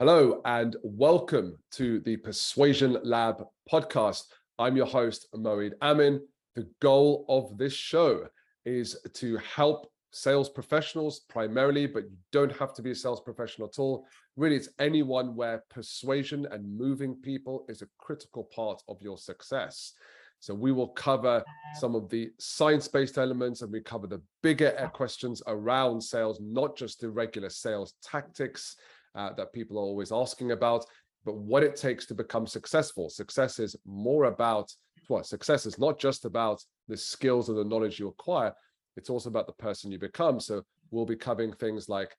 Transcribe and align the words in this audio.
Hello, 0.00 0.40
and 0.44 0.76
welcome 0.84 1.58
to 1.72 1.98
the 1.98 2.16
Persuasion 2.18 2.98
Lab 3.02 3.42
podcast. 3.68 4.26
I'm 4.56 4.76
your 4.76 4.86
host, 4.86 5.26
Moeed 5.34 5.72
Amin. 5.82 6.20
The 6.54 6.68
goal 6.78 7.24
of 7.28 7.58
this 7.58 7.72
show 7.72 8.28
is 8.64 8.96
to 9.14 9.38
help 9.38 9.90
sales 10.12 10.48
professionals 10.48 11.22
primarily, 11.28 11.88
but 11.88 12.04
you 12.04 12.16
don't 12.30 12.56
have 12.58 12.72
to 12.74 12.82
be 12.82 12.92
a 12.92 12.94
sales 12.94 13.20
professional 13.20 13.66
at 13.66 13.80
all. 13.80 14.06
Really, 14.36 14.54
it's 14.54 14.68
anyone 14.78 15.34
where 15.34 15.64
persuasion 15.68 16.46
and 16.52 16.78
moving 16.78 17.16
people 17.16 17.64
is 17.68 17.82
a 17.82 17.88
critical 17.98 18.44
part 18.54 18.80
of 18.88 19.02
your 19.02 19.18
success. 19.18 19.94
So 20.38 20.54
we 20.54 20.70
will 20.70 20.90
cover 20.90 21.42
some 21.74 21.96
of 21.96 22.08
the 22.08 22.30
science-based 22.38 23.18
elements 23.18 23.62
and 23.62 23.72
we 23.72 23.80
cover 23.80 24.06
the 24.06 24.22
bigger 24.44 24.72
eh, 24.78 24.86
questions 24.86 25.42
around 25.48 26.00
sales, 26.00 26.38
not 26.40 26.76
just 26.76 27.00
the 27.00 27.10
regular 27.10 27.50
sales 27.50 27.94
tactics 28.00 28.76
uh, 29.14 29.32
that 29.34 29.52
people 29.52 29.78
are 29.78 29.82
always 29.82 30.12
asking 30.12 30.52
about, 30.52 30.84
but 31.24 31.36
what 31.36 31.62
it 31.62 31.76
takes 31.76 32.06
to 32.06 32.14
become 32.14 32.46
successful. 32.46 33.08
Success 33.10 33.58
is 33.58 33.76
more 33.84 34.24
about 34.24 34.72
what? 35.08 35.26
Success 35.26 35.66
is 35.66 35.78
not 35.78 35.98
just 35.98 36.24
about 36.24 36.62
the 36.88 36.96
skills 36.96 37.48
and 37.48 37.56
the 37.56 37.64
knowledge 37.64 37.98
you 37.98 38.08
acquire, 38.08 38.52
it's 38.96 39.10
also 39.10 39.28
about 39.28 39.46
the 39.46 39.52
person 39.54 39.90
you 39.90 39.98
become. 39.98 40.40
So 40.40 40.62
we'll 40.90 41.06
be 41.06 41.16
covering 41.16 41.52
things 41.52 41.88
like 41.88 42.16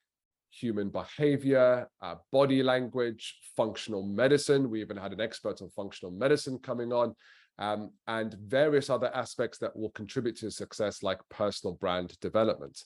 human 0.52 0.90
behavior, 0.90 1.88
uh, 2.02 2.16
body 2.32 2.64
language, 2.64 3.38
functional 3.56 4.04
medicine. 4.04 4.70
We 4.70 4.82
even 4.82 4.98
had 4.98 5.14
an 5.14 5.22
expert 5.22 5.62
on 5.62 5.70
functional 5.70 6.12
medicine 6.12 6.58
coming 6.60 6.92
on, 6.92 7.16
um, 7.60 7.92
and 8.08 8.34
various 8.34 8.90
other 8.90 9.12
aspects 9.14 9.60
that 9.60 9.76
will 9.76 9.92
contribute 9.92 10.38
to 10.38 10.50
success, 10.50 11.04
like 11.04 11.20
personal 11.30 11.76
brand 11.76 12.18
development. 12.22 12.82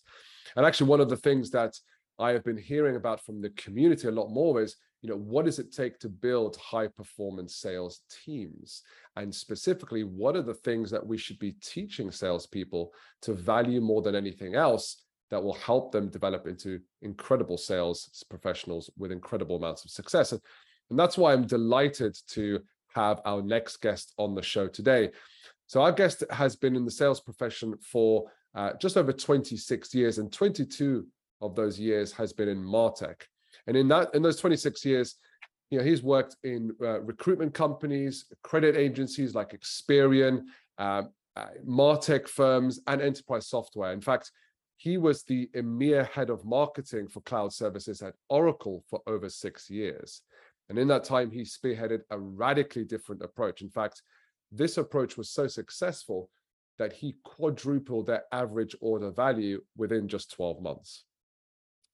And 0.55 0.66
actually, 0.66 0.90
one 0.90 1.02
of 1.02 1.10
the 1.10 1.18
things 1.18 1.52
that 1.52 1.74
I 2.20 2.31
have 2.31 2.44
been 2.44 2.58
hearing 2.58 2.95
about 2.95 3.23
from 3.26 3.41
the 3.41 3.49
community 3.52 4.08
a 4.08 4.12
lot 4.12 4.30
more 4.30 4.62
is, 4.62 4.76
you 5.02 5.09
know, 5.09 5.17
what 5.17 5.45
does 5.45 5.59
it 5.59 5.73
take 5.73 5.99
to 5.99 6.09
build 6.09 6.55
high 6.58 6.88
performance 6.88 7.55
sales 7.55 8.02
teams? 8.23 8.84
And 9.15 9.34
specifically, 9.34 10.04
what 10.04 10.35
are 10.35 10.43
the 10.43 10.54
things 10.54 10.91
that 10.91 11.05
we 11.05 11.18
should 11.18 11.40
be 11.40 11.54
teaching 11.63 12.12
salespeople 12.12 12.93
to 13.23 13.34
value 13.34 13.82
more 13.82 14.01
than 14.01 14.15
anything 14.15 14.55
else 14.55 15.04
that 15.32 15.43
will 15.43 15.55
help 15.55 15.91
them 15.91 16.10
develop 16.10 16.48
into 16.48 16.79
incredible 17.01 17.57
sales 17.57 18.23
professionals 18.29 18.90
with 18.98 19.12
incredible 19.12 19.55
amounts 19.55 19.84
of 19.84 19.91
success? 19.91 20.32
And, 20.32 20.41
and 20.90 20.99
that's 20.99 21.18
why 21.18 21.34
I'm 21.34 21.48
delighted 21.48 22.16
to 22.29 22.60
have 22.95 23.21
our 23.26 23.41
next 23.41 23.77
guest 23.77 24.13
on 24.18 24.35
the 24.35 24.43
show 24.43 24.68
today. 24.68 25.10
So, 25.66 25.82
our 25.82 25.91
guest 25.91 26.23
has 26.29 26.55
been 26.55 26.76
in 26.76 26.85
the 26.85 26.91
sales 26.91 27.20
profession 27.20 27.73
for 27.82 28.26
uh, 28.55 28.73
just 28.79 28.98
over 28.98 29.12
26 29.12 29.95
years, 29.95 30.20
and 30.20 30.32
22 30.32 31.07
of 31.44 31.55
those 31.55 31.80
years 31.80 32.12
has 32.13 32.34
been 32.34 32.48
in 32.48 32.63
Martech. 32.63 33.22
And 33.68 33.77
in 33.77 33.88
that, 33.90 34.16
in 34.16 34.22
those 34.22 34.40
26 34.40 34.84
years, 34.86 35.16
you 35.70 35.77
know, 35.77 35.84
he's 35.84 36.04
worked 36.04 36.35
in 36.44 36.72
uh, 36.82 37.02
recruitment 37.02 37.54
companies, 37.54 38.26
credit 38.44 38.76
agencies 38.76 39.35
like 39.35 39.52
Experian, 39.52 40.44
uh, 40.77 41.04
uh, 41.35 41.48
Martech 41.68 42.27
firms, 42.27 42.80
and 42.88 43.02
enterprise 43.02 43.48
software. 43.48 43.91
In 43.91 44.02
fact, 44.02 44.32
he 44.77 44.98
was 44.98 45.24
the 45.24 45.50
EMEA 45.55 46.10
head 46.10 46.30
of 46.30 46.46
marketing 46.46 47.08
for 47.08 47.22
cloud 47.22 47.54
services 47.54 48.02
at 48.02 48.16
Oracle 48.30 48.84
for 48.90 49.02
over 49.07 49.30
six 49.30 49.70
years. 49.70 50.22
And 50.70 50.78
in 50.78 50.88
that 50.90 51.04
time, 51.04 51.32
he 51.32 51.41
spearheaded 51.41 52.02
a 52.10 52.20
radically 52.20 52.84
different 52.84 53.22
approach. 53.22 53.62
In 53.62 53.70
fact, 53.70 54.02
this 54.52 54.78
approach 54.78 55.18
was 55.18 55.30
so 55.30 55.48
successful 55.48 56.30
that 56.78 56.94
he 56.94 57.16
quadrupled 57.24 58.07
their 58.07 58.24
average 58.32 58.76
order 58.82 59.12
value 59.12 59.62
within 59.78 60.07
just 60.07 60.32
12 60.32 60.62
months. 60.62 61.05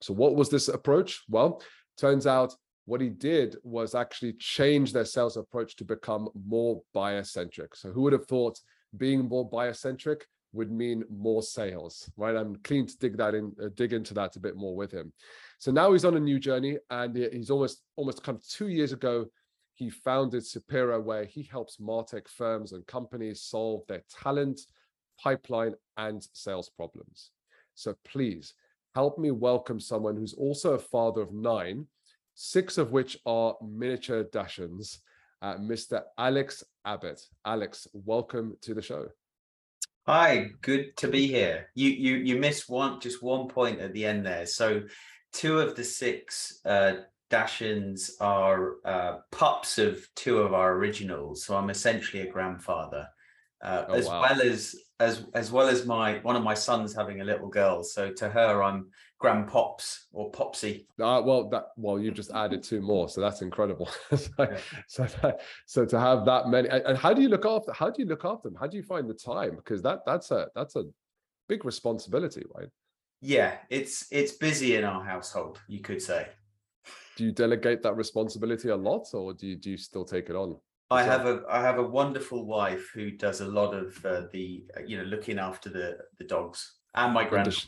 So 0.01 0.13
what 0.13 0.35
was 0.35 0.49
this 0.49 0.67
approach? 0.67 1.23
Well, 1.29 1.61
turns 1.97 2.25
out 2.25 2.53
what 2.85 3.01
he 3.01 3.09
did 3.09 3.55
was 3.63 3.93
actually 3.93 4.33
change 4.33 4.93
their 4.93 5.05
sales 5.05 5.37
approach 5.37 5.75
to 5.75 5.85
become 5.85 6.29
more 6.33 6.81
buyer 6.93 7.23
centric. 7.23 7.75
So 7.75 7.91
who 7.91 8.01
would 8.01 8.13
have 8.13 8.25
thought 8.25 8.59
being 8.97 9.27
more 9.27 9.47
buyer 9.47 9.73
centric 9.73 10.25
would 10.53 10.71
mean 10.71 11.03
more 11.09 11.43
sales, 11.43 12.09
right? 12.17 12.35
I'm 12.35 12.55
keen 12.63 12.87
to 12.87 12.97
dig 12.97 13.17
that 13.17 13.35
in, 13.35 13.55
uh, 13.63 13.69
dig 13.75 13.93
into 13.93 14.13
that 14.15 14.35
a 14.35 14.39
bit 14.39 14.55
more 14.55 14.75
with 14.75 14.91
him. 14.91 15.13
So 15.59 15.71
now 15.71 15.91
he's 15.91 16.05
on 16.05 16.17
a 16.17 16.19
new 16.19 16.39
journey, 16.39 16.77
and 16.89 17.15
he's 17.15 17.51
almost 17.51 17.83
almost 17.95 18.23
come 18.23 18.39
two 18.49 18.69
years 18.69 18.91
ago. 18.91 19.27
He 19.75 19.89
founded 19.89 20.43
Supero, 20.43 21.01
where 21.01 21.25
he 21.25 21.43
helps 21.43 21.77
Martech 21.77 22.27
firms 22.27 22.71
and 22.71 22.85
companies 22.87 23.43
solve 23.43 23.83
their 23.87 24.01
talent, 24.23 24.59
pipeline, 25.21 25.75
and 25.97 26.27
sales 26.33 26.69
problems. 26.69 27.31
So 27.75 27.95
please 28.03 28.55
help 28.95 29.17
me 29.17 29.31
welcome 29.31 29.79
someone 29.79 30.15
who's 30.15 30.33
also 30.33 30.73
a 30.73 30.79
father 30.79 31.21
of 31.21 31.33
nine, 31.33 31.87
six 32.35 32.77
of 32.77 32.91
which 32.91 33.17
are 33.25 33.55
miniature 33.61 34.23
Dachshunds, 34.23 34.99
uh, 35.41 35.55
Mr. 35.55 36.03
Alex 36.17 36.63
Abbott. 36.85 37.21
Alex, 37.45 37.87
welcome 37.93 38.57
to 38.61 38.73
the 38.73 38.81
show. 38.81 39.07
Hi, 40.07 40.49
good 40.61 40.97
to 40.97 41.07
be 41.07 41.27
here. 41.27 41.69
You 41.75 41.89
you 41.89 42.15
you 42.15 42.39
missed 42.39 42.69
one 42.69 42.99
just 42.99 43.21
one 43.21 43.47
point 43.47 43.79
at 43.79 43.93
the 43.93 44.05
end 44.05 44.25
there. 44.25 44.47
So, 44.47 44.81
two 45.33 45.59
of 45.59 45.75
the 45.75 45.83
six 45.83 46.59
uh, 46.65 46.93
Dachshunds 47.29 48.11
are 48.19 48.75
uh, 48.85 49.17
pups 49.31 49.77
of 49.77 50.07
two 50.15 50.39
of 50.39 50.53
our 50.53 50.73
originals. 50.73 51.45
So 51.45 51.55
I'm 51.55 51.69
essentially 51.69 52.23
a 52.23 52.31
grandfather, 52.31 53.07
uh, 53.63 53.85
oh, 53.87 53.93
as 53.93 54.07
wow. 54.07 54.21
well 54.21 54.41
as 54.41 54.75
as 54.99 55.25
as 55.33 55.51
well 55.51 55.67
as 55.67 55.85
my 55.85 56.19
one 56.19 56.35
of 56.35 56.43
my 56.43 56.53
sons 56.53 56.93
having 56.93 57.21
a 57.21 57.23
little 57.23 57.47
girl. 57.47 57.83
So 57.83 58.11
to 58.11 58.29
her, 58.29 58.61
I'm 58.61 58.87
grandpops 59.21 60.05
or 60.11 60.29
popsy. 60.31 60.87
Uh, 60.99 61.21
well, 61.23 61.49
that 61.49 61.67
well, 61.77 61.99
you 61.99 62.11
just 62.11 62.31
added 62.31 62.63
two 62.63 62.81
more, 62.81 63.09
so 63.09 63.21
that's 63.21 63.41
incredible. 63.41 63.89
so, 64.15 64.29
yeah. 64.39 64.57
so, 64.87 65.07
that, 65.21 65.41
so 65.65 65.85
to 65.85 65.99
have 65.99 66.25
that 66.25 66.47
many, 66.47 66.69
and 66.69 66.97
how 66.97 67.13
do 67.13 67.21
you 67.21 67.29
look 67.29 67.45
after? 67.45 67.71
How 67.73 67.89
do 67.89 68.01
you 68.01 68.07
look 68.07 68.25
after 68.25 68.49
them? 68.49 68.57
How 68.59 68.67
do 68.67 68.77
you 68.77 68.83
find 68.83 69.09
the 69.09 69.13
time? 69.13 69.55
Because 69.55 69.81
that 69.83 69.99
that's 70.05 70.31
a 70.31 70.47
that's 70.55 70.75
a 70.75 70.83
big 71.47 71.65
responsibility, 71.65 72.43
right? 72.55 72.69
Yeah, 73.21 73.57
it's 73.69 74.07
it's 74.11 74.33
busy 74.33 74.75
in 74.75 74.83
our 74.83 75.03
household, 75.03 75.59
you 75.67 75.79
could 75.79 76.01
say. 76.01 76.27
Do 77.15 77.25
you 77.25 77.31
delegate 77.33 77.83
that 77.83 77.95
responsibility 77.95 78.69
a 78.69 78.75
lot, 78.75 79.07
or 79.13 79.33
do 79.33 79.47
you 79.47 79.55
do 79.55 79.71
you 79.71 79.77
still 79.77 80.05
take 80.05 80.29
it 80.29 80.35
on? 80.35 80.57
I 80.91 81.03
have 81.03 81.25
a 81.27 81.43
I 81.49 81.61
have 81.61 81.77
a 81.77 81.83
wonderful 81.83 82.45
wife 82.45 82.89
who 82.93 83.11
does 83.11 83.41
a 83.41 83.47
lot 83.47 83.73
of 83.73 84.03
uh, 84.05 84.23
the 84.31 84.63
uh, 84.75 84.81
you 84.85 84.97
know 84.97 85.03
looking 85.03 85.37
after 85.37 85.69
the 85.69 85.97
the 86.17 86.23
dogs 86.23 86.77
and 86.95 87.13
my 87.13 87.25
granddaughter. 87.25 87.67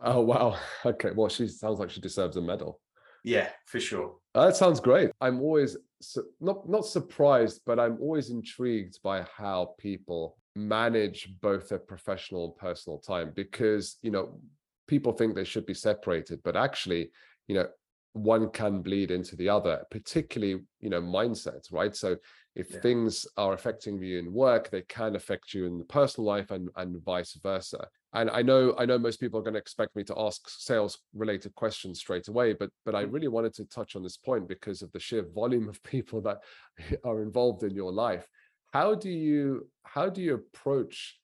oh 0.00 0.20
wow! 0.20 0.56
Okay, 0.84 1.10
well 1.14 1.28
she 1.28 1.46
sounds 1.46 1.78
like 1.78 1.90
she 1.90 2.00
deserves 2.00 2.36
a 2.36 2.40
medal. 2.40 2.80
Yeah, 3.22 3.50
for 3.66 3.80
sure. 3.80 4.16
that 4.34 4.56
sounds 4.56 4.80
great. 4.80 5.10
I'm 5.20 5.40
always 5.40 5.76
su- 6.00 6.30
not 6.40 6.66
not 6.68 6.86
surprised, 6.86 7.60
but 7.66 7.78
I'm 7.78 7.98
always 8.00 8.30
intrigued 8.30 9.02
by 9.02 9.26
how 9.36 9.74
people 9.78 10.38
manage 10.56 11.34
both 11.40 11.68
their 11.68 11.78
professional 11.78 12.46
and 12.46 12.56
personal 12.56 12.98
time 12.98 13.32
because 13.36 13.98
you 14.02 14.10
know 14.10 14.40
people 14.86 15.12
think 15.12 15.34
they 15.34 15.44
should 15.44 15.66
be 15.66 15.74
separated, 15.74 16.40
but 16.42 16.56
actually, 16.56 17.10
you 17.46 17.54
know, 17.54 17.68
one 18.12 18.50
can 18.50 18.82
bleed 18.82 19.10
into 19.10 19.36
the 19.36 19.48
other 19.48 19.82
particularly 19.90 20.60
you 20.80 20.90
know 20.90 21.00
mindsets 21.00 21.72
right 21.72 21.94
so 21.94 22.16
if 22.56 22.72
yeah. 22.72 22.80
things 22.80 23.24
are 23.36 23.52
affecting 23.52 24.02
you 24.02 24.18
in 24.18 24.32
work 24.32 24.68
they 24.70 24.82
can 24.82 25.14
affect 25.14 25.54
you 25.54 25.66
in 25.66 25.78
the 25.78 25.84
personal 25.84 26.26
life 26.26 26.50
and 26.50 26.68
and 26.76 27.00
vice 27.04 27.38
versa 27.40 27.86
and 28.14 28.28
i 28.30 28.42
know 28.42 28.74
i 28.78 28.84
know 28.84 28.98
most 28.98 29.20
people 29.20 29.38
are 29.38 29.44
going 29.44 29.54
to 29.54 29.60
expect 29.60 29.94
me 29.94 30.02
to 30.02 30.18
ask 30.18 30.40
sales 30.48 30.98
related 31.14 31.54
questions 31.54 32.00
straight 32.00 32.26
away 32.26 32.52
but 32.52 32.70
but 32.84 32.96
i 32.96 33.04
mm. 33.04 33.12
really 33.12 33.28
wanted 33.28 33.54
to 33.54 33.64
touch 33.66 33.94
on 33.94 34.02
this 34.02 34.16
point 34.16 34.48
because 34.48 34.82
of 34.82 34.90
the 34.90 35.00
sheer 35.00 35.24
volume 35.32 35.68
of 35.68 35.80
people 35.84 36.20
that 36.20 36.38
are 37.04 37.22
involved 37.22 37.62
in 37.62 37.74
your 37.74 37.92
life 37.92 38.26
how 38.72 38.94
do 38.94 39.10
you 39.10 39.68
how 39.84 40.08
do 40.08 40.20
you 40.20 40.34
approach 40.34 41.16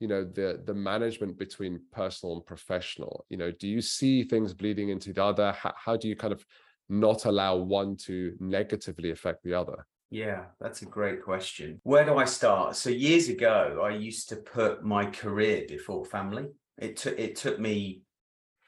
you 0.00 0.08
know 0.08 0.24
the 0.24 0.60
the 0.64 0.74
management 0.74 1.38
between 1.38 1.80
personal 1.92 2.36
and 2.36 2.46
professional 2.46 3.24
you 3.28 3.36
know 3.36 3.50
do 3.52 3.68
you 3.68 3.80
see 3.80 4.22
things 4.22 4.52
bleeding 4.52 4.88
into 4.88 5.12
the 5.12 5.24
other 5.24 5.52
how, 5.52 5.72
how 5.76 5.96
do 5.96 6.08
you 6.08 6.16
kind 6.16 6.32
of 6.32 6.44
not 6.88 7.24
allow 7.24 7.56
one 7.56 7.96
to 7.96 8.34
negatively 8.40 9.10
affect 9.10 9.42
the 9.44 9.54
other 9.54 9.86
yeah, 10.14 10.44
that's 10.60 10.82
a 10.82 10.86
great 10.86 11.24
question. 11.24 11.80
Where 11.82 12.04
do 12.04 12.18
I 12.18 12.24
start? 12.24 12.76
So 12.76 12.88
years 12.88 13.28
ago, 13.28 13.82
I 13.84 13.96
used 13.96 14.28
to 14.28 14.36
put 14.36 14.84
my 14.84 15.06
career 15.06 15.64
before 15.66 16.04
family. 16.04 16.46
It 16.78 16.96
took 16.96 17.18
it 17.18 17.34
took 17.34 17.58
me 17.58 18.02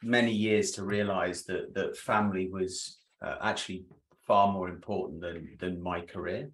many 0.02 0.32
years 0.32 0.72
to 0.72 0.84
realize 0.84 1.44
that 1.44 1.72
that 1.74 1.96
family 1.96 2.48
was 2.50 2.98
uh, 3.22 3.36
actually 3.40 3.84
far 4.26 4.52
more 4.52 4.68
important 4.68 5.20
than 5.20 5.56
than 5.60 5.80
my 5.80 6.00
career. 6.00 6.50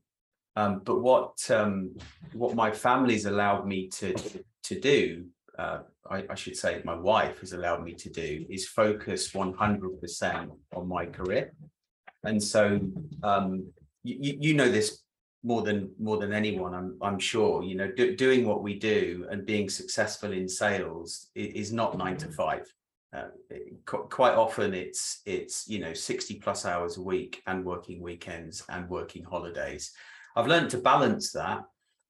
Um, 0.56 0.82
but 0.84 1.00
what 1.00 1.50
um, 1.50 1.96
what 2.34 2.54
my 2.54 2.70
family's 2.70 3.24
allowed 3.24 3.66
me 3.66 3.88
to 3.88 4.12
to 4.12 4.44
do, 4.80 5.26
uh, 5.58 5.80
I, 6.10 6.24
I, 6.30 6.34
should 6.34 6.56
say, 6.56 6.80
my 6.84 6.94
wife 6.94 7.40
has 7.40 7.52
allowed 7.52 7.84
me 7.84 7.94
to 7.94 8.10
do, 8.10 8.44
is 8.48 8.66
focus 8.68 9.32
100% 9.32 10.50
on 10.74 10.88
my 10.88 11.06
career. 11.06 11.52
And 12.24 12.42
so, 12.42 12.80
um, 13.22 13.66
you, 14.04 14.36
you 14.40 14.54
know 14.54 14.70
this 14.70 15.02
more 15.44 15.62
than 15.62 15.90
more 15.98 16.18
than 16.18 16.32
anyone, 16.32 16.72
I'm 16.72 16.96
I'm 17.02 17.18
sure. 17.18 17.64
You 17.64 17.74
know, 17.74 17.90
do, 17.90 18.14
doing 18.14 18.46
what 18.46 18.62
we 18.62 18.78
do 18.78 19.26
and 19.30 19.44
being 19.44 19.68
successful 19.68 20.32
in 20.32 20.48
sales 20.48 21.30
is, 21.34 21.68
is 21.68 21.72
not 21.72 21.98
nine 21.98 22.16
to 22.18 22.28
five. 22.30 22.64
uh, 23.12 23.24
quite 23.84 24.34
often 24.34 24.72
it's 24.72 25.20
it's 25.26 25.68
you 25.68 25.78
know 25.78 25.92
60 25.92 26.36
plus 26.36 26.64
hours 26.64 26.96
a 26.96 27.02
week 27.02 27.42
and 27.46 27.64
working 27.64 28.00
weekends 28.00 28.64
and 28.70 28.88
working 28.88 29.22
holidays 29.22 29.92
i've 30.34 30.46
learned 30.46 30.70
to 30.70 30.78
balance 30.78 31.30
that 31.32 31.62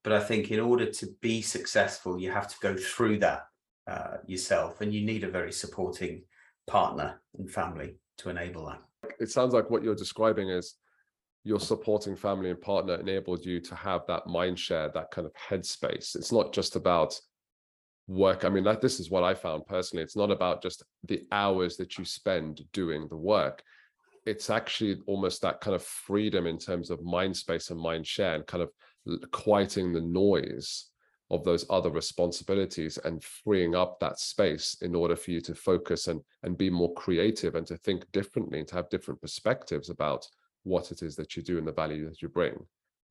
but 0.04 0.12
i 0.12 0.20
think 0.20 0.50
in 0.50 0.60
order 0.60 0.86
to 0.86 1.06
be 1.20 1.42
successful 1.42 2.18
you 2.18 2.30
have 2.30 2.48
to 2.48 2.56
go 2.60 2.76
through 2.76 3.18
that 3.18 3.42
uh, 3.86 4.18
yourself 4.26 4.80
and 4.80 4.92
you 4.92 5.04
need 5.04 5.24
a 5.24 5.30
very 5.30 5.52
supporting 5.52 6.22
partner 6.66 7.20
and 7.38 7.50
family 7.50 7.96
to 8.18 8.30
enable 8.30 8.66
that. 8.66 8.80
It 9.18 9.30
sounds 9.30 9.52
like 9.52 9.70
what 9.70 9.82
you're 9.82 9.94
describing 9.94 10.48
is 10.48 10.76
your 11.44 11.58
supporting 11.58 12.14
family 12.14 12.50
and 12.50 12.60
partner 12.60 12.94
enabled 12.94 13.44
you 13.44 13.60
to 13.60 13.74
have 13.74 14.02
that 14.06 14.26
mind 14.26 14.58
share 14.58 14.88
that 14.90 15.10
kind 15.10 15.26
of 15.26 15.32
headspace. 15.34 16.14
It's 16.14 16.30
not 16.30 16.52
just 16.52 16.76
about 16.76 17.18
work. 18.06 18.44
I 18.44 18.48
mean 18.48 18.64
that 18.64 18.80
this 18.80 19.00
is 19.00 19.10
what 19.10 19.24
i 19.24 19.34
found 19.34 19.66
personally. 19.66 20.04
It's 20.04 20.16
not 20.16 20.30
about 20.30 20.62
just 20.62 20.84
the 21.04 21.22
hours 21.32 21.76
that 21.78 21.98
you 21.98 22.04
spend 22.04 22.62
doing 22.72 23.08
the 23.08 23.16
work. 23.16 23.62
It's 24.24 24.50
actually 24.50 24.98
almost 25.06 25.42
that 25.42 25.60
kind 25.60 25.74
of 25.74 25.82
freedom 25.82 26.46
in 26.46 26.58
terms 26.58 26.90
of 26.90 27.02
mind 27.02 27.36
space 27.36 27.70
and 27.70 27.80
mind 27.80 28.06
share 28.06 28.36
and 28.36 28.46
kind 28.46 28.62
of 28.62 28.70
quieting 29.30 29.92
the 29.92 30.00
noise 30.00 30.86
of 31.30 31.44
those 31.44 31.64
other 31.70 31.90
responsibilities 31.90 32.98
and 32.98 33.24
freeing 33.24 33.74
up 33.74 33.98
that 33.98 34.18
space 34.18 34.76
in 34.82 34.94
order 34.94 35.16
for 35.16 35.30
you 35.30 35.40
to 35.40 35.54
focus 35.54 36.08
and 36.08 36.20
and 36.42 36.58
be 36.58 36.68
more 36.68 36.92
creative 36.94 37.54
and 37.54 37.66
to 37.66 37.76
think 37.78 38.10
differently 38.12 38.58
and 38.58 38.68
to 38.68 38.74
have 38.74 38.90
different 38.90 39.20
perspectives 39.20 39.88
about 39.88 40.26
what 40.64 40.92
it 40.92 41.02
is 41.02 41.16
that 41.16 41.34
you 41.34 41.42
do 41.42 41.58
and 41.58 41.66
the 41.66 41.72
value 41.72 42.08
that 42.08 42.20
you 42.22 42.28
bring. 42.28 42.54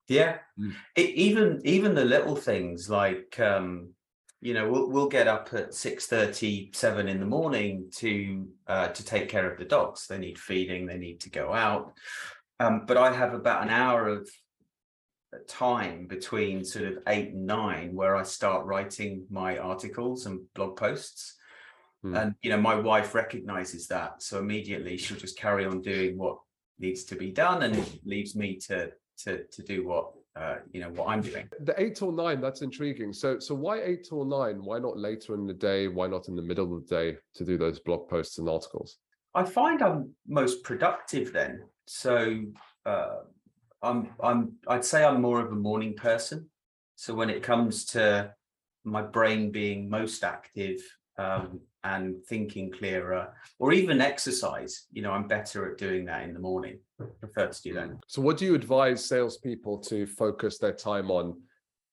Yeah. 0.07 0.37
Mm. 0.59 0.73
it, 0.95 1.09
even 1.09 1.61
even 1.63 1.95
the 1.95 2.05
little 2.05 2.35
things 2.35 2.89
like 2.89 3.39
um 3.39 3.93
you 4.39 4.53
know 4.53 4.69
we'll 4.69 4.89
we'll 4.89 5.09
get 5.09 5.27
up 5.27 5.49
at 5.53 5.73
6 5.73 6.05
37 6.07 7.07
in 7.07 7.19
the 7.19 7.25
morning 7.25 7.89
to 7.95 8.47
uh, 8.67 8.87
to 8.89 9.05
take 9.05 9.29
care 9.29 9.51
of 9.51 9.57
the 9.57 9.65
dogs. 9.65 10.07
They 10.07 10.17
need 10.17 10.37
feeding 10.37 10.85
they 10.85 10.97
need 10.97 11.21
to 11.21 11.29
go 11.29 11.53
out. 11.53 11.93
Um, 12.59 12.85
but 12.85 12.95
i 12.95 13.11
have 13.11 13.33
about 13.33 13.63
an 13.63 13.69
hour 13.69 14.07
of 14.07 14.29
time 15.47 16.05
between 16.07 16.63
sort 16.63 16.85
of 16.85 16.99
8 17.07 17.29
and 17.29 17.45
9 17.45 17.93
where 17.93 18.15
i 18.15 18.23
start 18.23 18.65
writing 18.65 19.25
my 19.29 19.57
articles 19.57 20.25
and 20.25 20.41
blog 20.53 20.75
posts 20.75 21.35
hmm. 22.01 22.15
and 22.15 22.35
you 22.41 22.49
know 22.49 22.59
my 22.59 22.75
wife 22.75 23.15
recognizes 23.15 23.87
that 23.87 24.21
so 24.21 24.39
immediately 24.39 24.97
she'll 24.97 25.17
just 25.17 25.37
carry 25.37 25.65
on 25.65 25.81
doing 25.81 26.17
what 26.17 26.37
needs 26.79 27.03
to 27.05 27.15
be 27.15 27.31
done 27.31 27.63
and 27.63 27.75
it 27.75 27.99
leaves 28.05 28.35
me 28.35 28.57
to 28.57 28.91
to 29.17 29.43
to 29.45 29.63
do 29.63 29.87
what 29.87 30.11
uh, 30.35 30.55
you 30.71 30.79
know 30.79 30.89
what 30.89 31.09
I'm 31.09 31.21
doing. 31.21 31.49
The 31.59 31.79
eight 31.81 31.95
till 31.95 32.11
nine, 32.11 32.39
that's 32.39 32.61
intriguing. 32.61 33.11
So 33.11 33.39
so 33.39 33.53
why 33.53 33.81
eight 33.81 34.05
till 34.05 34.23
nine? 34.23 34.63
Why 34.63 34.79
not 34.79 34.97
later 34.97 35.33
in 35.35 35.45
the 35.45 35.53
day? 35.53 35.87
Why 35.87 36.07
not 36.07 36.29
in 36.29 36.35
the 36.35 36.41
middle 36.41 36.73
of 36.73 36.87
the 36.87 36.95
day 36.95 37.17
to 37.35 37.45
do 37.45 37.57
those 37.57 37.79
blog 37.79 38.07
posts 38.07 38.37
and 38.37 38.47
articles? 38.47 38.97
I 39.35 39.43
find 39.43 39.81
I'm 39.81 40.11
most 40.27 40.63
productive 40.63 41.33
then. 41.33 41.63
So 41.85 42.43
uh, 42.85 43.17
I'm 43.81 44.09
I'm 44.21 44.53
I'd 44.67 44.85
say 44.85 45.03
I'm 45.03 45.21
more 45.21 45.39
of 45.39 45.51
a 45.51 45.55
morning 45.55 45.95
person. 45.95 46.49
So 46.95 47.13
when 47.13 47.29
it 47.29 47.43
comes 47.43 47.85
to 47.87 48.33
my 48.83 49.01
brain 49.01 49.51
being 49.51 49.89
most 49.89 50.23
active 50.23 50.81
um, 51.17 51.59
and 51.83 52.23
thinking 52.25 52.71
clearer, 52.71 53.33
or 53.59 53.73
even 53.73 54.01
exercise. 54.01 54.85
You 54.91 55.01
know, 55.01 55.11
I'm 55.11 55.27
better 55.27 55.71
at 55.71 55.77
doing 55.77 56.05
that 56.05 56.23
in 56.23 56.33
the 56.33 56.39
morning. 56.39 56.79
I 56.99 57.05
prefer 57.19 57.47
to 57.47 57.61
do 57.61 57.73
that. 57.73 57.89
So, 58.07 58.21
what 58.21 58.37
do 58.37 58.45
you 58.45 58.55
advise 58.55 59.05
salespeople 59.05 59.79
to 59.79 60.05
focus 60.05 60.57
their 60.57 60.73
time 60.73 61.09
on 61.11 61.41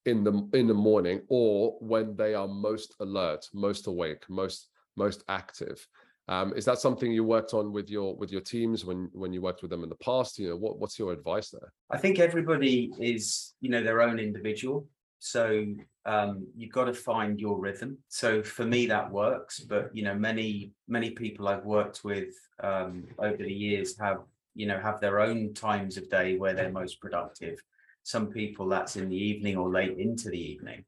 in 0.07 0.25
the 0.25 0.49
in 0.53 0.67
the 0.67 0.75
morning, 0.75 1.23
or 1.29 1.77
when 1.81 2.17
they 2.17 2.35
are 2.35 2.49
most 2.49 2.95
alert, 3.01 3.47
most 3.55 3.87
awake, 3.87 4.25
most 4.29 4.69
most 4.97 5.25
active? 5.29 5.87
Um, 6.29 6.53
is 6.55 6.67
that 6.67 6.79
something 6.79 7.11
you 7.11 7.25
worked 7.25 7.55
on 7.55 7.73
with 7.73 7.89
your 7.89 8.15
with 8.15 8.31
your 8.31 8.43
teams 8.43 8.85
when 8.85 9.09
when 9.13 9.33
you 9.33 9.41
worked 9.41 9.63
with 9.63 9.71
them 9.71 9.83
in 9.83 9.89
the 9.89 9.97
past? 9.97 10.39
You 10.39 10.51
know, 10.51 10.57
what 10.57 10.79
what's 10.79 10.99
your 10.99 11.13
advice 11.13 11.51
there? 11.51 11.73
I 11.91 11.97
think 11.97 12.19
everybody 12.19 12.91
is 13.01 13.55
you 13.61 13.71
know 13.71 13.83
their 13.83 14.03
own 14.03 14.19
individual. 14.19 14.87
So 15.21 15.65
um, 16.05 16.47
you've 16.57 16.73
got 16.73 16.85
to 16.85 16.95
find 16.95 17.41
your 17.41 17.59
rhythm. 17.59 17.99
So 18.09 18.43
for 18.43 18.65
me, 18.65 18.87
that 18.87 19.11
works. 19.11 19.61
But 19.61 19.91
you 19.95 20.03
know, 20.03 20.15
many 20.15 20.73
many 20.87 21.11
people 21.11 21.49
I've 21.49 21.65
worked 21.65 22.05
with 22.05 22.35
um, 22.63 23.05
over 23.19 23.39
the 23.39 23.53
years 23.53 23.99
have 23.99 24.19
you 24.55 24.67
know 24.67 24.79
have 24.79 25.01
their 25.01 25.21
own 25.21 25.55
times 25.55 25.97
of 25.97 26.11
day 26.11 26.37
where 26.37 26.53
they're 26.53 26.71
most 26.71 27.01
productive. 27.01 27.59
Some 28.03 28.29
people 28.29 28.69
that's 28.69 28.97
in 28.97 29.09
the 29.09 29.17
evening 29.17 29.57
or 29.57 29.71
late 29.71 29.99
into 29.99 30.29
the 30.29 30.41
evening. 30.41 30.85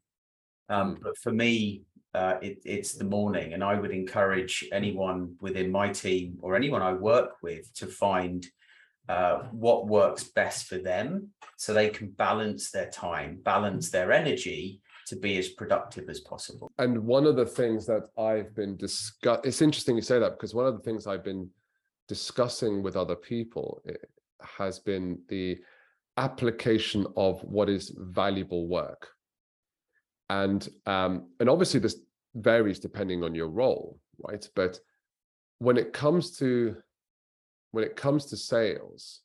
Um, 0.69 0.99
but 1.03 1.17
for 1.19 1.33
me, 1.33 1.83
uh, 2.15 2.35
it, 2.43 2.61
it's 2.65 2.95
the 2.95 3.05
morning, 3.05 3.53
and 3.53 3.63
I 3.63 3.79
would 3.79 3.93
encourage 3.93 4.69
anyone 4.73 5.37
within 5.41 5.71
my 5.71 5.91
team 5.91 6.39
or 6.41 6.57
anyone 6.57 6.83
I 6.83 6.93
work 6.93 7.43
with 7.43 7.73
to 7.75 7.87
find 7.87 8.45
uh, 9.09 9.43
what 9.51 9.87
works 9.87 10.25
best 10.25 10.67
for 10.67 10.79
them 10.79 11.29
so 11.57 11.73
they 11.73 11.89
can 11.89 12.11
balance 12.11 12.71
their 12.71 12.91
time, 12.91 13.39
balance 13.43 13.91
their 13.91 14.13
energy 14.13 14.81
to 15.09 15.17
be 15.17 15.37
as 15.39 15.49
productive 15.49 16.09
as 16.09 16.21
possible. 16.21 16.71
And 16.79 16.99
one 17.05 17.27
of 17.27 17.35
the 17.35 17.47
things 17.47 17.87
that 17.87 18.05
I've 18.17 18.55
been 18.55 18.77
discuss 18.77 19.41
it's 19.43 19.61
interesting 19.61 19.97
you 19.97 20.03
say 20.03 20.21
that 20.21 20.33
because 20.33 20.55
one 20.55 20.67
of 20.67 20.77
the 20.77 20.83
things 20.83 21.09
I've 21.09 21.25
been 21.25 21.51
discussing 22.07 22.83
with 22.83 22.97
other 22.97 23.17
people 23.17 23.83
eh, 23.89 23.95
has 24.59 24.79
been 24.79 25.19
the 25.29 25.59
application 26.17 27.07
of 27.17 27.41
what 27.43 27.69
is 27.69 27.93
valuable 27.97 28.69
work. 28.69 29.09
And 30.31 30.67
um, 30.87 31.27
and 31.41 31.51
obviously 31.51 31.81
this 31.81 31.97
varies 32.35 32.79
depending 32.79 33.25
on 33.25 33.35
your 33.35 33.49
role, 33.49 33.99
right? 34.27 34.49
But 34.55 34.79
when 35.59 35.77
it 35.77 35.93
comes 35.93 36.39
to 36.39 36.77
when 37.73 37.85
it 37.85 37.97
comes 37.97 38.27
to 38.27 38.37
sales, 38.37 39.21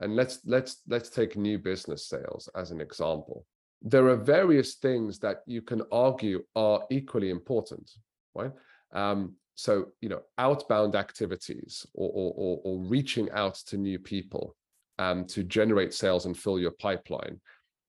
and 0.00 0.16
let's 0.16 0.40
let's 0.46 0.82
let's 0.88 1.10
take 1.10 1.36
new 1.36 1.58
business 1.58 2.08
sales 2.08 2.48
as 2.56 2.70
an 2.70 2.80
example. 2.80 3.46
There 3.82 4.08
are 4.08 4.16
various 4.16 4.76
things 4.76 5.18
that 5.18 5.42
you 5.46 5.60
can 5.60 5.82
argue 5.92 6.42
are 6.56 6.82
equally 6.90 7.28
important, 7.28 7.90
right? 8.34 8.52
Um, 8.92 9.34
so 9.56 9.88
you 10.00 10.08
know, 10.08 10.22
outbound 10.38 10.96
activities 10.96 11.86
or, 11.92 12.10
or, 12.14 12.60
or, 12.64 12.78
reaching 12.80 13.30
out 13.32 13.54
to 13.66 13.76
new 13.76 13.98
people 13.98 14.56
um, 14.98 15.26
to 15.26 15.42
generate 15.42 15.92
sales 15.92 16.24
and 16.24 16.36
fill 16.36 16.58
your 16.58 16.72
pipeline 16.72 17.40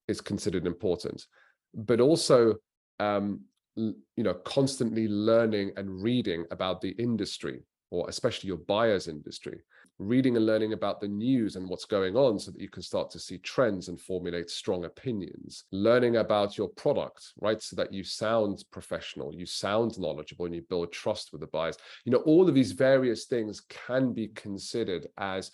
is 0.08 0.22
considered 0.22 0.66
important, 0.66 1.26
but 1.74 2.00
also 2.00 2.56
um, 3.00 3.42
you 3.76 3.94
know 4.18 4.34
constantly 4.34 5.08
learning 5.08 5.72
and 5.78 6.02
reading 6.02 6.46
about 6.52 6.82
the 6.82 6.92
industry 6.92 7.62
or 7.90 8.10
especially 8.10 8.48
your 8.48 8.58
buyer's 8.58 9.08
industry. 9.08 9.60
Reading 10.00 10.36
and 10.36 10.46
learning 10.46 10.74
about 10.74 11.02
the 11.02 11.08
news 11.08 11.56
and 11.56 11.68
what's 11.68 11.86
going 11.86 12.16
on 12.16 12.38
so 12.38 12.52
that 12.52 12.62
you 12.62 12.70
can 12.70 12.84
start 12.84 13.10
to 13.10 13.20
see 13.20 13.40
trends 13.40 13.88
and 13.88 14.00
formulate 14.00 14.50
strong 14.50 14.86
opinions. 14.86 15.64
Learning 15.72 16.18
about 16.18 16.58
your 16.58 16.70
product 16.70 17.34
right 17.42 17.62
so 17.62 17.76
that 17.76 17.92
you 17.92 18.04
sound 18.04 18.64
professional 18.72 19.34
you 19.34 19.46
sound 19.46 19.98
knowledgeable 19.98 20.46
and 20.46 20.54
you 20.54 20.62
build 20.70 20.92
trust 20.92 21.32
with 21.32 21.42
the 21.42 21.48
buyers. 21.48 21.78
You 22.06 22.12
know 22.12 22.20
all 22.20 22.48
of 22.48 22.54
these 22.54 22.74
various 22.74 23.26
things 23.26 23.62
can 23.70 24.14
be 24.14 24.28
considered 24.30 25.08
as 25.18 25.52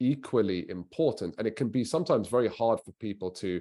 equally 0.00 0.68
important 0.70 1.34
and 1.38 1.46
it 1.46 1.56
can 1.56 1.68
be 1.68 1.84
sometimes 1.84 2.28
very 2.28 2.48
hard 2.48 2.80
for 2.80 2.92
people 2.92 3.30
to 3.30 3.60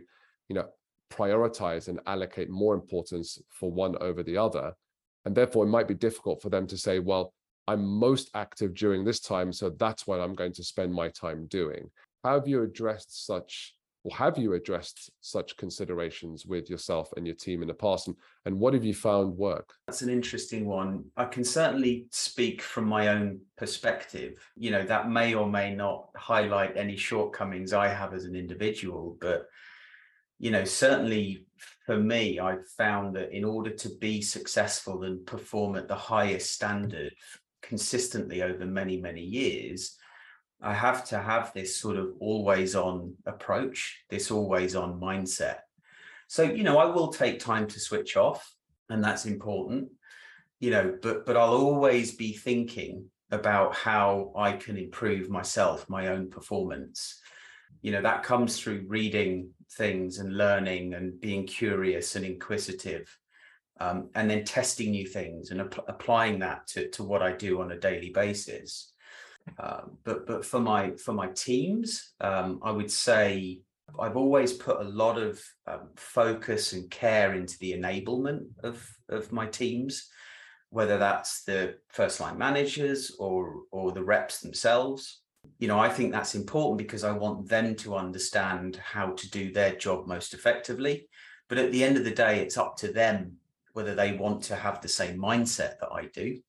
you 0.49 0.55
know 0.55 0.67
prioritize 1.13 1.87
and 1.87 1.99
allocate 2.05 2.49
more 2.49 2.73
importance 2.73 3.41
for 3.49 3.71
one 3.71 3.95
over 4.01 4.23
the 4.23 4.37
other 4.37 4.73
and 5.25 5.35
therefore 5.35 5.65
it 5.65 5.69
might 5.69 5.87
be 5.87 5.93
difficult 5.93 6.41
for 6.41 6.49
them 6.49 6.65
to 6.67 6.77
say 6.77 6.99
well 6.99 7.33
I'm 7.67 7.85
most 7.85 8.29
active 8.33 8.73
during 8.73 9.05
this 9.05 9.19
time, 9.19 9.53
so 9.53 9.69
that's 9.69 10.05
what 10.05 10.19
I'm 10.19 10.35
going 10.35 10.53
to 10.53 10.63
spend 10.63 10.93
my 10.93 11.09
time 11.09 11.47
doing. 11.47 11.89
How 12.23 12.35
have 12.35 12.47
you 12.47 12.63
addressed 12.63 13.25
such, 13.25 13.75
or 14.03 14.13
have 14.15 14.37
you 14.37 14.53
addressed 14.53 15.11
such 15.21 15.55
considerations 15.55 16.45
with 16.45 16.69
yourself 16.69 17.13
and 17.15 17.25
your 17.25 17.35
team 17.35 17.61
in 17.61 17.69
the 17.69 17.73
past? 17.73 18.07
And, 18.07 18.17
and 18.45 18.59
what 18.59 18.73
have 18.73 18.83
you 18.83 18.93
found 18.93 19.37
work? 19.37 19.73
That's 19.87 20.01
an 20.01 20.09
interesting 20.09 20.65
one. 20.65 21.05
I 21.15 21.25
can 21.25 21.45
certainly 21.45 22.07
speak 22.11 22.61
from 22.61 22.85
my 22.85 23.09
own 23.09 23.39
perspective. 23.57 24.45
You 24.57 24.71
know, 24.71 24.83
that 24.83 25.09
may 25.09 25.33
or 25.33 25.47
may 25.47 25.73
not 25.73 26.09
highlight 26.17 26.75
any 26.75 26.97
shortcomings 26.97 27.71
I 27.71 27.87
have 27.87 28.13
as 28.13 28.25
an 28.25 28.35
individual, 28.35 29.17
but 29.21 29.47
you 30.43 30.51
know, 30.51 30.65
certainly 30.65 31.45
for 31.85 31.97
me, 31.97 32.37
I've 32.37 32.67
found 32.67 33.15
that 33.15 33.31
in 33.31 33.45
order 33.45 33.69
to 33.69 33.89
be 34.01 34.21
successful 34.21 35.03
and 35.03 35.25
perform 35.25 35.77
at 35.77 35.87
the 35.87 35.95
highest 35.95 36.51
standard 36.51 37.13
consistently 37.61 38.41
over 38.41 38.65
many, 38.65 38.99
many 38.99 39.21
years, 39.21 39.97
I 40.61 40.73
have 40.73 41.05
to 41.05 41.17
have 41.17 41.53
this 41.53 41.77
sort 41.77 41.95
of 41.95 42.15
always 42.19 42.75
on 42.75 43.15
approach, 43.25 44.03
this 44.09 44.31
always 44.31 44.75
on 44.75 44.99
mindset. 44.99 45.59
So, 46.27 46.43
you 46.43 46.63
know, 46.63 46.77
I 46.77 46.87
will 46.87 47.13
take 47.13 47.39
time 47.39 47.67
to 47.67 47.79
switch 47.79 48.17
off, 48.17 48.53
and 48.89 49.01
that's 49.01 49.25
important, 49.25 49.91
you 50.59 50.71
know, 50.71 50.97
but 51.01 51.25
but 51.25 51.37
I'll 51.37 51.55
always 51.55 52.15
be 52.15 52.33
thinking 52.33 53.05
about 53.31 53.75
how 53.75 54.33
I 54.35 54.51
can 54.51 54.75
improve 54.75 55.29
myself, 55.29 55.87
my 55.87 56.07
own 56.07 56.29
performance. 56.29 57.21
You 57.81 57.91
know, 57.91 58.01
that 58.01 58.23
comes 58.23 58.59
through 58.59 58.85
reading 58.87 59.49
things 59.77 60.19
and 60.19 60.37
learning 60.37 60.93
and 60.93 61.19
being 61.19 61.45
curious 61.47 62.15
and 62.15 62.25
inquisitive 62.25 63.07
um, 63.79 64.09
and 64.15 64.29
then 64.29 64.43
testing 64.43 64.91
new 64.91 65.05
things 65.07 65.51
and 65.51 65.61
ap- 65.61 65.87
applying 65.87 66.39
that 66.39 66.67
to, 66.67 66.89
to 66.91 67.03
what 67.03 67.21
I 67.21 67.33
do 67.33 67.61
on 67.61 67.71
a 67.71 67.79
daily 67.79 68.11
basis. 68.11 68.91
Uh, 69.59 69.81
but 70.05 70.25
but 70.25 70.45
for 70.45 70.59
my 70.59 70.91
for 70.91 71.11
my 71.11 71.27
teams, 71.27 72.13
um, 72.21 72.61
I 72.63 72.71
would 72.71 72.89
say 72.89 73.59
I've 73.99 74.15
always 74.15 74.53
put 74.53 74.79
a 74.79 74.89
lot 74.89 75.17
of 75.17 75.41
um, 75.67 75.89
focus 75.97 76.71
and 76.71 76.89
care 76.89 77.33
into 77.33 77.57
the 77.59 77.73
enablement 77.73 78.45
of 78.63 78.87
of 79.09 79.33
my 79.33 79.47
teams, 79.47 80.07
whether 80.69 80.97
that's 80.97 81.43
the 81.43 81.75
first 81.89 82.21
line 82.21 82.37
managers 82.37 83.17
or 83.19 83.63
or 83.71 83.91
the 83.91 84.03
reps 84.03 84.39
themselves. 84.39 85.22
You 85.59 85.67
know, 85.67 85.79
I 85.79 85.89
think 85.89 86.11
that's 86.11 86.35
important 86.35 86.77
because 86.77 87.03
I 87.03 87.11
want 87.11 87.47
them 87.47 87.75
to 87.77 87.95
understand 87.95 88.75
how 88.77 89.11
to 89.11 89.29
do 89.29 89.51
their 89.51 89.75
job 89.75 90.07
most 90.07 90.33
effectively. 90.33 91.07
But 91.47 91.57
at 91.57 91.71
the 91.71 91.83
end 91.83 91.97
of 91.97 92.03
the 92.03 92.11
day, 92.11 92.39
it's 92.39 92.57
up 92.57 92.75
to 92.77 92.91
them 92.91 93.37
whether 93.73 93.95
they 93.95 94.13
want 94.13 94.43
to 94.43 94.55
have 94.55 94.81
the 94.81 94.87
same 94.87 95.17
mindset 95.17 95.79
that 95.79 95.89
I 95.91 96.05
do. 96.13 96.39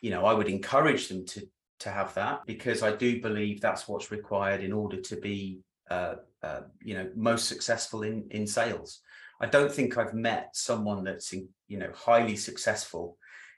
You 0.00 0.10
know, 0.10 0.24
I 0.24 0.34
would 0.34 0.48
encourage 0.48 1.08
them 1.08 1.24
to 1.26 1.46
to 1.80 1.90
have 1.90 2.12
that 2.14 2.44
because 2.46 2.82
I 2.82 2.94
do 2.94 3.22
believe 3.22 3.60
that's 3.60 3.88
what's 3.88 4.10
required 4.10 4.62
in 4.62 4.70
order 4.70 5.00
to 5.00 5.16
be, 5.16 5.60
uh, 5.90 6.16
uh, 6.42 6.60
you 6.82 6.92
know, 6.94 7.10
most 7.16 7.48
successful 7.48 8.02
in 8.02 8.26
in 8.30 8.46
sales. 8.46 9.00
I 9.40 9.46
don't 9.46 9.72
think 9.72 9.96
I've 9.96 10.12
met 10.12 10.54
someone 10.54 11.02
that's 11.02 11.32
in, 11.32 11.48
you 11.68 11.78
know 11.78 11.90
highly 11.94 12.36
successful 12.36 13.16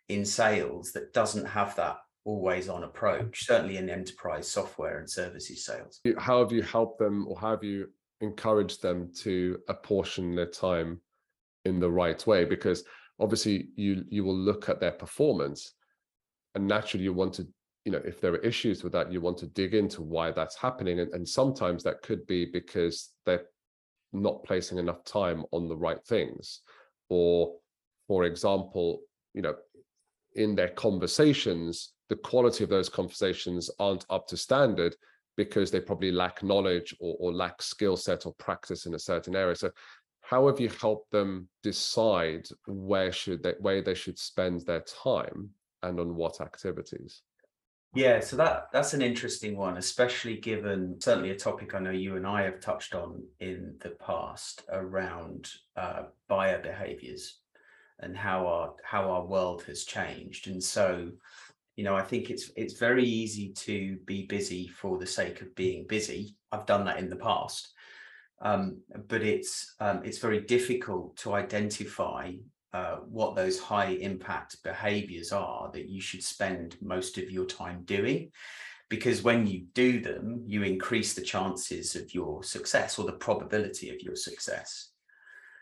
in 0.09 0.25
sales 0.25 0.93
that 0.93 1.13
doesn't 1.13 1.47
have 1.47 1.75
that 1.77 1.97
always 2.25 2.69
on 2.69 2.85
approach. 2.85 3.45
Certainly 3.47 3.77
in 3.77 3.91
enterprise 3.91 4.49
software 4.49 4.99
and 4.99 5.11
services 5.11 5.65
sales. 5.65 6.01
How 6.19 6.39
have 6.41 6.53
you 6.53 6.63
helped 6.63 6.99
them, 6.99 7.27
or 7.29 7.39
have 7.41 7.63
you 7.65 7.89
encouraged 8.21 8.83
them 8.83 9.11
to 9.21 9.59
apportion 9.69 10.35
their 10.35 10.47
time 10.47 11.01
in 11.65 11.81
the 11.81 11.91
right 11.91 12.25
way? 12.27 12.45
Because 12.45 12.85
obviously 13.23 13.69
you 13.77 14.05
you 14.09 14.25
will 14.25 14.37
look 14.37 14.69
at 14.69 14.81
their 14.81 14.93
performance 14.93 15.75
and 16.55 16.67
naturally 16.67 17.05
you 17.05 17.13
want 17.13 17.33
to 17.33 17.47
you 17.85 17.93
know 17.93 18.03
if 18.05 18.21
there 18.21 18.33
are 18.33 18.39
issues 18.39 18.83
with 18.83 18.93
that 18.93 19.13
you 19.13 19.21
want 19.21 19.39
to 19.39 19.47
dig 19.47 19.75
into 19.75 20.03
why 20.03 20.31
that's 20.31 20.57
happening 20.57 21.01
and, 21.01 21.13
and 21.15 21.27
sometimes 21.27 21.83
that 21.83 22.03
could 22.03 22.27
be 22.27 22.45
because 22.45 23.11
they're 23.25 23.45
not 24.13 24.45
placing 24.45 24.79
enough 24.79 25.05
time 25.05 25.45
on 25.53 25.69
the 25.69 25.77
right 25.77 26.05
things 26.07 26.61
or 27.09 27.55
for 28.09 28.25
example 28.25 29.01
you 29.35 29.43
know 29.43 29.55
in 30.35 30.55
their 30.55 30.69
conversations 30.69 31.93
the 32.13 32.17
quality 32.17 32.63
of 32.63 32.69
those 32.69 32.91
conversations 32.91 33.71
aren't 33.79 34.05
up 34.11 34.27
to 34.27 34.37
standard 34.37 34.95
because 35.39 35.71
they 35.71 35.81
probably 35.81 36.13
lack 36.13 36.43
knowledge 36.43 36.95
or, 37.01 37.17
or 37.19 37.33
lack 37.33 37.63
skill 37.63 37.97
set 37.97 38.27
or 38.27 38.35
practice 38.35 38.85
in 38.85 38.95
a 38.95 38.99
certain 38.99 39.35
area. 39.35 39.57
So 39.57 39.71
how 40.21 40.47
have 40.47 40.61
you 40.61 40.69
helped 40.69 41.11
them 41.11 41.49
decide 41.63 42.47
where 42.67 43.13
should 43.13 43.43
they 43.43 43.55
where 43.61 43.81
they 43.81 43.95
should 43.95 44.19
spend 44.19 44.61
their 44.67 44.83
time 44.83 45.49
and 45.83 45.99
on 45.99 46.15
what 46.15 46.43
activities? 46.43 47.23
Yeah 47.95 48.21
so 48.21 48.37
that 48.37 48.67
that's 48.75 48.93
an 48.93 49.01
interesting 49.01 49.57
one 49.57 49.79
especially 49.79 50.37
given 50.37 50.97
certainly 50.99 51.31
a 51.31 51.37
topic 51.37 51.75
i 51.75 51.79
know 51.79 51.91
you 51.91 52.17
and 52.17 52.27
i 52.27 52.41
have 52.41 52.59
touched 52.59 52.95
on 52.95 53.23
in 53.41 53.75
the 53.81 53.91
past 53.91 54.63
around 54.71 55.51
uh, 55.77 56.05
buyer 56.27 56.59
behaviors 56.63 57.43
and 58.03 58.17
how 58.17 58.47
our 58.47 58.75
how 58.83 59.11
our 59.11 59.25
world 59.25 59.63
has 59.63 59.85
changed. 59.85 60.49
And 60.49 60.63
so 60.63 61.11
you 61.77 61.85
know 61.85 61.97
i 61.97 62.03
think 62.03 62.31
it's 62.31 62.51
it's 62.57 62.79
very 62.79 63.05
easy 63.05 63.51
to 63.53 63.97
be 64.05 64.27
busy 64.27 64.69
for 64.69 64.99
the 64.99 65.07
sake 65.07 65.41
of 65.41 65.55
being 65.55 65.87
busy. 65.87 66.37
I've 66.51 66.67
done 66.67 66.85
that 66.85 66.99
in 66.99 67.09
the 67.09 67.17
past. 67.17 67.73
Um, 68.41 68.79
but 69.09 69.23
it's 69.23 69.75
um, 69.81 70.03
it's 70.05 70.19
very 70.19 70.41
difficult 70.41 71.17
to 71.19 71.35
identify 71.35 72.33
uh, 72.73 72.97
what 73.19 73.37
those 73.37 73.59
high 73.59 73.91
impact 73.91 74.63
behaviors 74.65 75.33
are 75.33 75.71
that 75.73 75.89
you 75.89 76.01
should 76.01 76.25
spend 76.25 76.77
most 76.81 77.19
of 77.19 77.31
your 77.31 77.47
time 77.47 77.83
doing. 77.85 78.31
Because 78.89 79.23
when 79.23 79.47
you 79.47 79.67
do 79.73 80.01
them 80.01 80.43
you 80.47 80.65
increase 80.65 81.15
the 81.15 81.23
chances 81.23 81.97
of 81.97 82.13
your 82.13 82.43
success 82.43 82.99
or 82.99 83.07
the 83.07 83.13
probability 83.13 83.91
of 83.91 84.01
your 84.01 84.17
success. 84.17 84.91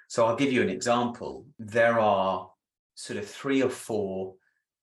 So 0.08 0.26
i'll 0.26 0.36
give 0.36 0.52
you 0.52 0.62
an 0.62 0.70
example. 0.70 1.46
There 1.58 2.00
are 2.00 2.50
sort 2.94 3.18
of 3.18 3.28
three 3.28 3.62
or 3.62 3.70
four 3.70 4.34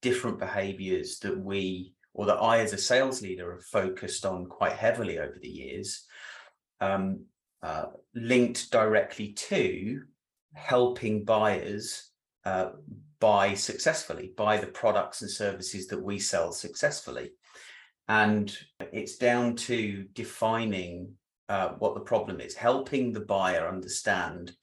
different 0.01 0.39
behaviors 0.39 1.19
that 1.19 1.37
we 1.37 1.93
or 2.13 2.25
that 2.25 2.37
i 2.37 2.59
as 2.59 2.73
a 2.73 2.77
sales 2.77 3.21
leader 3.21 3.51
have 3.51 3.63
focused 3.65 4.25
on 4.25 4.45
quite 4.45 4.73
heavily 4.73 5.19
over 5.19 5.37
the 5.41 5.49
years 5.49 6.05
um, 6.79 7.21
uh, 7.63 7.85
linked 8.13 8.71
directly 8.71 9.33
to 9.33 10.01
helping 10.53 11.23
buyers 11.23 12.11
uh, 12.45 12.69
buy 13.19 13.53
successfully, 13.53 14.33
buy 14.37 14.57
the 14.57 14.67
products 14.67 15.21
and 15.21 15.31
services 15.31 15.87
that 15.87 16.01
we 16.01 16.19
sell 16.19 16.51
successfully. 16.51 17.31
And 18.07 18.55
it's 18.93 19.17
down 19.17 19.55
to 19.55 20.05
defining 20.13 21.13
uh, 21.49 21.69
what 21.79 21.93
the 21.93 22.01
problem 22.01 22.39
is, 22.39 22.55
helping 22.55 23.11
the 23.11 23.21
buyer 23.21 23.67
understand, 23.67 24.53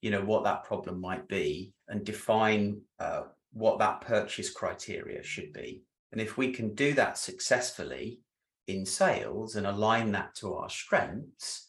you 0.00 0.10
know, 0.10 0.22
what 0.24 0.44
that 0.44 0.64
problem 0.64 1.00
might 1.00 1.26
be, 1.28 1.72
and 1.88 2.04
define 2.04 2.80
uh, 2.98 3.22
what 3.52 3.78
that 3.78 4.00
purchase 4.00 4.50
criteria 4.50 5.22
should 5.22 5.52
be. 5.52 5.82
And 6.12 6.20
if 6.20 6.36
we 6.36 6.52
can 6.52 6.74
do 6.74 6.94
that 6.94 7.18
successfully 7.18 8.20
in 8.66 8.84
sales 8.84 9.56
and 9.56 9.66
align 9.66 10.12
that 10.12 10.34
to 10.36 10.54
our 10.54 10.70
strengths, 10.70 11.68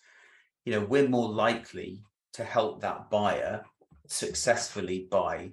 you 0.70 0.76
know 0.76 0.86
we're 0.86 1.10
more 1.10 1.30
likely 1.30 2.04
to 2.34 2.44
help 2.44 2.82
that 2.82 3.10
buyer 3.10 3.64
successfully 4.08 5.08
buy 5.10 5.52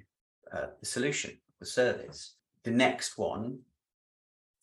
uh, 0.53 0.67
the 0.79 0.87
solution 0.87 1.31
the 1.59 1.65
service 1.67 2.35
the 2.65 2.71
next 2.71 3.17
one 3.17 3.59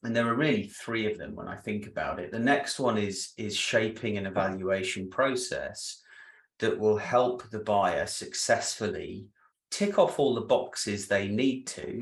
and 0.04 0.16
there 0.16 0.28
are 0.28 0.36
really 0.36 0.68
three 0.68 1.12
of 1.12 1.18
them 1.18 1.34
when 1.34 1.48
i 1.48 1.56
think 1.56 1.88
about 1.88 2.20
it 2.20 2.32
the 2.32 2.38
next 2.38 2.80
one 2.80 3.00
is 3.00 3.34
is 3.38 3.56
shaping 3.56 4.18
an 4.18 4.28
evaluation 4.28 5.10
process 5.10 6.02
that 6.60 6.78
will 6.78 6.98
help 6.98 7.50
the 7.50 7.60
buyer 7.60 8.06
successfully 8.06 9.26
tick 9.74 9.98
off 9.98 10.20
all 10.20 10.36
the 10.36 10.42
boxes 10.42 11.08
they 11.08 11.28
need 11.28 11.66
to 11.66 12.00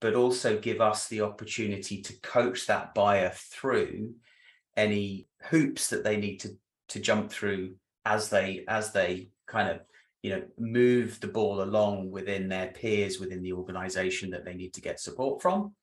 but 0.00 0.14
also 0.14 0.58
give 0.58 0.80
us 0.80 1.08
the 1.08 1.22
opportunity 1.22 2.02
to 2.02 2.12
coach 2.20 2.66
that 2.66 2.94
buyer 2.94 3.32
through 3.34 4.12
any 4.76 5.26
hoops 5.44 5.88
that 5.88 6.04
they 6.04 6.18
need 6.18 6.36
to 6.36 6.50
to 6.88 7.00
jump 7.00 7.30
through 7.30 7.74
as 8.04 8.28
they 8.28 8.62
as 8.68 8.92
they 8.92 9.30
kind 9.46 9.70
of 9.70 9.80
you 10.22 10.30
know 10.30 10.42
move 10.58 11.18
the 11.20 11.26
ball 11.26 11.62
along 11.62 12.10
within 12.10 12.46
their 12.46 12.68
peers 12.68 13.18
within 13.18 13.42
the 13.42 13.54
organization 13.54 14.28
that 14.28 14.44
they 14.44 14.54
need 14.54 14.74
to 14.74 14.82
get 14.82 15.00
support 15.00 15.40
from. 15.40 15.74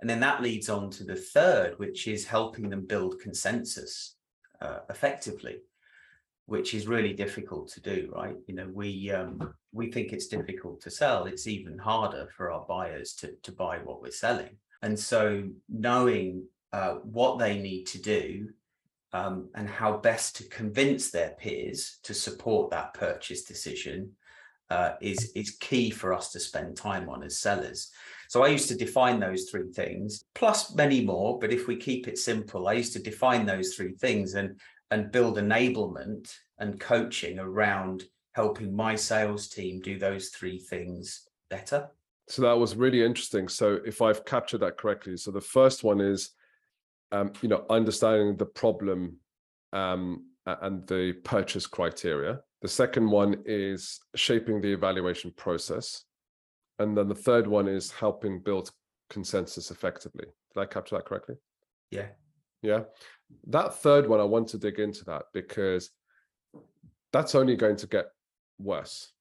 And 0.00 0.10
then 0.10 0.18
that 0.20 0.42
leads 0.42 0.68
on 0.68 0.90
to 0.90 1.04
the 1.04 1.14
third 1.14 1.78
which 1.78 2.08
is 2.08 2.26
helping 2.26 2.68
them 2.68 2.86
build 2.86 3.20
consensus 3.20 4.16
uh, 4.60 4.80
effectively 4.90 5.58
which 6.46 6.74
is 6.74 6.86
really 6.86 7.12
difficult 7.12 7.68
to 7.68 7.80
do 7.80 8.12
right 8.14 8.36
you 8.46 8.54
know 8.54 8.68
we 8.72 9.10
um, 9.10 9.54
we 9.72 9.90
think 9.90 10.12
it's 10.12 10.26
difficult 10.26 10.80
to 10.80 10.90
sell 10.90 11.24
it's 11.24 11.46
even 11.46 11.78
harder 11.78 12.28
for 12.36 12.50
our 12.50 12.64
buyers 12.66 13.14
to 13.14 13.32
to 13.42 13.52
buy 13.52 13.78
what 13.78 14.02
we're 14.02 14.10
selling 14.10 14.56
and 14.82 14.98
so 14.98 15.44
knowing 15.68 16.44
uh, 16.72 16.94
what 17.04 17.38
they 17.38 17.58
need 17.58 17.84
to 17.86 18.00
do 18.00 18.48
um, 19.12 19.48
and 19.54 19.68
how 19.68 19.96
best 19.98 20.36
to 20.36 20.44
convince 20.44 21.10
their 21.10 21.30
peers 21.30 21.98
to 22.02 22.14
support 22.14 22.70
that 22.70 22.94
purchase 22.94 23.44
decision 23.44 24.10
uh, 24.70 24.94
is 25.02 25.32
is 25.34 25.50
key 25.60 25.90
for 25.90 26.14
us 26.14 26.32
to 26.32 26.40
spend 26.40 26.76
time 26.76 27.08
on 27.10 27.22
as 27.22 27.38
sellers. 27.38 27.90
So 28.28 28.42
I 28.42 28.48
used 28.48 28.68
to 28.68 28.74
define 28.74 29.20
those 29.20 29.50
three 29.50 29.70
things, 29.70 30.24
plus 30.34 30.74
many 30.74 31.04
more. 31.04 31.38
But 31.38 31.52
if 31.52 31.66
we 31.66 31.76
keep 31.76 32.08
it 32.08 32.16
simple, 32.16 32.66
I 32.66 32.72
used 32.72 32.94
to 32.94 33.02
define 33.02 33.44
those 33.44 33.74
three 33.74 33.92
things 33.92 34.32
and 34.32 34.58
and 34.92 35.10
build 35.10 35.38
enablement 35.38 36.32
and 36.58 36.78
coaching 36.78 37.38
around 37.38 38.04
helping 38.32 38.74
my 38.76 38.94
sales 38.94 39.48
team 39.48 39.80
do 39.80 39.98
those 39.98 40.28
three 40.28 40.58
things 40.58 41.28
better. 41.48 41.88
So 42.28 42.42
that 42.42 42.58
was 42.58 42.76
really 42.76 43.02
interesting. 43.02 43.48
So 43.48 43.80
if 43.86 44.02
I've 44.02 44.24
captured 44.24 44.58
that 44.58 44.76
correctly, 44.76 45.16
so 45.16 45.30
the 45.30 45.40
first 45.40 45.82
one 45.82 46.00
is 46.00 46.30
um, 47.10 47.32
you 47.40 47.48
know, 47.48 47.64
understanding 47.70 48.36
the 48.36 48.46
problem 48.46 49.16
um, 49.72 50.26
and 50.46 50.86
the 50.86 51.12
purchase 51.24 51.66
criteria. 51.66 52.40
The 52.60 52.68
second 52.68 53.10
one 53.10 53.42
is 53.46 54.00
shaping 54.14 54.60
the 54.60 54.72
evaluation 54.72 55.32
process. 55.36 56.04
And 56.78 56.96
then 56.96 57.08
the 57.08 57.14
third 57.14 57.46
one 57.46 57.68
is 57.68 57.90
helping 57.90 58.40
build 58.40 58.70
consensus 59.10 59.70
effectively. 59.70 60.26
Did 60.54 60.60
I 60.60 60.66
capture 60.66 60.96
that 60.96 61.06
correctly? 61.06 61.36
Yeah. 61.90 62.08
Yeah. 62.62 62.82
That 63.48 63.76
third 63.76 64.08
one, 64.08 64.20
I 64.20 64.24
want 64.24 64.48
to 64.48 64.58
dig 64.58 64.78
into 64.78 65.04
that 65.06 65.24
because 65.32 65.90
that's 67.12 67.34
only 67.34 67.56
going 67.56 67.76
to 67.76 67.86
get 67.86 68.06
worse. 68.58 69.12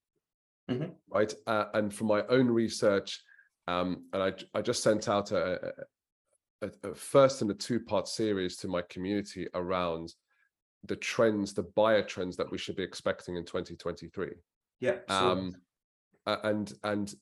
Mm-hmm. 0.70 0.92
Right. 1.10 1.34
Uh, 1.48 1.66
and 1.74 1.94
from 1.94 2.08
my 2.08 2.24
own 2.28 2.48
research, 2.48 3.22
um, 3.68 4.06
and 4.14 4.24
I, 4.24 4.34
I 4.54 4.62
just 4.62 4.84
sent 4.84 5.10
out 5.10 5.32
a, 5.32 5.74
a, 6.62 6.70
a 6.84 6.96
first 6.96 7.42
in 7.42 7.50
a 7.50 7.54
two 7.54 7.80
part 7.80 8.08
series 8.08 8.58
to 8.58 8.68
my 8.68 8.82
community 8.90 9.48
around 9.54 10.14
the 10.86 10.96
trends, 10.96 11.54
the 11.54 11.64
buyer 11.76 12.04
trends 12.04 12.38
that 12.38 12.50
we 12.50 12.58
should 12.58 12.76
be 12.76 12.84
expecting 12.84 13.36
in 13.36 13.46
2023. 13.46 14.30
Yeah. 14.80 14.96
Um, 15.10 15.56
and 16.26 16.74
and 16.84 17.14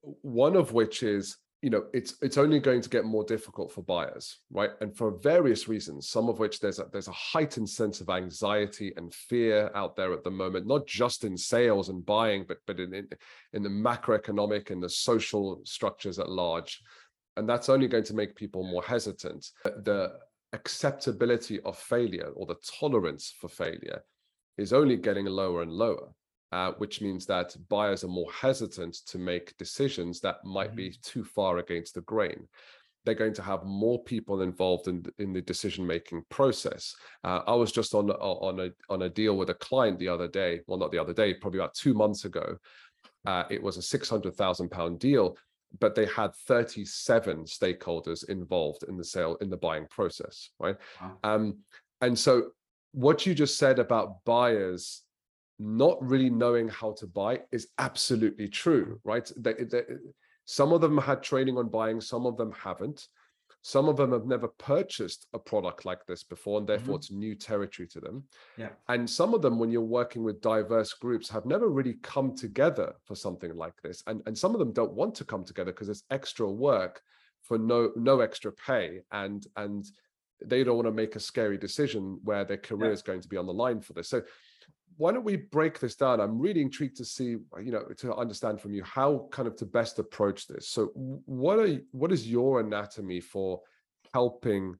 one 0.00 0.56
of 0.56 0.72
which 0.72 1.02
is 1.02 1.36
you 1.62 1.70
know 1.70 1.86
it's 1.92 2.14
it's 2.22 2.38
only 2.38 2.60
going 2.60 2.80
to 2.80 2.88
get 2.88 3.04
more 3.04 3.24
difficult 3.24 3.72
for 3.72 3.82
buyers 3.82 4.38
right? 4.50 4.70
And 4.80 4.96
for 4.96 5.18
various 5.18 5.66
reasons 5.66 6.08
some 6.08 6.28
of 6.28 6.38
which 6.38 6.60
there's 6.60 6.78
a 6.78 6.86
there's 6.92 7.08
a 7.08 7.12
heightened 7.12 7.68
sense 7.68 8.00
of 8.00 8.08
anxiety 8.08 8.92
and 8.96 9.12
fear 9.12 9.70
out 9.74 9.96
there 9.96 10.12
at 10.12 10.22
the 10.22 10.30
moment 10.30 10.66
not 10.66 10.86
just 10.86 11.24
in 11.24 11.36
sales 11.36 11.88
and 11.88 12.06
buying 12.06 12.44
but 12.46 12.58
but 12.66 12.78
in 12.78 12.94
in, 12.94 13.08
in 13.52 13.62
the 13.62 13.68
macroeconomic 13.68 14.70
and 14.70 14.82
the 14.82 14.88
social 14.88 15.60
structures 15.64 16.18
at 16.18 16.28
large. 16.28 16.80
And 17.36 17.48
that's 17.48 17.68
only 17.68 17.86
going 17.86 18.04
to 18.04 18.14
make 18.14 18.34
people 18.34 18.64
more 18.64 18.82
hesitant. 18.82 19.46
The 19.64 20.18
acceptability 20.52 21.60
of 21.60 21.78
failure 21.78 22.30
or 22.34 22.46
the 22.46 22.56
tolerance 22.80 23.34
for 23.40 23.48
failure 23.48 24.02
is 24.56 24.72
only 24.72 24.96
getting 24.96 25.26
lower 25.26 25.62
and 25.62 25.70
lower 25.70 26.08
uh, 26.52 26.72
which 26.78 27.00
means 27.00 27.26
that 27.26 27.56
buyers 27.68 28.04
are 28.04 28.08
more 28.08 28.30
hesitant 28.32 28.94
to 29.06 29.18
make 29.18 29.56
decisions 29.58 30.20
that 30.20 30.44
might 30.44 30.68
mm-hmm. 30.68 30.76
be 30.76 30.98
too 31.02 31.24
far 31.24 31.58
against 31.58 31.94
the 31.94 32.00
grain. 32.02 32.46
They're 33.04 33.14
going 33.14 33.34
to 33.34 33.42
have 33.42 33.64
more 33.64 34.02
people 34.04 34.42
involved 34.42 34.88
in 34.88 35.04
in 35.18 35.32
the 35.32 35.40
decision 35.40 35.86
making 35.86 36.24
process. 36.28 36.94
Uh, 37.24 37.40
I 37.46 37.54
was 37.54 37.72
just 37.72 37.94
on 37.94 38.10
on 38.10 38.60
a 38.60 38.70
on 38.92 39.02
a 39.02 39.08
deal 39.08 39.36
with 39.36 39.50
a 39.50 39.54
client 39.54 39.98
the 39.98 40.08
other 40.08 40.28
day. 40.28 40.60
Well, 40.66 40.78
not 40.78 40.92
the 40.92 40.98
other 40.98 41.14
day, 41.14 41.34
probably 41.34 41.60
about 41.60 41.74
two 41.74 41.94
months 41.94 42.24
ago. 42.24 42.56
Uh, 43.26 43.44
it 43.50 43.62
was 43.62 43.76
a 43.76 43.82
six 43.82 44.08
hundred 44.10 44.34
thousand 44.34 44.70
pound 44.70 44.98
deal, 44.98 45.36
but 45.80 45.94
they 45.94 46.06
had 46.06 46.34
37 46.34 47.44
stakeholders 47.44 48.28
involved 48.28 48.84
in 48.88 48.96
the 48.96 49.04
sale 49.04 49.36
in 49.40 49.50
the 49.50 49.56
buying 49.56 49.86
process 49.90 50.50
right 50.58 50.76
wow. 51.00 51.16
um, 51.24 51.58
and 52.00 52.18
so 52.18 52.50
what 52.92 53.26
you 53.26 53.34
just 53.34 53.58
said 53.58 53.78
about 53.78 54.24
buyers 54.24 55.02
not 55.58 55.98
really 56.00 56.30
knowing 56.30 56.68
how 56.68 56.92
to 56.92 57.06
buy 57.06 57.40
is 57.52 57.68
absolutely 57.78 58.48
true, 58.48 59.00
right? 59.04 59.30
They, 59.36 59.54
they, 59.54 59.82
some 60.44 60.72
of 60.72 60.80
them 60.80 60.96
had 60.98 61.22
training 61.22 61.58
on 61.58 61.68
buying, 61.68 62.00
some 62.00 62.26
of 62.26 62.36
them 62.36 62.52
haven't. 62.52 63.08
Some 63.62 63.88
of 63.88 63.96
them 63.96 64.12
have 64.12 64.24
never 64.24 64.48
purchased 64.48 65.26
a 65.34 65.38
product 65.38 65.84
like 65.84 66.06
this 66.06 66.22
before, 66.22 66.58
and 66.58 66.66
therefore 66.66 66.94
mm-hmm. 66.94 67.00
it's 67.00 67.10
new 67.10 67.34
territory 67.34 67.88
to 67.88 68.00
them. 68.00 68.24
Yeah. 68.56 68.68
And 68.88 69.10
some 69.10 69.34
of 69.34 69.42
them, 69.42 69.58
when 69.58 69.70
you're 69.70 69.82
working 69.82 70.22
with 70.22 70.40
diverse 70.40 70.94
groups, 70.94 71.28
have 71.28 71.44
never 71.44 71.68
really 71.68 71.96
come 72.02 72.36
together 72.36 72.94
for 73.04 73.16
something 73.16 73.54
like 73.56 73.74
this. 73.82 74.02
And, 74.06 74.22
and 74.26 74.38
some 74.38 74.54
of 74.54 74.60
them 74.60 74.72
don't 74.72 74.92
want 74.92 75.16
to 75.16 75.24
come 75.24 75.44
together 75.44 75.72
because 75.72 75.88
it's 75.88 76.04
extra 76.10 76.48
work 76.48 77.02
for 77.42 77.58
no 77.58 77.90
no 77.96 78.20
extra 78.20 78.52
pay. 78.52 79.00
And 79.10 79.44
and 79.56 79.84
they 80.44 80.62
don't 80.62 80.76
want 80.76 80.86
to 80.86 80.92
make 80.92 81.16
a 81.16 81.20
scary 81.20 81.58
decision 81.58 82.20
where 82.22 82.44
their 82.44 82.58
career 82.58 82.90
yeah. 82.90 82.94
is 82.94 83.02
going 83.02 83.20
to 83.20 83.28
be 83.28 83.36
on 83.36 83.46
the 83.46 83.52
line 83.52 83.80
for 83.80 83.92
this. 83.92 84.08
So 84.08 84.22
why 84.98 85.12
don't 85.12 85.24
we 85.24 85.36
break 85.36 85.78
this 85.78 85.94
down? 85.94 86.20
I'm 86.20 86.38
really 86.38 86.60
intrigued 86.60 86.96
to 86.96 87.04
see, 87.04 87.36
you 87.62 87.72
know, 87.72 87.84
to 87.98 88.14
understand 88.16 88.60
from 88.60 88.74
you 88.74 88.82
how 88.82 89.28
kind 89.30 89.46
of 89.46 89.56
to 89.56 89.64
best 89.64 90.00
approach 90.00 90.48
this. 90.48 90.68
So, 90.68 90.90
what 90.94 91.60
are 91.60 91.78
what 91.92 92.10
is 92.12 92.28
your 92.28 92.60
anatomy 92.60 93.20
for 93.20 93.60
helping 94.12 94.74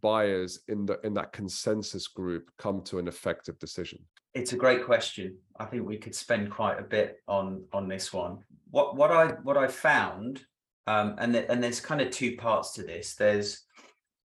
buyers 0.00 0.60
in 0.68 0.86
the 0.86 1.00
in 1.04 1.12
that 1.14 1.32
consensus 1.32 2.06
group 2.06 2.50
come 2.56 2.82
to 2.82 3.00
an 3.00 3.08
effective 3.08 3.58
decision? 3.58 3.98
It's 4.32 4.52
a 4.52 4.56
great 4.56 4.86
question. 4.86 5.36
I 5.58 5.64
think 5.64 5.86
we 5.86 5.98
could 5.98 6.14
spend 6.14 6.50
quite 6.50 6.78
a 6.78 6.84
bit 6.84 7.16
on 7.26 7.64
on 7.72 7.88
this 7.88 8.12
one. 8.12 8.38
What 8.70 8.94
what 8.94 9.10
I 9.10 9.32
what 9.42 9.56
I 9.56 9.66
found, 9.66 10.44
um, 10.86 11.16
and 11.18 11.32
th- 11.32 11.46
and 11.48 11.60
there's 11.60 11.80
kind 11.80 12.00
of 12.00 12.10
two 12.10 12.36
parts 12.36 12.74
to 12.74 12.84
this. 12.84 13.16
There's 13.16 13.64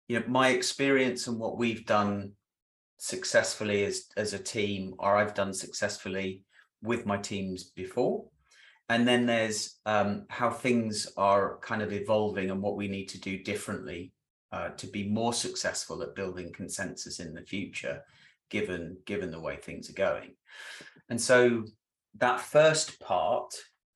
you 0.09 0.19
know 0.19 0.25
my 0.27 0.49
experience 0.49 1.27
and 1.27 1.39
what 1.39 1.57
we've 1.57 1.85
done 1.85 2.33
successfully 2.97 3.85
as 3.85 4.05
as 4.17 4.33
a 4.33 4.39
team 4.39 4.95
or 4.99 5.17
I've 5.17 5.33
done 5.33 5.53
successfully 5.53 6.41
with 6.81 7.05
my 7.05 7.17
teams 7.17 7.65
before. 7.65 8.25
And 8.89 9.07
then 9.07 9.25
there's 9.25 9.79
um, 9.87 10.25
how 10.29 10.51
things 10.51 11.07
are 11.17 11.57
kind 11.59 11.81
of 11.81 11.91
evolving 11.91 12.51
and 12.51 12.61
what 12.61 12.75
we 12.75 12.87
need 12.87 13.09
to 13.09 13.19
do 13.19 13.41
differently 13.41 14.11
uh, 14.51 14.69
to 14.77 14.87
be 14.87 15.07
more 15.07 15.33
successful 15.33 16.03
at 16.03 16.15
building 16.15 16.53
consensus 16.53 17.19
in 17.19 17.33
the 17.33 17.41
future 17.41 18.01
given 18.49 18.97
given 19.05 19.31
the 19.31 19.39
way 19.39 19.57
things 19.57 19.89
are 19.89 19.93
going. 19.93 20.35
And 21.09 21.19
so 21.19 21.63
that 22.17 22.39
first 22.39 22.99
part 22.99 23.53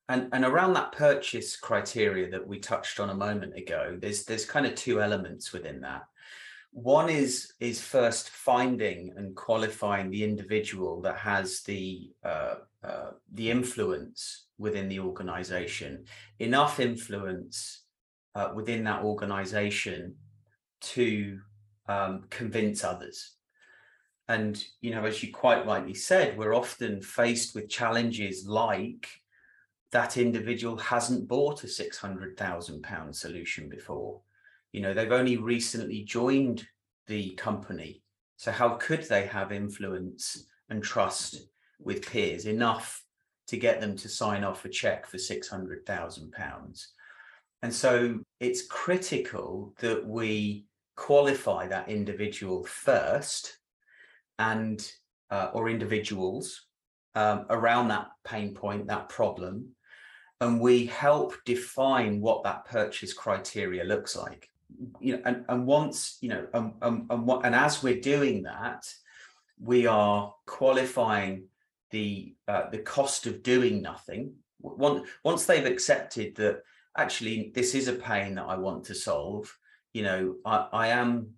and 0.08 0.28
and 0.32 0.44
around 0.44 0.74
that 0.74 0.92
purchase 0.92 1.56
criteria 1.56 2.28
that 2.30 2.46
we 2.46 2.58
touched 2.58 3.00
on 3.00 3.10
a 3.10 3.14
moment 3.14 3.56
ago 3.56 3.96
there's 4.00 4.24
there's 4.24 4.44
kind 4.44 4.66
of 4.66 4.74
two 4.74 5.00
elements 5.00 5.52
within 5.52 5.80
that 5.80 6.02
one 6.72 7.08
is 7.10 7.54
is 7.58 7.80
first 7.80 8.30
finding 8.30 9.12
and 9.16 9.34
qualifying 9.34 10.10
the 10.10 10.22
individual 10.22 11.00
that 11.02 11.16
has 11.16 11.62
the 11.62 12.10
uh, 12.24 12.54
uh, 12.84 13.10
the 13.32 13.50
influence 13.50 14.46
within 14.58 14.88
the 14.88 15.00
organization, 15.00 16.04
enough 16.38 16.78
influence 16.80 17.84
uh, 18.34 18.50
within 18.54 18.84
that 18.84 19.02
organization 19.02 20.14
to 20.80 21.40
um, 21.88 22.24
convince 22.30 22.84
others. 22.84 23.36
And 24.28 24.62
you 24.80 24.92
know, 24.92 25.04
as 25.04 25.22
you 25.22 25.32
quite 25.32 25.66
rightly 25.66 25.94
said, 25.94 26.38
we're 26.38 26.54
often 26.54 27.02
faced 27.02 27.54
with 27.54 27.68
challenges 27.68 28.46
like 28.46 29.08
that 29.90 30.16
individual 30.16 30.76
hasn't 30.76 31.26
bought 31.26 31.64
a 31.64 31.68
six 31.68 31.98
hundred 31.98 32.36
thousand 32.36 32.82
pound 32.82 33.16
solution 33.16 33.68
before 33.68 34.20
you 34.72 34.80
know 34.80 34.94
they've 34.94 35.12
only 35.12 35.36
recently 35.36 36.02
joined 36.02 36.66
the 37.06 37.30
company. 37.30 38.02
So 38.36 38.50
how 38.50 38.70
could 38.70 39.02
they 39.08 39.26
have 39.26 39.52
influence 39.52 40.46
and 40.68 40.82
trust 40.82 41.48
with 41.78 42.06
peers? 42.10 42.46
Enough 42.46 43.02
to 43.48 43.56
get 43.56 43.80
them 43.80 43.96
to 43.96 44.08
sign 44.08 44.44
off 44.44 44.64
a 44.64 44.68
check 44.68 45.06
for 45.06 45.18
600,000 45.18 46.32
pounds. 46.32 46.92
And 47.62 47.74
so 47.74 48.20
it's 48.38 48.66
critical 48.66 49.74
that 49.80 50.06
we 50.06 50.66
qualify 50.96 51.66
that 51.66 51.88
individual 51.88 52.64
first 52.64 53.58
and 54.38 54.90
uh, 55.30 55.50
or 55.52 55.68
individuals 55.68 56.66
um, 57.14 57.46
around 57.50 57.88
that 57.88 58.08
pain 58.24 58.54
point 58.54 58.86
that 58.86 59.08
problem 59.08 59.70
and 60.40 60.60
we 60.60 60.86
help 60.86 61.34
define 61.44 62.20
what 62.20 62.42
that 62.44 62.64
purchase 62.64 63.12
criteria 63.12 63.84
looks 63.84 64.16
like 64.16 64.48
you 65.00 65.14
know, 65.14 65.22
and, 65.24 65.44
and 65.48 65.66
once, 65.66 66.18
you 66.20 66.28
know, 66.28 66.46
and, 66.52 66.72
and 67.10 67.54
as 67.54 67.82
we're 67.82 68.00
doing 68.00 68.42
that, 68.44 68.86
we 69.60 69.86
are 69.86 70.32
qualifying 70.46 71.44
the 71.90 72.34
uh, 72.48 72.70
the 72.70 72.78
cost 72.78 73.26
of 73.26 73.42
doing 73.42 73.82
nothing. 73.82 74.32
Once 74.60 75.08
once 75.24 75.46
they've 75.46 75.66
accepted 75.66 76.36
that 76.36 76.62
actually 76.96 77.52
this 77.54 77.74
is 77.74 77.88
a 77.88 77.94
pain 77.94 78.34
that 78.34 78.44
I 78.44 78.56
want 78.56 78.84
to 78.84 78.94
solve, 78.94 79.54
you 79.92 80.02
know, 80.02 80.36
I, 80.44 80.68
I 80.72 80.88
am 80.88 81.34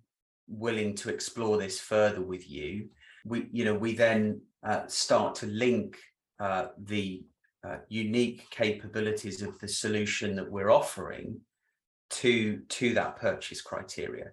willing 0.47 0.95
to 0.95 1.09
explore 1.09 1.57
this 1.57 1.79
further 1.79 2.21
with 2.21 2.49
you. 2.49 2.89
We, 3.25 3.47
you 3.51 3.65
know, 3.65 3.75
we 3.75 3.95
then 3.95 4.41
uh, 4.63 4.87
start 4.87 5.35
to 5.35 5.47
link 5.47 5.97
uh, 6.39 6.67
the 6.77 7.25
uh, 7.65 7.77
unique 7.87 8.49
capabilities 8.51 9.41
of 9.41 9.57
the 9.59 9.67
solution 9.67 10.35
that 10.35 10.51
we're 10.51 10.71
offering 10.71 11.39
to 12.13 12.59
to 12.69 12.93
that 12.93 13.17
purchase 13.17 13.61
criteria. 13.61 14.31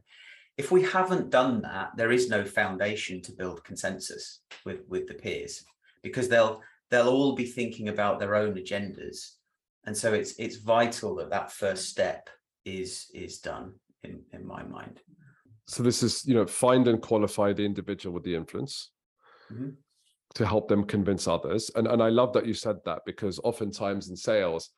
If 0.56 0.70
we 0.70 0.82
haven't 0.82 1.30
done 1.30 1.62
that 1.62 1.90
there 1.96 2.12
is 2.12 2.28
no 2.28 2.44
foundation 2.44 3.22
to 3.22 3.32
build 3.32 3.64
consensus 3.64 4.40
with 4.64 4.80
with 4.88 5.06
the 5.06 5.14
peers 5.14 5.64
because 6.02 6.28
they'll 6.28 6.60
they'll 6.90 7.08
all 7.08 7.34
be 7.34 7.46
thinking 7.46 7.88
about 7.88 8.18
their 8.18 8.34
own 8.34 8.54
agendas. 8.54 9.36
And 9.84 9.96
so 9.96 10.12
it's 10.12 10.32
it's 10.38 10.56
vital 10.56 11.14
that 11.16 11.30
that 11.30 11.52
first 11.52 11.88
step 11.88 12.28
is 12.64 13.10
is 13.14 13.38
done 13.38 13.72
in 14.04 14.22
in 14.32 14.46
my 14.46 14.62
mind. 14.62 15.00
So 15.66 15.82
this 15.82 16.02
is 16.02 16.26
you 16.26 16.34
know 16.34 16.46
find 16.46 16.86
and 16.88 17.00
qualify 17.00 17.52
the 17.52 17.64
individual 17.64 18.14
with 18.14 18.24
the 18.24 18.34
influence 18.34 18.90
mm-hmm. 19.50 19.70
to 20.34 20.46
help 20.46 20.68
them 20.68 20.84
convince 20.84 21.26
others. 21.26 21.70
And 21.76 21.86
and 21.86 22.02
i 22.02 22.10
love 22.10 22.34
that 22.34 22.46
you 22.46 22.54
said 22.54 22.76
that 22.84 23.00
because 23.06 23.40
oftentimes 23.42 24.10
in 24.10 24.16
sales 24.16 24.70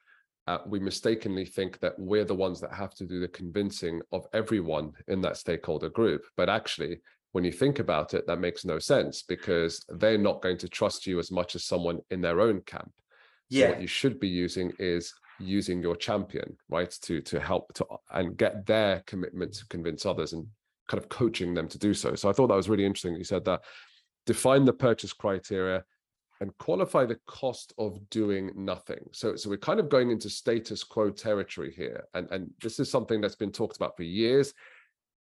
uh, 0.47 0.59
we 0.67 0.81
mistakenly 0.81 1.45
think 1.45 1.79
that 1.81 1.99
we're 1.99 2.25
the 2.25 2.35
ones 2.35 2.61
that 2.61 2.73
have 2.73 2.95
to 2.95 3.07
do 3.07 3.21
the 3.21 3.29
convincing 3.29 4.01
of 4.13 4.27
everyone 4.33 4.93
in 5.09 5.21
that 5.21 5.37
stakeholder 5.37 5.89
group. 5.89 6.25
But 6.37 6.49
actually, 6.49 7.01
when 7.33 7.45
you 7.45 7.53
think 7.53 7.79
about 7.79 8.15
it, 8.15 8.27
that 8.27 8.41
makes 8.41 8.65
no 8.65 8.79
sense 8.79 9.23
because 9.23 9.85
they're 9.89 10.19
not 10.19 10.43
going 10.43 10.59
to 10.59 10.69
trust 10.69 11.07
you 11.07 11.19
as 11.19 11.31
much 11.31 11.55
as 11.55 11.65
someone 11.65 12.01
in 12.11 12.21
their 12.21 12.41
own 12.41 12.61
camp. 12.63 12.93
So 13.51 13.59
yeah. 13.59 13.71
what 13.71 13.81
you 13.81 13.87
should 13.87 14.19
be 14.19 14.29
using 14.29 14.73
is 14.79 15.15
using 15.39 15.81
your 15.81 15.97
champion, 15.97 16.57
right? 16.69 16.91
To 17.03 17.21
to 17.21 17.41
help 17.41 17.73
to 17.75 17.87
and 18.13 18.37
get 18.37 18.67
their 18.67 19.03
commitment 19.07 19.55
to 19.55 19.67
convince 19.67 20.07
others 20.07 20.33
and 20.33 20.47
kind 20.89 21.03
of 21.03 21.09
coaching 21.09 21.55
them 21.55 21.69
to 21.69 21.79
do 21.79 21.95
so. 21.95 22.15
So 22.15 22.29
I 22.29 22.33
thought 22.33 22.49
that 22.49 22.57
was 22.57 22.69
really 22.69 22.85
interesting. 22.85 23.15
You 23.15 23.25
said 23.25 23.45
that 23.45 23.63
define 24.27 24.65
the 24.65 24.73
purchase 24.73 25.13
criteria, 25.13 25.85
and 26.43 26.59
qualify 26.59 27.07
the 27.07 27.19
cost 27.29 27.73
of 27.79 27.99
doing 28.11 28.51
nothing. 28.57 28.99
So, 29.13 29.37
so 29.37 29.49
we're 29.49 29.59
kind 29.59 29.79
of 29.79 29.89
going 29.89 30.11
into 30.11 30.29
status 30.29 30.83
quo 30.83 31.09
territory 31.09 31.73
here, 31.75 32.05
and 32.15 32.29
and 32.33 32.51
this 32.61 32.81
is 32.81 32.91
something 32.91 33.21
that's 33.21 33.37
been 33.37 33.53
talked 33.53 33.77
about 33.77 33.97
for 33.97 34.03
years. 34.03 34.53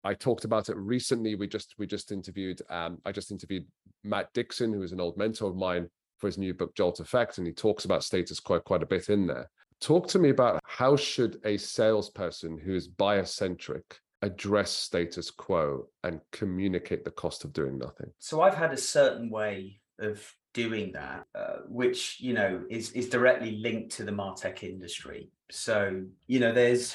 I 0.04 0.14
talked 0.14 0.44
about 0.44 0.68
it 0.68 0.76
recently. 0.76 1.34
We 1.34 1.48
just 1.48 1.74
we 1.76 1.88
just 1.88 2.12
interviewed 2.12 2.62
um, 2.70 2.98
I 3.04 3.10
just 3.10 3.32
interviewed 3.32 3.66
Matt 4.04 4.32
Dixon, 4.32 4.72
who 4.72 4.82
is 4.82 4.92
an 4.92 5.00
old 5.00 5.18
mentor 5.18 5.50
of 5.50 5.56
mine, 5.56 5.88
for 6.18 6.28
his 6.28 6.38
new 6.38 6.54
book 6.54 6.76
Jolt 6.76 7.00
Effect, 7.00 7.38
and 7.38 7.46
he 7.48 7.52
talks 7.52 7.84
about 7.84 8.04
status 8.04 8.38
quo 8.38 8.60
quite 8.60 8.84
a 8.84 8.86
bit 8.86 9.08
in 9.08 9.26
there. 9.26 9.50
talk 9.80 10.06
to 10.08 10.20
me 10.20 10.30
about 10.30 10.60
how 10.64 10.94
should 10.94 11.40
a 11.44 11.56
salesperson 11.56 12.58
who 12.58 12.76
is 12.76 12.86
buyer 12.86 13.24
centric 13.24 13.98
address 14.22 14.70
status 14.70 15.32
quo 15.32 15.88
and 16.04 16.20
communicate 16.30 17.04
the 17.04 17.10
cost 17.10 17.44
of 17.44 17.52
doing 17.52 17.76
nothing? 17.76 18.12
So 18.20 18.40
I've 18.40 18.56
had 18.56 18.72
a 18.72 18.76
certain 18.76 19.30
way 19.30 19.80
of 19.98 20.32
doing 20.54 20.92
that, 20.92 21.24
uh, 21.34 21.58
which 21.68 22.20
you 22.20 22.32
know 22.32 22.64
is 22.70 22.92
is 22.92 23.08
directly 23.08 23.56
linked 23.56 23.90
to 23.96 24.04
the 24.04 24.12
martech 24.12 24.62
industry. 24.62 25.30
So 25.50 26.02
you 26.26 26.40
know, 26.40 26.52
there's, 26.52 26.94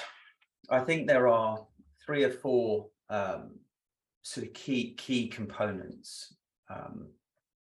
I 0.70 0.80
think 0.80 1.08
there 1.08 1.28
are 1.28 1.58
three 2.06 2.24
or 2.24 2.32
four 2.32 2.88
um, 3.10 3.56
sort 4.22 4.48
of 4.48 4.54
key 4.54 4.94
key 4.96 5.28
components. 5.28 6.36
Um, 6.70 7.08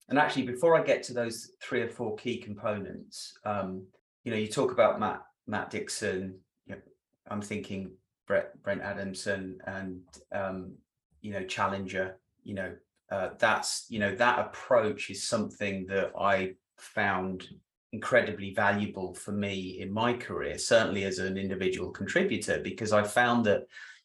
and 0.08 0.18
actually, 0.18 0.42
before 0.44 0.76
I 0.76 0.82
get 0.82 1.02
to 1.04 1.14
those 1.14 1.52
three 1.62 1.82
or 1.82 1.88
four 1.88 2.16
key 2.16 2.38
components, 2.38 3.32
um, 3.44 3.86
you 4.24 4.30
know, 4.30 4.38
you 4.38 4.48
talk 4.48 4.72
about 4.72 5.00
Matt 5.00 5.22
Matt 5.46 5.70
Dixon. 5.70 6.38
You 6.66 6.74
know, 6.74 6.80
I'm 7.30 7.42
thinking 7.42 7.92
Brett 8.26 8.60
Brent 8.62 8.82
Adamson 8.82 9.58
and 9.66 10.00
um, 10.32 10.72
you 11.20 11.32
know 11.32 11.44
Challenger. 11.44 12.18
You 12.44 12.54
know, 12.54 12.74
uh, 13.12 13.28
that's 13.38 13.84
you 13.90 13.98
know 13.98 14.14
that 14.14 14.38
approach 14.38 15.10
is 15.10 15.28
something 15.28 15.84
that 15.86 16.12
I 16.18 16.54
found 16.78 17.46
incredibly 17.92 18.54
valuable 18.54 19.12
for 19.12 19.32
me 19.32 19.80
in 19.80 19.92
my 19.92 20.14
career, 20.14 20.56
certainly 20.56 21.04
as 21.04 21.18
an 21.18 21.36
individual 21.36 21.90
contributor, 21.90 22.60
because 22.60 22.90
I 22.90 23.02
found 23.02 23.44
that 23.44 23.64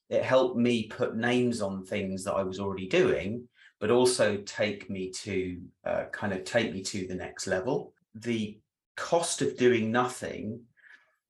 it 0.09 0.23
helped 0.23 0.57
me 0.57 0.87
put 0.87 1.15
names 1.15 1.61
on 1.61 1.85
things 1.85 2.25
that 2.25 2.33
I 2.33 2.43
was 2.43 2.59
already 2.59 2.87
doing, 2.87 3.47
but 3.79 3.91
also 3.91 4.37
take 4.45 4.89
me 4.89 5.09
to 5.23 5.61
uh, 5.85 6.03
kind 6.11 6.33
of 6.33 6.43
take 6.43 6.73
me 6.73 6.81
to 6.83 7.07
the 7.07 7.15
next 7.15 7.47
level. 7.47 7.93
The 8.13 8.59
cost 8.97 9.41
of 9.41 9.55
doing 9.55 9.89
nothing 9.89 10.59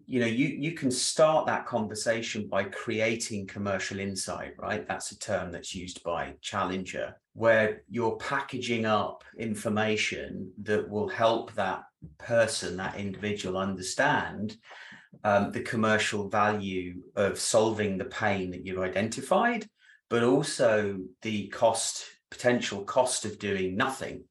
you 0.07 0.21
know 0.21 0.25
you 0.25 0.47
you 0.47 0.71
can 0.71 0.89
start 0.89 1.45
that 1.45 1.65
conversation 1.65 2.47
by 2.47 2.63
creating 2.63 3.45
commercial 3.45 3.99
insight 3.99 4.53
right 4.57 4.87
that's 4.87 5.11
a 5.11 5.19
term 5.19 5.51
that's 5.51 5.75
used 5.75 6.01
by 6.01 6.33
challenger 6.41 7.13
where 7.37 7.83
you're 7.87 8.17
packaging 8.17 8.85
up 8.85 9.23
information 9.37 10.51
that 10.63 10.89
will 10.89 11.07
help 11.07 11.53
that 11.53 11.83
person 12.17 12.77
that 12.77 12.97
individual 12.97 13.57
understand 13.57 14.57
um, 15.23 15.51
the 15.51 15.61
commercial 15.61 16.29
value 16.29 16.95
of 17.15 17.39
solving 17.39 17.97
the 17.97 18.05
pain 18.05 18.51
that 18.51 18.65
you've 18.65 18.79
identified 18.79 19.67
but 20.09 20.23
also 20.23 20.97
the 21.21 21.47
cost 21.49 22.05
potential 22.31 22.83
cost 22.83 23.23
of 23.25 23.39
doing 23.39 23.75
nothing 23.75 24.23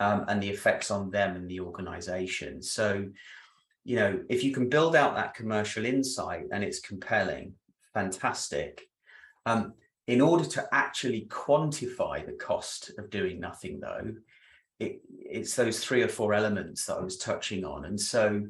um, 0.00 0.24
and 0.28 0.42
the 0.42 0.48
effects 0.48 0.90
on 0.90 1.10
them 1.10 1.36
and 1.36 1.48
the 1.48 1.60
organization 1.60 2.62
so 2.62 3.04
you 3.84 3.96
know, 3.96 4.20
if 4.30 4.42
you 4.42 4.52
can 4.52 4.68
build 4.68 4.96
out 4.96 5.14
that 5.14 5.34
commercial 5.34 5.84
insight 5.84 6.46
and 6.50 6.64
it's 6.64 6.80
compelling, 6.80 7.52
fantastic. 7.92 8.80
Um, 9.44 9.74
in 10.06 10.20
order 10.20 10.44
to 10.44 10.68
actually 10.72 11.26
quantify 11.30 12.24
the 12.24 12.32
cost 12.32 12.90
of 12.98 13.10
doing 13.10 13.40
nothing, 13.40 13.80
though, 13.80 14.14
it, 14.78 15.00
it's 15.08 15.54
those 15.54 15.82
three 15.82 16.02
or 16.02 16.08
four 16.08 16.34
elements 16.34 16.84
that 16.86 16.98
I 16.98 17.00
was 17.00 17.16
touching 17.16 17.64
on. 17.64 17.86
And 17.86 17.98
so, 17.98 18.42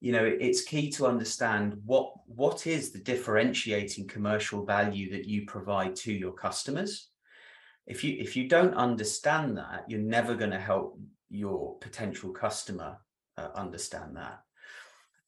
you 0.00 0.12
know, 0.12 0.24
it's 0.24 0.62
key 0.62 0.90
to 0.92 1.06
understand 1.06 1.76
what 1.84 2.12
what 2.26 2.66
is 2.66 2.90
the 2.90 2.98
differentiating 3.00 4.06
commercial 4.06 4.64
value 4.64 5.10
that 5.12 5.26
you 5.26 5.44
provide 5.46 5.94
to 5.96 6.12
your 6.12 6.32
customers. 6.32 7.08
If 7.86 8.02
you 8.02 8.16
if 8.18 8.36
you 8.36 8.48
don't 8.48 8.74
understand 8.74 9.56
that, 9.58 9.84
you're 9.88 10.00
never 10.00 10.34
going 10.34 10.52
to 10.52 10.60
help 10.60 10.98
your 11.30 11.76
potential 11.78 12.30
customer 12.30 12.98
uh, 13.36 13.48
understand 13.54 14.16
that. 14.16 14.40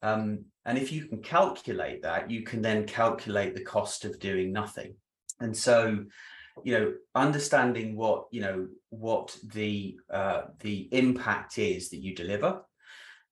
Um, 0.03 0.47
and 0.65 0.79
if 0.79 0.93
you 0.93 1.07
can 1.07 1.23
calculate 1.23 2.03
that, 2.03 2.31
you 2.31 2.43
can 2.43 2.63
then 2.63 2.87
calculate 2.87 3.55
the 3.55 3.65
cost 3.65 4.05
of 4.05 4.19
doing 4.19 4.53
nothing. 4.53 4.95
And 5.41 5.57
so, 5.57 6.05
you 6.65 6.79
know, 6.79 6.95
understanding 7.15 7.97
what 7.97 8.27
you 8.31 8.43
know 8.43 8.69
what 8.91 9.37
the 9.53 9.99
uh, 10.13 10.43
the 10.61 10.89
impact 10.93 11.59
is 11.59 11.91
that 11.91 12.03
you 12.03 12.15
deliver. 12.15 12.63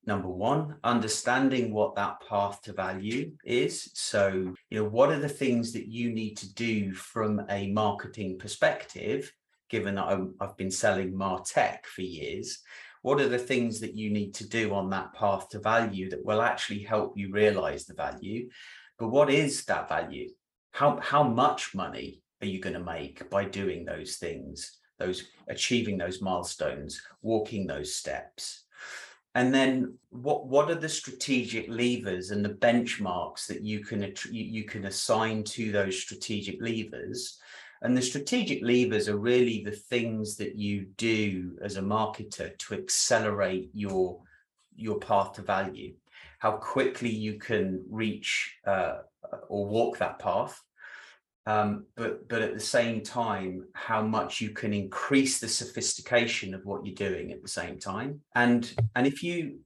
Number 0.07 0.29
one, 0.29 0.77
understanding 0.85 1.73
what 1.73 1.95
that 1.97 2.23
path 2.27 2.63
to 2.63 2.73
value 2.73 3.33
is. 3.45 3.91
So, 3.95 4.55
you 4.71 4.79
know, 4.79 4.89
what 4.89 5.11
are 5.11 5.19
the 5.19 5.29
things 5.29 5.73
that 5.73 5.87
you 5.87 6.11
need 6.11 6.37
to 6.39 6.55
do 6.55 6.95
from 6.95 7.43
a 7.51 7.71
marketing 7.71 8.39
perspective? 8.39 9.31
Given 9.69 9.97
that 9.97 10.19
I've 10.41 10.57
been 10.57 10.71
selling 10.71 11.13
Martech 11.13 11.85
for 11.85 12.01
years, 12.01 12.63
what 13.03 13.21
are 13.21 13.29
the 13.29 13.39
things 13.39 13.81
that 13.81 13.95
you 13.95 14.11
need 14.11 14.35
to 14.35 14.49
do 14.49 14.75
on 14.75 14.91
that 14.91 15.13
path 15.13 15.51
to 15.51 15.59
value 15.59 16.09
that 16.11 16.25
will 16.25 16.41
actually 16.41 16.83
help 16.83 17.17
you 17.17 17.31
realize 17.31 17.85
the 17.85 17.95
value 17.95 18.49
but 18.99 19.09
what 19.09 19.31
is 19.31 19.65
that 19.65 19.89
value 19.89 20.29
how 20.73 20.99
how 21.03 21.23
much 21.23 21.75
money 21.75 22.23
are 22.41 22.47
you 22.47 22.61
going 22.61 22.75
to 22.75 22.81
make 22.81 23.29
by 23.31 23.45
doing 23.45 23.85
those 23.85 24.17
things 24.17 24.79
those 24.99 25.25
achieving 25.49 25.97
those 25.97 26.21
milestones 26.21 27.01
walking 27.23 27.67
those 27.67 27.95
steps? 27.95 28.65
And 29.35 29.55
then 29.55 29.97
what 30.11 30.47
what 30.47 30.71
are 30.71 30.75
the 30.75 30.89
strategic 30.89 31.69
levers 31.69 32.31
and 32.31 32.45
the 32.45 32.55
benchmarks 32.55 33.47
that 33.47 33.63
you 33.63 33.81
can 33.81 34.13
you 34.31 34.65
can 34.65 34.87
assign 34.87 35.45
to 35.45 35.71
those 35.71 36.01
strategic 36.01 36.61
levers? 36.61 37.39
And 37.83 37.97
the 37.97 38.03
strategic 38.03 38.61
levers 38.63 39.09
are 39.09 39.19
really 39.19 39.63
the 39.63 39.71
things 39.93 40.37
that 40.37 40.57
you 40.57 40.87
do 40.97 41.57
as 41.63 41.77
a 41.77 41.83
marketer 41.83 42.59
to 42.59 42.75
accelerate 42.75 43.71
your 43.73 44.21
your 44.75 44.99
path 44.99 45.33
to 45.35 45.43
value, 45.43 45.93
how 46.39 46.53
quickly 46.53 47.11
you 47.11 47.35
can 47.35 47.85
reach 47.91 48.57
uh, 48.67 48.99
or 49.49 49.67
walk 49.67 49.99
that 49.99 50.19
path, 50.19 50.61
um, 51.49 51.87
but 51.97 52.29
but 52.29 52.43
at 52.43 52.53
the 52.53 52.61
same 52.61 53.03
time, 53.03 53.69
how 53.73 54.03
much 54.03 54.39
you 54.43 54.51
can 54.51 54.75
increase 54.75 55.39
the 55.39 55.49
sophistication 55.49 56.53
of 56.53 56.67
what 56.67 56.85
you're 56.85 56.95
doing 56.95 57.33
at 57.33 57.43
the 57.43 57.49
same 57.49 57.79
time. 57.79 58.21
And 58.35 58.71
and 58.95 59.07
if 59.07 59.23
you 59.23 59.61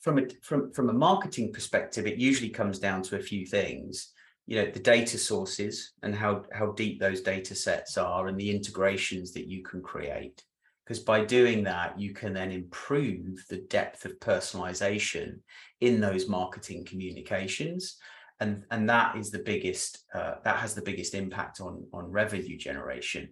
from 0.00 0.18
a 0.18 0.22
from 0.42 0.72
from 0.72 0.88
a 0.88 0.94
marketing 0.94 1.52
perspective, 1.52 2.06
it 2.06 2.16
usually 2.16 2.48
comes 2.48 2.78
down 2.78 3.02
to 3.02 3.16
a 3.16 3.22
few 3.22 3.44
things. 3.44 4.10
You 4.46 4.62
know 4.62 4.70
the 4.70 4.80
data 4.80 5.18
sources 5.18 5.92
and 6.02 6.14
how 6.14 6.44
how 6.50 6.72
deep 6.72 6.98
those 6.98 7.20
data 7.20 7.54
sets 7.54 7.98
are 7.98 8.28
and 8.28 8.38
the 8.40 8.50
integrations 8.50 9.32
that 9.34 9.46
you 9.46 9.62
can 9.62 9.82
create. 9.82 10.42
Because 10.86 11.00
by 11.00 11.26
doing 11.26 11.62
that 11.64 12.00
you 12.00 12.14
can 12.14 12.32
then 12.32 12.50
improve 12.50 13.44
the 13.50 13.58
depth 13.68 14.06
of 14.06 14.18
personalization 14.18 15.40
in 15.82 16.00
those 16.00 16.26
marketing 16.26 16.86
communications 16.86 17.98
and 18.42 18.64
and 18.70 18.88
that 18.88 19.16
is 19.16 19.30
the 19.30 19.38
biggest 19.38 20.04
uh, 20.14 20.34
that 20.44 20.56
has 20.56 20.74
the 20.74 20.82
biggest 20.82 21.14
impact 21.14 21.60
on 21.60 21.84
on 21.92 22.10
revenue 22.10 22.58
generation 22.58 23.28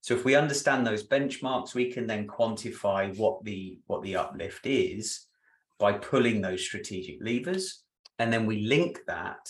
so 0.00 0.14
if 0.14 0.24
we 0.24 0.34
understand 0.34 0.86
those 0.86 1.06
benchmarks 1.06 1.74
we 1.74 1.92
can 1.92 2.06
then 2.06 2.26
quantify 2.26 3.16
what 3.16 3.44
the 3.44 3.78
what 3.86 4.02
the 4.02 4.16
uplift 4.16 4.66
is 4.66 5.26
by 5.78 5.92
pulling 5.92 6.40
those 6.40 6.64
strategic 6.64 7.18
levers 7.20 7.84
and 8.18 8.32
then 8.32 8.46
we 8.46 8.66
link 8.66 9.00
that 9.06 9.44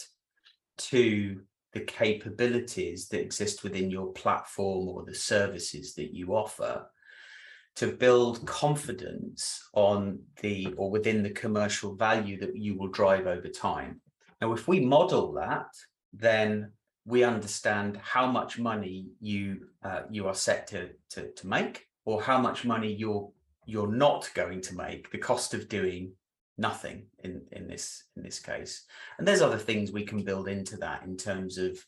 to 0.77 1.41
the 1.73 1.81
capabilities 1.81 3.09
that 3.09 3.21
exist 3.21 3.63
within 3.63 3.91
your 3.91 4.13
platform 4.13 4.89
or 4.89 5.05
the 5.05 5.15
services 5.15 5.95
that 5.95 6.15
you 6.15 6.35
offer 6.35 6.87
to 7.77 7.93
build 7.93 8.45
confidence 8.47 9.63
on 9.75 10.19
the 10.43 10.75
or 10.77 10.91
within 10.91 11.23
the 11.23 11.31
commercial 11.31 11.95
value 11.95 12.39
that 12.41 12.57
you 12.57 12.77
will 12.77 12.89
drive 12.89 13.27
over 13.27 13.49
time. 13.49 14.01
Now, 14.41 14.53
if 14.53 14.69
we 14.69 14.81
model 14.81 15.33
that, 15.33 15.69
then 16.13 16.73
we 17.05 17.25
understand 17.25 17.99
how 18.03 18.27
much 18.27 18.59
money 18.59 19.09
you 19.21 19.69
uh, 19.83 20.03
you 20.11 20.27
are 20.27 20.35
set 20.35 20.67
to, 20.69 20.91
to 21.11 21.31
to 21.33 21.47
make, 21.47 21.87
or 22.05 22.23
how 22.23 22.39
much 22.39 22.65
money 22.65 22.93
you're 22.93 23.31
you're 23.67 23.93
not 23.93 24.31
going 24.35 24.61
to 24.63 24.75
make. 24.75 25.11
The 25.11 25.19
cost 25.19 25.55
of 25.55 25.69
doing 25.69 26.13
nothing 26.59 27.07
in 27.23 27.41
in 27.53 27.69
this 27.69 28.05
in 28.17 28.23
this 28.23 28.41
case 28.41 28.85
and 29.19 29.27
there's 29.27 29.41
other 29.41 29.57
things 29.57 29.93
we 29.93 30.05
can 30.05 30.23
build 30.25 30.49
into 30.49 30.77
that 30.77 31.05
in 31.05 31.17
terms 31.17 31.57
of 31.57 31.79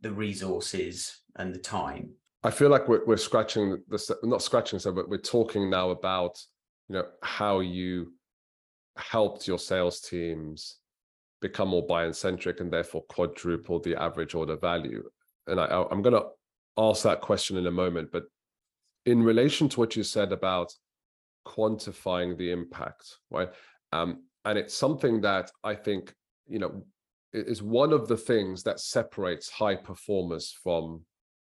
the 0.00 0.10
resources 0.10 1.20
and 1.36 1.52
the 1.52 1.58
time 1.58 2.08
i 2.44 2.50
feel 2.50 2.70
like 2.70 2.88
we're, 2.88 3.04
we're 3.06 3.16
scratching 3.16 3.82
the 3.88 4.16
not 4.22 4.42
scratching 4.42 4.78
so 4.78 4.92
but 4.92 5.08
we're 5.08 5.18
talking 5.18 5.68
now 5.68 5.90
about 5.90 6.40
you 6.88 6.94
know 6.94 7.04
how 7.22 7.58
you 7.58 8.12
helped 8.96 9.48
your 9.48 9.58
sales 9.58 10.00
teams 10.00 10.76
become 11.48 11.68
more 11.68 11.86
buy 11.86 12.10
centric 12.12 12.60
and 12.60 12.72
therefore 12.72 13.04
quadruple 13.08 13.78
the 13.80 13.94
average 13.94 14.34
order 14.34 14.56
value? 14.56 15.04
And 15.46 15.60
I, 15.60 15.66
i'm 15.90 16.02
going 16.06 16.20
to 16.20 16.26
ask 16.78 17.02
that 17.02 17.20
question 17.20 17.58
in 17.58 17.66
a 17.66 17.78
moment 17.82 18.08
but 18.10 18.24
in 19.06 19.22
relation 19.22 19.68
to 19.68 19.78
what 19.80 19.94
you 19.96 20.02
said 20.02 20.32
about 20.32 20.72
quantifying 21.46 22.36
the 22.38 22.50
impact 22.50 23.04
right? 23.30 23.50
Um, 23.92 24.10
and 24.44 24.58
it's 24.58 24.74
something 24.74 25.20
that 25.22 25.50
I 25.62 25.74
think, 25.74 26.14
you 26.46 26.58
know, 26.58 26.84
is 27.32 27.62
one 27.62 27.92
of 27.92 28.08
the 28.08 28.16
things 28.16 28.62
that 28.62 28.80
separates 28.80 29.50
high 29.50 29.76
performers 29.76 30.56
from 30.62 31.02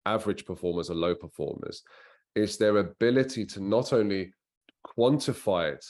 average 0.06 0.44
performers 0.44 0.90
or 0.90 0.94
low 0.94 1.14
performers 1.14 1.82
is 2.34 2.56
their 2.56 2.78
ability 2.78 3.44
to 3.46 3.60
not 3.62 3.92
only 3.92 4.32
quantify 4.86 5.72
it 5.72 5.84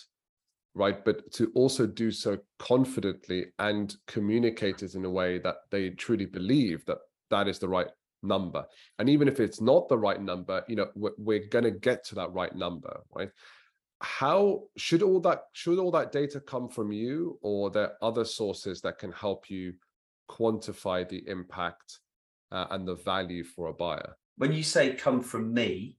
right? 0.74 1.04
But 1.04 1.32
to 1.34 1.50
also 1.54 1.86
do 1.86 2.10
so 2.10 2.38
confidently 2.58 3.46
and 3.58 3.94
communicate 4.06 4.82
it 4.82 4.94
in 4.94 5.04
a 5.04 5.10
way 5.10 5.38
that 5.38 5.56
they 5.70 5.90
truly 5.90 6.26
believe 6.26 6.84
that 6.86 6.98
that 7.30 7.48
is 7.48 7.58
the 7.58 7.68
right 7.68 7.88
number. 8.22 8.64
And 8.98 9.08
even 9.08 9.28
if 9.28 9.38
it's 9.40 9.60
not 9.60 9.88
the 9.88 9.98
right 9.98 10.20
number, 10.20 10.64
you 10.68 10.76
know, 10.76 10.88
we're, 10.94 11.12
we're 11.18 11.46
going 11.48 11.64
to 11.64 11.70
get 11.70 12.04
to 12.06 12.14
that 12.16 12.32
right 12.32 12.54
number, 12.54 13.00
right? 13.14 13.30
How 14.00 14.64
should 14.76 15.02
all 15.02 15.20
that 15.20 15.44
should 15.52 15.78
all 15.78 15.90
that 15.92 16.12
data 16.12 16.40
come 16.40 16.68
from 16.68 16.92
you, 16.92 17.38
or 17.42 17.70
there 17.70 17.92
other 18.02 18.24
sources 18.24 18.80
that 18.82 18.98
can 18.98 19.12
help 19.12 19.48
you 19.48 19.74
quantify 20.28 21.08
the 21.08 21.22
impact 21.28 22.00
uh, 22.50 22.66
and 22.70 22.86
the 22.86 22.96
value 22.96 23.44
for 23.44 23.68
a 23.68 23.72
buyer? 23.72 24.16
When 24.36 24.52
you 24.52 24.62
say 24.62 24.92
come 24.94 25.22
from 25.22 25.54
me, 25.54 25.96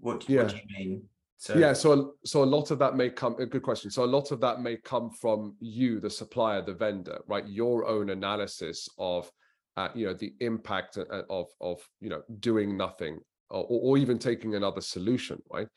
what, 0.00 0.28
yeah. 0.28 0.42
what 0.42 0.50
do 0.50 0.56
you 0.56 0.78
mean? 0.78 1.02
So 1.38 1.56
yeah, 1.56 1.72
so 1.74 2.14
so 2.24 2.42
a 2.42 2.44
lot 2.44 2.70
of 2.70 2.78
that 2.78 2.96
may 2.96 3.10
come. 3.10 3.36
A 3.38 3.46
good 3.46 3.62
question. 3.62 3.90
So 3.90 4.04
a 4.04 4.06
lot 4.06 4.30
of 4.30 4.40
that 4.40 4.62
may 4.62 4.76
come 4.76 5.10
from 5.10 5.54
you, 5.60 6.00
the 6.00 6.10
supplier, 6.10 6.62
the 6.62 6.74
vendor, 6.74 7.20
right? 7.28 7.46
Your 7.46 7.86
own 7.86 8.10
analysis 8.10 8.88
of, 8.98 9.30
uh, 9.76 9.88
you 9.94 10.06
know, 10.06 10.14
the 10.14 10.32
impact 10.40 10.96
of 10.96 11.46
of 11.60 11.80
you 12.00 12.08
know 12.08 12.22
doing 12.40 12.76
nothing, 12.76 13.18
or, 13.50 13.66
or 13.68 13.98
even 13.98 14.18
taking 14.18 14.54
another 14.54 14.80
solution, 14.80 15.42
right? 15.52 15.68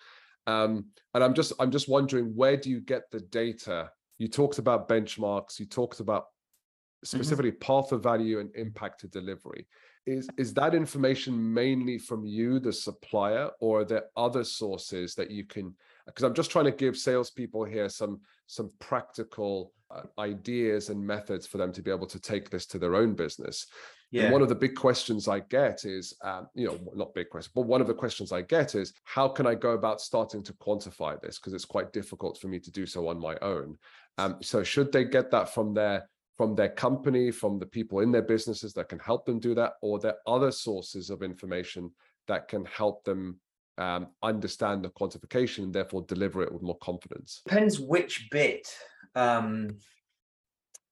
Um, 0.47 0.85
and 1.13 1.23
I'm 1.23 1.33
just 1.33 1.51
I'm 1.59 1.71
just 1.71 1.89
wondering 1.89 2.33
where 2.35 2.55
do 2.55 2.69
you 2.69 2.79
get 2.79 3.11
the 3.11 3.19
data? 3.19 3.91
You 4.17 4.29
talked 4.29 4.59
about 4.59 4.87
benchmarks. 4.87 5.59
You 5.59 5.65
talked 5.65 5.99
about 5.99 6.23
mm-hmm. 6.23 7.17
specifically 7.17 7.51
mm-hmm. 7.51 7.73
path 7.73 7.91
of 7.91 8.01
value 8.01 8.39
and 8.39 8.49
impact 8.55 9.01
to 9.01 9.07
delivery 9.07 9.67
is 10.09 10.27
is 10.37 10.53
that 10.53 10.75
information 10.75 11.53
mainly 11.53 11.97
from 11.97 12.25
you 12.25 12.59
the 12.59 12.73
supplier 12.73 13.49
or 13.59 13.81
are 13.81 13.85
there 13.85 14.05
other 14.17 14.43
sources 14.43 15.15
that 15.15 15.31
you 15.31 15.45
can 15.45 15.73
because 16.05 16.23
i'm 16.23 16.33
just 16.33 16.51
trying 16.51 16.65
to 16.65 16.71
give 16.71 16.97
salespeople 16.97 17.63
here 17.63 17.89
some 17.89 18.19
some 18.47 18.69
practical 18.79 19.71
uh, 19.91 20.03
ideas 20.19 20.89
and 20.89 21.05
methods 21.05 21.47
for 21.47 21.57
them 21.57 21.71
to 21.71 21.81
be 21.81 21.91
able 21.91 22.07
to 22.07 22.19
take 22.19 22.49
this 22.49 22.65
to 22.65 22.77
their 22.77 22.95
own 22.95 23.13
business 23.13 23.67
yeah. 24.11 24.23
And 24.23 24.33
one 24.33 24.41
of 24.41 24.49
the 24.49 24.55
big 24.55 24.75
questions 24.75 25.27
I 25.27 25.41
get 25.41 25.85
is, 25.85 26.15
um, 26.23 26.47
you 26.55 26.65
know, 26.65 26.79
not 26.95 27.13
big 27.13 27.29
question, 27.29 27.51
but 27.53 27.67
one 27.67 27.79
of 27.79 27.85
the 27.85 27.93
questions 27.93 28.31
I 28.31 28.41
get 28.41 28.73
is, 28.73 28.93
how 29.03 29.27
can 29.27 29.45
I 29.45 29.53
go 29.53 29.71
about 29.71 30.01
starting 30.01 30.41
to 30.43 30.53
quantify 30.53 31.21
this? 31.21 31.37
Because 31.37 31.53
it's 31.53 31.65
quite 31.65 31.93
difficult 31.93 32.39
for 32.39 32.47
me 32.47 32.59
to 32.59 32.71
do 32.71 32.87
so 32.87 33.07
on 33.07 33.19
my 33.19 33.37
own. 33.43 33.77
Um, 34.17 34.37
so 34.41 34.63
should 34.63 34.91
they 34.91 35.03
get 35.03 35.29
that 35.31 35.53
from 35.53 35.75
their 35.75 36.09
from 36.39 36.55
their 36.55 36.69
company, 36.69 37.31
from 37.31 37.59
the 37.59 37.65
people 37.65 37.99
in 37.99 38.13
their 38.13 38.21
businesses 38.21 38.73
that 38.73 38.87
can 38.87 38.99
help 38.99 39.25
them 39.25 39.41
do 39.41 39.53
that, 39.53 39.73
or 39.81 39.99
their 39.99 40.15
other 40.25 40.53
sources 40.53 41.09
of 41.09 41.21
information 41.21 41.91
that 42.29 42.47
can 42.47 42.63
help 42.63 43.03
them 43.03 43.37
um, 43.77 44.07
understand 44.23 44.81
the 44.81 44.89
quantification 44.89 45.65
and 45.65 45.73
therefore 45.73 46.05
deliver 46.07 46.41
it 46.41 46.49
with 46.49 46.61
more 46.61 46.77
confidence? 46.77 47.41
Depends 47.45 47.77
which 47.77 48.29
bit, 48.31 48.73
um, 49.15 49.67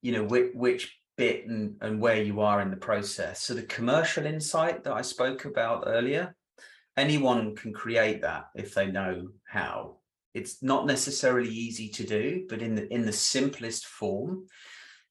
you 0.02 0.12
know, 0.12 0.26
which, 0.26 0.52
which 0.54 1.00
bit 1.16 1.48
and, 1.48 1.78
and 1.80 2.02
where 2.02 2.22
you 2.22 2.42
are 2.42 2.60
in 2.60 2.70
the 2.70 2.76
process. 2.76 3.42
So 3.42 3.54
the 3.54 3.64
commercial 3.64 4.26
insight 4.26 4.84
that 4.84 4.92
I 4.92 5.02
spoke 5.02 5.46
about 5.46 5.86
earlier, 5.88 6.36
anyone 6.98 7.56
can 7.56 7.72
create 7.72 8.22
that 8.24 8.48
if 8.54 8.74
they 8.74 8.88
know 8.88 9.30
how. 9.46 10.00
It's 10.34 10.62
not 10.62 10.88
necessarily 10.88 11.50
easy 11.50 11.88
to 11.88 12.04
do, 12.04 12.46
but 12.50 12.62
in 12.62 12.76
the 12.76 12.94
in 12.94 13.06
the 13.06 13.14
simplest 13.14 13.86
form, 13.86 14.46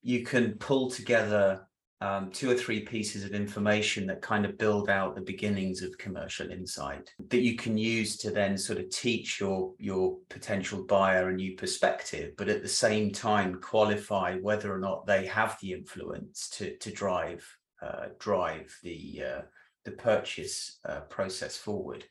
you 0.07 0.23
can 0.23 0.53
pull 0.59 0.89
together 0.89 1.67
um, 2.01 2.31
two 2.31 2.49
or 2.49 2.55
three 2.55 2.81
pieces 2.81 3.25
of 3.25 3.33
information 3.33 4.07
that 4.07 4.23
kind 4.23 4.45
of 4.45 4.57
build 4.57 4.89
out 4.89 5.17
the 5.17 5.21
beginnings 5.21 5.83
of 5.83 5.99
commercial 5.99 6.49
insight 6.49 7.11
that 7.31 7.41
you 7.41 7.57
can 7.57 7.77
use 7.77 8.17
to 8.19 8.31
then 8.31 8.57
sort 8.57 8.79
of 8.79 8.89
teach 8.91 9.41
your 9.41 9.73
your 9.79 10.17
potential 10.29 10.85
buyer 10.85 11.31
a 11.31 11.35
new 11.35 11.57
perspective 11.57 12.35
but 12.39 12.49
at 12.49 12.63
the 12.63 12.69
same 12.69 13.11
time 13.11 13.61
qualify 13.61 14.37
whether 14.37 14.73
or 14.73 14.79
not 14.79 15.07
they 15.07 15.27
have 15.27 15.57
the 15.61 15.73
influence 15.73 16.51
to 16.51 16.77
to 16.77 16.93
drive 16.93 17.45
uh, 17.83 18.07
drive 18.21 18.73
the 18.85 19.23
uh, 19.25 19.43
the 19.85 19.93
purchase 19.93 20.79
uh, 20.89 21.01
process 21.01 21.57
forward. 21.57 22.05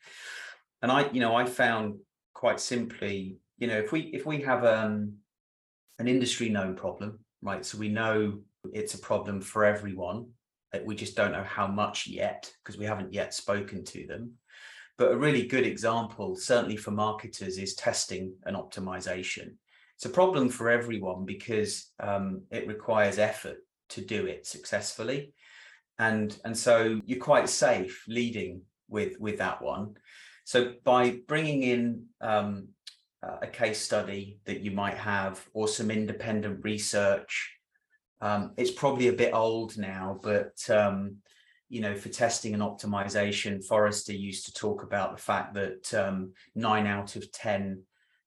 And 0.82 0.92
i 0.92 1.10
you 1.12 1.22
know 1.22 1.36
i 1.36 1.46
found 1.46 1.96
quite 2.34 2.60
simply 2.60 3.38
you 3.58 3.68
know 3.68 3.78
if 3.78 3.94
we 3.94 4.02
if 4.18 4.26
we 4.26 4.42
have 4.42 4.66
um, 4.66 5.14
an 6.00 6.08
industry 6.08 6.50
known 6.50 6.76
problem 6.76 7.20
right? 7.46 7.66
So 7.66 7.78
we 7.78 7.90
know 7.90 8.40
it's 8.74 8.96
a 8.96 9.00
problem 9.00 9.40
for 9.40 9.64
everyone. 9.64 10.28
We 10.84 10.96
just 10.96 11.16
don't 11.16 11.32
know 11.32 11.44
how 11.44 11.68
much 11.68 12.06
yet 12.06 12.52
because 12.62 12.78
we 12.78 12.86
haven't 12.86 13.14
yet 13.14 13.34
spoken 13.34 13.86
to 13.86 14.06
them. 14.08 14.34
But 14.98 15.12
a 15.12 15.18
really 15.18 15.46
good 15.46 15.66
example, 15.66 16.36
certainly 16.36 16.76
for 16.76 16.92
marketers, 16.92 17.58
is 17.58 17.76
testing 17.76 18.34
and 18.46 18.58
optimization. 18.58 19.54
It's 19.96 20.06
a 20.06 20.10
problem 20.10 20.50
for 20.50 20.70
everyone 20.70 21.24
because 21.24 21.92
um, 22.02 22.42
it 22.52 22.68
requires 22.68 23.20
effort 23.20 23.58
to 23.90 24.02
do 24.02 24.26
it 24.26 24.46
successfully. 24.46 25.32
And, 25.98 26.38
and 26.44 26.58
so 26.58 27.00
you're 27.06 27.20
quite 27.20 27.48
safe 27.48 28.04
leading 28.08 28.62
with, 28.90 29.14
with 29.20 29.38
that 29.38 29.62
one. 29.62 29.96
So 30.44 30.74
by 30.84 31.20
bringing 31.28 31.64
in 31.64 32.06
um, 32.20 32.70
uh, 33.26 33.38
a 33.42 33.48
case 33.48 33.80
study 33.80 34.40
that 34.46 34.62
you 34.62 34.72
might 34.72 34.98
have 34.98 35.44
or 35.54 35.68
some 35.68 35.90
independent 35.90 36.64
research. 36.64 37.52
Um, 38.22 38.54
it's 38.58 38.72
probably 38.72 39.08
a 39.08 39.14
bit 39.14 39.34
old 39.34 39.78
now, 39.78 40.20
but 40.22 40.58
um, 40.70 41.18
you 41.70 41.82
know, 41.82 41.96
for 41.96 42.10
testing 42.10 42.54
and 42.54 42.64
optimization, 42.64 43.66
Forrester 43.66 44.14
used 44.14 44.46
to 44.46 44.54
talk 44.54 44.84
about 44.84 45.16
the 45.16 45.22
fact 45.22 45.54
that 45.56 45.94
um, 45.94 46.34
nine 46.54 46.86
out 46.88 47.16
of 47.16 47.32
10 47.32 47.82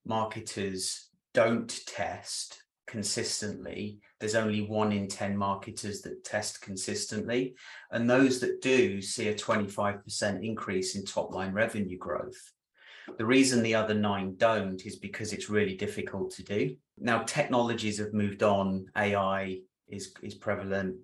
marketers 0.04 1.08
don't 1.34 1.80
test 1.86 2.62
consistently. 2.86 3.98
There's 4.18 4.34
only 4.34 4.62
one 4.62 4.92
in 4.92 5.06
10 5.06 5.36
marketers 5.36 6.00
that 6.02 6.24
test 6.24 6.60
consistently. 6.60 7.54
And 7.92 8.08
those 8.08 8.40
that 8.40 8.60
do 8.60 9.00
see 9.00 9.28
a 9.28 9.34
25% 9.34 10.44
increase 10.44 10.96
in 10.96 11.04
top 11.04 11.32
line 11.32 11.52
revenue 11.52 11.98
growth. 11.98 12.52
The 13.16 13.26
reason 13.26 13.62
the 13.62 13.74
other 13.74 13.94
nine 13.94 14.34
don't 14.36 14.84
is 14.84 14.96
because 14.96 15.32
it's 15.32 15.48
really 15.48 15.76
difficult 15.76 16.30
to 16.32 16.42
do. 16.42 16.76
Now, 16.98 17.22
technologies 17.22 17.98
have 17.98 18.12
moved 18.12 18.42
on. 18.42 18.86
AI 18.96 19.60
is, 19.88 20.14
is 20.22 20.34
prevalent. 20.34 20.96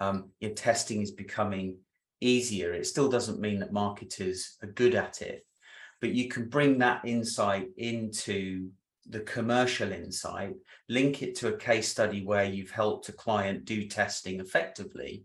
Um, 0.00 0.30
your 0.40 0.52
testing 0.52 1.02
is 1.02 1.10
becoming 1.10 1.78
easier. 2.20 2.72
It 2.72 2.86
still 2.86 3.08
doesn't 3.08 3.40
mean 3.40 3.58
that 3.60 3.72
marketers 3.72 4.56
are 4.62 4.68
good 4.68 4.94
at 4.94 5.22
it, 5.22 5.44
but 6.00 6.10
you 6.10 6.28
can 6.28 6.48
bring 6.48 6.78
that 6.78 7.04
insight 7.04 7.68
into 7.76 8.70
the 9.08 9.20
commercial 9.20 9.90
insight, 9.90 10.54
link 10.88 11.22
it 11.22 11.34
to 11.36 11.48
a 11.48 11.56
case 11.56 11.88
study 11.88 12.24
where 12.24 12.44
you've 12.44 12.70
helped 12.70 13.08
a 13.08 13.12
client 13.12 13.64
do 13.64 13.86
testing 13.86 14.38
effectively, 14.40 15.24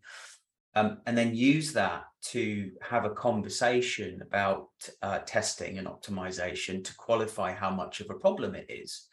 um, 0.76 1.00
and 1.06 1.18
then 1.18 1.36
use 1.36 1.74
that 1.74 2.06
to 2.22 2.72
have 2.82 3.06
a 3.06 3.10
conversation 3.10 4.22
about 4.22 4.70
uh, 5.02 5.20
testing 5.20 5.78
and 5.78 5.88
optimization 5.88 6.84
to 6.84 6.96
qualify 6.96 7.52
how 7.52 7.70
much 7.70 8.00
of 8.00 8.10
a 8.10 8.16
problem 8.16 8.56
it 8.56 8.66
is. 8.70 9.08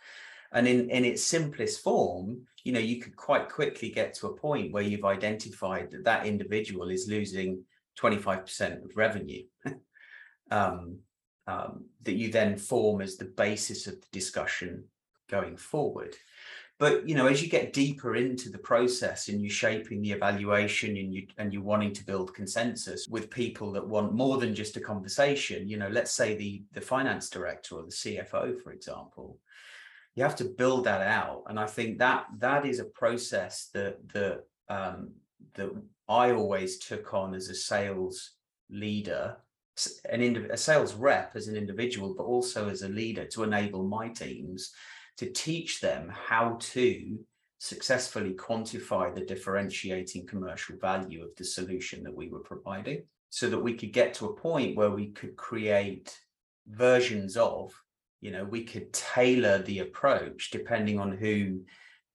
And 0.52 0.66
in, 0.66 0.90
in 0.90 1.04
its 1.04 1.22
simplest 1.22 1.82
form, 1.82 2.46
you 2.64 2.72
know, 2.72 2.80
you 2.80 3.00
could 3.00 3.16
quite 3.16 3.48
quickly 3.48 3.90
get 3.90 4.14
to 4.14 4.28
a 4.28 4.36
point 4.36 4.72
where 4.72 4.82
you've 4.82 5.04
identified 5.04 5.90
that 5.90 6.04
that 6.04 6.26
individual 6.26 6.88
is 6.88 7.08
losing 7.08 7.62
25% 8.00 8.84
of 8.84 8.96
revenue 8.96 9.42
um, 10.50 10.98
um, 11.46 11.84
that 12.02 12.14
you 12.14 12.30
then 12.30 12.56
form 12.56 13.00
as 13.00 13.16
the 13.16 13.24
basis 13.24 13.86
of 13.86 13.94
the 13.94 14.06
discussion 14.12 14.84
going 15.28 15.56
forward 15.56 16.16
but 16.80 17.06
you 17.08 17.14
know 17.14 17.26
as 17.26 17.40
you 17.40 17.48
get 17.48 17.72
deeper 17.72 18.16
into 18.16 18.50
the 18.50 18.58
process 18.58 19.28
and 19.28 19.40
you're 19.40 19.50
shaping 19.50 20.02
the 20.02 20.10
evaluation 20.10 20.96
and 20.96 21.14
you 21.14 21.26
and 21.38 21.52
you're 21.52 21.62
wanting 21.62 21.92
to 21.92 22.04
build 22.04 22.34
consensus 22.34 23.06
with 23.08 23.30
people 23.30 23.70
that 23.70 23.86
want 23.86 24.12
more 24.12 24.38
than 24.38 24.54
just 24.54 24.76
a 24.76 24.80
conversation 24.80 25.68
you 25.68 25.76
know 25.76 25.88
let's 25.88 26.10
say 26.10 26.34
the 26.34 26.64
the 26.72 26.80
finance 26.80 27.30
director 27.30 27.76
or 27.76 27.82
the 27.82 27.92
cfo 27.92 28.60
for 28.60 28.72
example 28.72 29.38
you 30.16 30.24
have 30.24 30.34
to 30.34 30.44
build 30.44 30.84
that 30.84 31.02
out. 31.02 31.44
And 31.46 31.60
i 31.60 31.66
think 31.66 31.98
that 31.98 32.26
that 32.38 32.66
is 32.66 32.80
a 32.80 32.84
process 32.84 33.68
that 33.74 33.96
that 34.12 34.44
um 34.68 35.12
that 35.54 35.70
i 36.08 36.32
always 36.32 36.78
took 36.78 37.14
on 37.14 37.34
as 37.34 37.48
a 37.48 37.54
sales 37.54 38.32
leader 38.70 39.36
an 40.10 40.20
indiv- 40.20 40.50
a 40.50 40.56
sales 40.56 40.94
rep 40.94 41.36
as 41.36 41.46
an 41.48 41.56
individual 41.56 42.14
but 42.16 42.24
also 42.24 42.68
as 42.68 42.82
a 42.82 42.88
leader 42.88 43.24
to 43.26 43.44
enable 43.44 43.84
my 43.84 44.08
teams 44.08 44.72
to 45.20 45.30
teach 45.30 45.82
them 45.82 46.10
how 46.10 46.56
to 46.58 47.18
successfully 47.58 48.32
quantify 48.32 49.14
the 49.14 49.20
differentiating 49.20 50.26
commercial 50.26 50.78
value 50.78 51.22
of 51.22 51.28
the 51.36 51.44
solution 51.44 52.02
that 52.02 52.14
we 52.14 52.30
were 52.30 52.40
providing 52.40 53.02
so 53.28 53.50
that 53.50 53.58
we 53.58 53.74
could 53.74 53.92
get 53.92 54.14
to 54.14 54.24
a 54.24 54.34
point 54.34 54.78
where 54.78 54.90
we 54.90 55.10
could 55.10 55.36
create 55.36 56.18
versions 56.68 57.36
of 57.36 57.70
you 58.22 58.30
know 58.30 58.44
we 58.44 58.64
could 58.64 58.90
tailor 58.94 59.58
the 59.58 59.80
approach 59.80 60.48
depending 60.50 60.98
on 60.98 61.12
who 61.12 61.60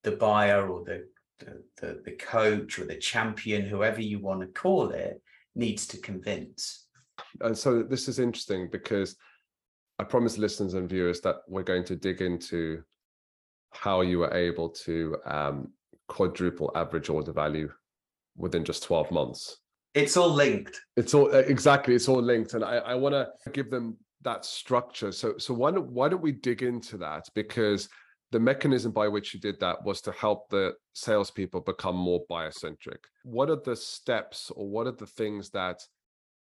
the 0.01 0.13
buyer 0.13 0.67
or 0.67 0.83
the 0.83 1.05
the, 1.37 1.61
the, 1.79 2.01
the 2.05 2.13
coach 2.13 2.79
or 2.79 2.85
the 2.85 2.97
champion 2.97 3.61
whoever 3.61 4.01
you 4.01 4.17
want 4.17 4.41
to 4.41 4.47
call 4.47 4.89
it 4.89 5.21
needs 5.53 5.85
to 5.85 5.97
convince. 5.99 6.87
And 7.41 7.55
so 7.55 7.83
this 7.83 8.07
is 8.07 8.17
interesting 8.17 8.67
because 8.71 9.15
i 9.99 10.03
promise 10.03 10.37
listeners 10.37 10.73
and 10.73 10.89
viewers 10.89 11.21
that 11.21 11.37
we're 11.47 11.63
going 11.63 11.83
to 11.85 11.95
dig 11.95 12.21
into 12.21 12.83
how 13.75 14.01
you 14.01 14.19
were 14.19 14.33
able 14.33 14.69
to 14.69 15.17
um, 15.25 15.71
quadruple 16.07 16.71
average 16.75 17.09
order 17.09 17.31
value 17.31 17.71
within 18.37 18.63
just 18.63 18.83
12 18.83 19.11
months. 19.11 19.57
It's 19.93 20.17
all 20.17 20.29
linked. 20.29 20.79
It's 20.97 21.13
all 21.13 21.31
exactly. 21.31 21.95
It's 21.95 22.09
all 22.09 22.21
linked, 22.21 22.53
and 22.53 22.65
I, 22.65 22.77
I 22.77 22.95
want 22.95 23.13
to 23.13 23.49
give 23.51 23.71
them 23.71 23.97
that 24.23 24.43
structure. 24.43 25.13
So, 25.13 25.37
so 25.37 25.53
why 25.53 25.71
don't 25.71 25.89
why 25.89 26.09
don't 26.09 26.21
we 26.21 26.33
dig 26.33 26.63
into 26.63 26.97
that? 26.97 27.29
Because 27.33 27.87
the 28.33 28.39
mechanism 28.39 28.91
by 28.91 29.07
which 29.07 29.33
you 29.33 29.39
did 29.39 29.57
that 29.61 29.81
was 29.85 30.01
to 30.01 30.11
help 30.11 30.49
the 30.49 30.73
salespeople 30.93 31.61
become 31.61 31.95
more 31.95 32.25
buyer 32.27 32.51
centric. 32.51 32.99
What 33.23 33.49
are 33.49 33.61
the 33.63 33.75
steps, 33.75 34.51
or 34.53 34.67
what 34.67 34.85
are 34.85 34.91
the 34.91 35.05
things 35.05 35.49
that 35.51 35.81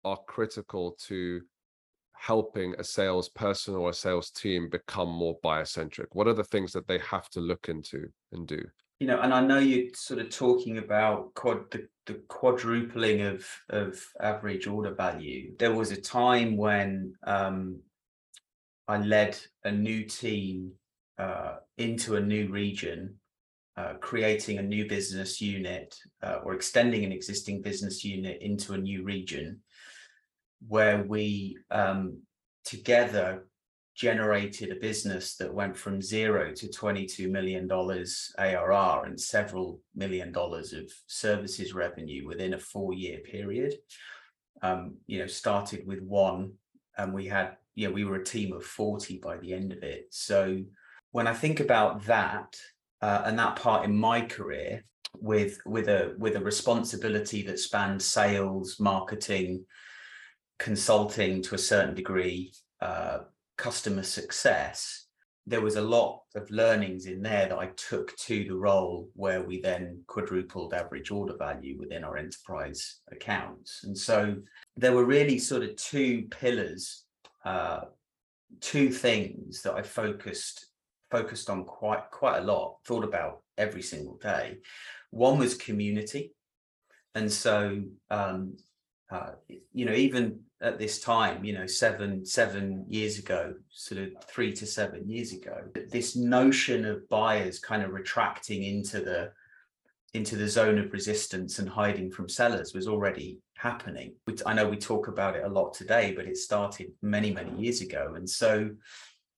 are 0.05 0.19
critical 0.27 0.97
to 1.07 1.43
helping 2.17 2.75
a 2.79 2.85
salesperson 2.85 3.75
or 3.75 3.91
a 3.91 3.95
sales 3.95 4.31
team 4.31 4.69
become 4.71 5.09
more 5.09 5.39
buyer-centric? 5.43 6.15
What 6.15 6.29
are 6.29 6.35
the 6.35 6.45
things 6.45 6.73
that 6.73 6.89
they 6.89 6.99
have 6.99 7.29
to 7.31 7.41
look 7.41 7.69
into 7.69 8.09
and 8.33 8.47
do? 8.47 8.63
You 9.01 9.09
know, 9.09 9.21
and 9.21 9.35
I 9.35 9.41
know 9.41 9.59
you're 9.59 9.93
sort 9.95 10.21
of 10.21 10.31
talking 10.31 10.79
about 10.79 11.35
quad, 11.35 11.71
the, 11.71 11.89
the 12.07 12.15
quadrupling 12.29 13.23
of 13.23 13.45
of 13.69 14.01
average 14.21 14.67
order 14.67 14.95
value. 14.95 15.53
There 15.59 15.75
was 15.75 15.91
a 15.91 16.01
time 16.01 16.57
when 16.57 17.15
um, 17.27 17.81
I 18.87 18.99
led 18.99 19.37
a 19.65 19.73
new 19.73 20.05
team 20.05 20.73
uh, 21.19 21.57
into 21.77 22.17
a 22.17 22.21
new 22.21 22.49
region, 22.49 23.17
uh, 23.77 23.95
creating 24.01 24.59
a 24.59 24.63
new 24.63 24.87
business 24.89 25.41
unit 25.41 25.95
uh, 26.23 26.39
or 26.45 26.55
extending 26.55 27.05
an 27.05 27.13
existing 27.13 27.63
business 27.63 28.05
unit 28.05 28.39
into 28.43 28.75
a 28.75 28.79
new 28.79 29.03
region 29.03 29.61
where 30.69 31.03
we 31.03 31.59
um, 31.71 32.19
together 32.65 33.47
generated 33.95 34.73
a 34.73 34.81
business 34.81 35.37
that 35.37 35.53
went 35.53 35.77
from 35.77 36.03
zero 36.03 36.53
to 36.53 36.67
$22 36.67 37.31
million 37.31 37.71
ARR 37.71 39.05
and 39.05 39.21
several 39.21 39.81
million 39.95 40.33
dollars 40.33 40.73
of 40.73 40.91
services 41.07 41.75
revenue 41.75 42.27
within 42.27 42.55
a 42.55 42.59
four 42.59 42.93
year 42.93 43.19
period. 43.21 43.75
Um, 44.63 44.97
you 45.07 45.19
know, 45.19 45.27
started 45.27 45.87
with 45.87 46.01
one 46.01 46.53
and 46.97 47.13
we 47.13 47.27
had, 47.27 47.57
you 47.75 47.87
know, 47.87 47.95
we 47.95 48.05
were 48.05 48.17
a 48.17 48.25
team 48.25 48.53
of 48.53 48.65
40 48.65 49.19
by 49.19 49.37
the 49.37 49.53
end 49.53 49.73
of 49.73 49.83
it. 49.83 50.07
So 50.11 50.59
when 51.13 51.27
I 51.29 51.35
think 51.35 51.61
about 51.61 52.05
that 52.07 52.57
uh, 53.01 53.23
and 53.27 53.39
that 53.39 53.57
part 53.57 53.85
in 53.85 53.97
my 53.97 54.23
career 54.23 54.85
with 55.21 55.59
with 55.65 55.89
a 55.89 56.15
with 56.19 56.35
a 56.35 56.41
responsibility 56.41 57.43
that 57.43 57.61
spanned 57.61 58.03
sales, 58.03 58.81
marketing, 58.81 59.65
consulting 60.65 61.43
to 61.43 61.55
a 61.55 61.59
certain 61.59 61.95
degree, 61.95 62.51
uh, 62.81 63.19
customer 63.59 64.03
success, 64.03 65.09
there 65.47 65.61
was 65.61 65.77
a 65.77 65.89
lot 65.97 66.23
of 66.37 66.51
learnings 66.51 67.05
in 67.05 67.21
there 67.21 67.47
that 67.51 67.59
I 67.59 67.67
took 67.77 68.17
to 68.17 68.45
the 68.45 68.57
role 68.57 69.11
where 69.13 69.43
we 69.43 69.61
then 69.61 70.03
quadrupled 70.07 70.73
average 70.73 71.11
order 71.11 71.37
value 71.37 71.77
within 71.79 72.03
our 72.03 72.17
enterprise 72.17 73.01
accounts. 73.13 73.85
And 73.85 73.97
so 73.97 74.37
there 74.75 74.95
were 74.95 75.05
really 75.05 75.39
sort 75.39 75.65
of 75.65 75.77
two 75.77 76.29
pillars, 76.31 77.05
uh, 77.45 77.81
two 78.63 78.89
things 78.89 79.61
that 79.63 79.75
I 79.75 79.83
focused 79.83 80.71
focused 81.11 81.51
on 81.51 81.65
quite 81.65 82.11
quite 82.11 82.39
a 82.39 82.45
lot, 82.45 82.79
thought 82.87 83.05
about 83.05 83.43
every 83.59 83.83
single 83.83 84.17
day. 84.17 84.57
One 85.11 85.39
was 85.39 85.55
community, 85.55 86.33
and 87.15 87.31
so 87.31 87.83
um, 88.11 88.57
uh, 89.11 89.33
you 89.75 89.85
know 89.85 89.93
even 89.93 90.41
at 90.65 90.79
this 90.79 90.99
time, 90.99 91.45
you 91.45 91.53
know, 91.53 91.67
seven 91.67 92.25
seven 92.25 92.87
years 92.89 93.19
ago, 93.19 93.55
sort 93.69 94.01
of 94.01 94.09
three 94.25 94.53
to 94.55 94.67
seven 94.67 95.09
years 95.09 95.33
ago, 95.33 95.59
this 95.91 96.17
notion 96.17 96.87
of 96.87 97.07
buyers 97.11 97.59
kind 97.59 97.83
of 97.83 97.93
retracting 97.93 98.63
into 98.65 99.01
the 99.01 99.31
into 100.15 100.37
the 100.37 100.49
zone 100.49 100.79
of 100.79 100.93
resistance 100.93 101.59
and 101.59 101.69
hiding 101.69 102.11
from 102.11 102.29
sellers 102.29 102.73
was 102.73 102.89
already 102.89 103.39
happening. 103.57 104.15
I 104.47 104.55
know 104.55 104.69
we 104.69 104.77
talk 104.79 105.09
about 105.09 105.37
it 105.37 105.45
a 105.45 105.49
lot 105.49 105.75
today, 105.75 106.15
but 106.17 106.25
it 106.25 106.39
started 106.39 106.93
many 107.03 107.31
many 107.31 107.53
years 107.61 107.83
ago, 107.83 108.15
and 108.17 108.29
so 108.29 108.71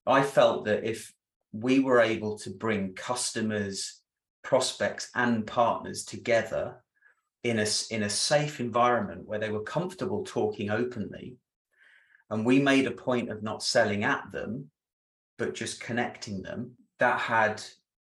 I 0.05 0.23
felt 0.23 0.63
that 0.65 0.85
if 0.85 1.13
we 1.51 1.79
were 1.79 1.99
able 1.99 2.37
to 2.39 2.51
bring 2.51 2.93
customers, 2.93 4.01
prospects, 4.43 5.09
and 5.13 5.45
partners 5.45 6.05
together 6.05 6.81
in 7.43 7.59
a, 7.59 7.67
in 7.91 8.03
a 8.03 8.09
safe 8.09 8.59
environment 8.59 9.27
where 9.27 9.39
they 9.39 9.49
were 9.49 9.63
comfortable 9.63 10.23
talking 10.23 10.69
openly. 10.69 11.35
And 12.29 12.45
we 12.45 12.59
made 12.59 12.87
a 12.87 12.91
point 12.91 13.29
of 13.29 13.43
not 13.43 13.63
selling 13.63 14.03
at 14.03 14.31
them, 14.31 14.69
but 15.37 15.53
just 15.53 15.79
connecting 15.79 16.41
them. 16.41 16.71
That 16.99 17.19
had 17.19 17.61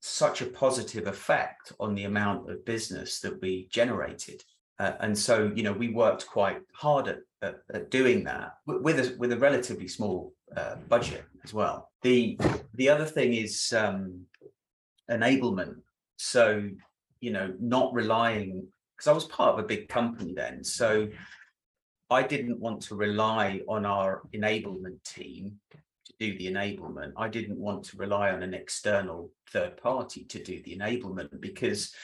such 0.01 0.41
a 0.41 0.47
positive 0.47 1.07
effect 1.07 1.73
on 1.81 1.95
the 1.95 2.05
amount 2.05 2.49
of 2.51 2.65
business 2.65 3.21
that 3.21 3.41
we 3.43 3.69
generated. 3.71 4.43
Uh, 4.79 4.93
and 5.01 5.19
so, 5.19 5.51
you 5.55 5.63
know, 5.65 5.73
we 5.73 5.89
worked 5.89 6.27
quite 6.27 6.61
hard 6.73 7.09
at, 7.09 7.19
at, 7.43 7.57
at 7.75 7.91
doing 7.91 8.23
that 8.25 8.53
with 8.67 9.01
a, 9.01 9.17
with 9.19 9.33
a 9.33 9.37
relatively 9.37 9.89
small 9.89 10.33
uh, 10.57 10.77
budget 10.89 11.25
as 11.45 11.53
well. 11.53 11.91
The 12.03 12.39
the 12.75 12.89
other 12.89 13.05
thing 13.05 13.35
is 13.35 13.73
um, 13.77 14.21
enablement. 15.11 15.77
So, 16.17 16.71
you 17.21 17.33
know, 17.33 17.53
not 17.59 17.93
relying 17.93 18.69
because 18.99 19.09
I 19.09 19.13
was 19.13 19.27
part 19.27 19.55
of 19.55 19.65
a 19.65 19.69
big 19.69 19.89
company 19.89 20.35
then. 20.35 20.65
So 20.65 21.09
I 22.11 22.23
didn't 22.23 22.59
want 22.59 22.83
to 22.83 22.97
rely 22.97 23.61
on 23.69 23.87
our 23.87 24.23
enablement 24.35 25.03
team 25.05 25.61
to 25.71 26.13
do 26.19 26.37
the 26.37 26.51
enablement. 26.51 27.13
I 27.17 27.29
didn't 27.29 27.59
want 27.59 27.85
to 27.85 27.97
rely 27.97 28.31
on 28.31 28.43
an 28.43 28.55
external 28.55 29.31
third 29.53 29.77
party 29.77 30.25
to 30.25 30.43
do 30.43 30.61
the 30.65 30.77
enablement 30.77 31.41
because 31.41 31.95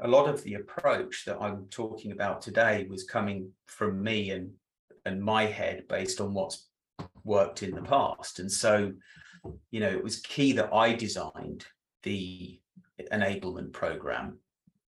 a 0.00 0.08
lot 0.08 0.30
of 0.30 0.42
the 0.42 0.54
approach 0.54 1.26
that 1.26 1.36
I'm 1.38 1.66
talking 1.66 2.12
about 2.12 2.40
today 2.40 2.86
was 2.88 3.04
coming 3.04 3.50
from 3.66 4.02
me 4.02 4.30
and 4.30 4.50
and 5.06 5.22
my 5.22 5.46
head 5.46 5.84
based 5.88 6.20
on 6.20 6.34
what's 6.34 6.68
worked 7.24 7.62
in 7.62 7.74
the 7.74 7.82
past. 7.82 8.38
And 8.38 8.52
so, 8.52 8.92
you 9.70 9.80
know, 9.80 9.88
it 9.88 10.04
was 10.04 10.20
key 10.20 10.52
that 10.52 10.74
I 10.74 10.92
designed 10.92 11.64
the 12.02 12.60
enablement 13.10 13.72
program 13.72 14.38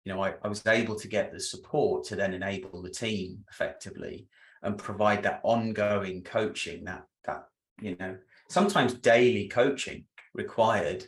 you 0.03 0.13
know, 0.13 0.23
I, 0.23 0.33
I 0.43 0.47
was 0.47 0.65
able 0.65 0.95
to 0.95 1.07
get 1.07 1.31
the 1.31 1.39
support 1.39 2.05
to 2.05 2.15
then 2.15 2.33
enable 2.33 2.81
the 2.81 2.89
team 2.89 3.43
effectively 3.51 4.27
and 4.63 4.77
provide 4.77 5.23
that 5.23 5.41
ongoing 5.43 6.23
coaching, 6.23 6.85
that 6.85 7.05
that 7.25 7.45
you 7.81 7.95
know, 7.99 8.17
sometimes 8.49 8.93
daily 8.93 9.47
coaching 9.47 10.05
required 10.33 11.05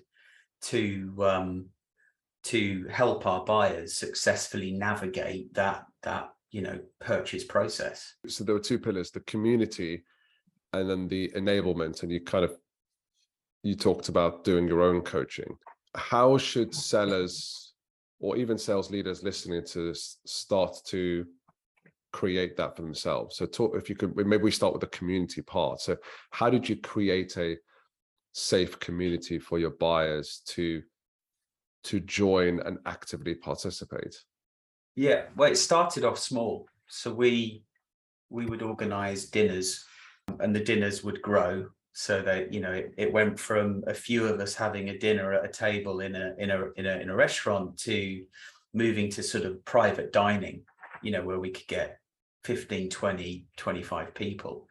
to 0.62 1.14
um, 1.20 1.66
to 2.44 2.86
help 2.90 3.26
our 3.26 3.44
buyers 3.46 3.98
successfully 3.98 4.72
navigate 4.72 5.54
that 5.54 5.86
that 6.04 6.30
you 6.52 6.62
know 6.62 6.80
purchase 7.00 7.44
process. 7.44 8.16
So 8.28 8.44
there 8.44 8.56
were 8.56 8.62
two 8.62 8.80
pillars: 8.80 9.12
the 9.12 9.22
community, 9.22 10.04
and 10.72 10.90
then 10.90 11.08
the 11.08 11.32
enablement. 11.36 12.04
And 12.04 12.12
you 12.12 12.22
kind 12.22 12.46
of 12.46 12.56
you 13.64 13.76
talked 13.76 14.10
about 14.10 14.44
doing 14.44 14.68
your 14.68 14.82
own 14.82 15.02
coaching. 15.02 15.58
How 15.96 16.38
should 16.38 16.74
sellers 16.74 17.63
or 18.24 18.38
even 18.38 18.58
sales 18.58 18.90
leaders 18.90 19.22
listening 19.22 19.62
to 19.66 19.94
start 19.94 20.78
to 20.86 21.26
create 22.14 22.56
that 22.56 22.74
for 22.74 22.82
themselves. 22.82 23.36
So 23.36 23.46
talk 23.46 23.76
if 23.76 23.90
you 23.90 23.96
could 23.96 24.16
maybe 24.16 24.44
we 24.44 24.50
start 24.50 24.72
with 24.72 24.80
the 24.80 24.98
community 24.98 25.42
part. 25.42 25.82
So 25.82 25.98
how 26.32 26.50
did 26.50 26.68
you 26.70 26.78
create 26.78 27.36
a 27.38 27.58
safe 28.32 28.80
community 28.80 29.40
for 29.40 29.60
your 29.60 29.72
buyers 29.72 30.42
to 30.48 30.82
to 31.84 32.00
join 32.00 32.62
and 32.62 32.78
actively 32.86 33.36
participate? 33.36 34.16
Yeah 34.96 35.24
well 35.36 35.52
it 35.52 35.58
started 35.58 36.06
off 36.06 36.18
small. 36.18 36.70
So 36.88 37.14
we 37.14 37.66
we 38.30 38.46
would 38.46 38.62
organize 38.62 39.26
dinners 39.26 39.84
and 40.40 40.56
the 40.56 40.64
dinners 40.64 41.04
would 41.04 41.22
grow 41.22 41.68
so 41.94 42.22
that 42.22 42.52
you 42.52 42.60
know 42.60 42.72
it, 42.72 42.94
it 42.98 43.14
went 43.14 43.40
from 43.40 43.84
a 43.88 43.94
few 43.94 44.26
of 44.26 44.40
us 44.40 44.56
having 44.56 44.90
a 44.90 44.98
dinner 44.98 45.34
at 45.34 45.46
a 45.46 45.48
table 45.48 46.00
in 46.02 46.16
a 46.16 46.34
in 46.40 46.50
a 46.52 46.66
in 46.76 46.86
a 46.86 46.98
in 46.98 47.10
a 47.10 47.16
restaurant 47.16 47.78
to 47.78 48.24
moving 48.74 49.10
to 49.12 49.22
sort 49.22 49.46
of 49.46 49.64
private 49.64 50.12
dining 50.12 50.64
you 51.04 51.12
know 51.12 51.24
where 51.24 51.40
we 51.40 51.52
could 51.52 51.68
get 51.68 52.00
15 52.46 52.90
20 52.90 53.46
25 53.56 54.14
people. 54.14 54.68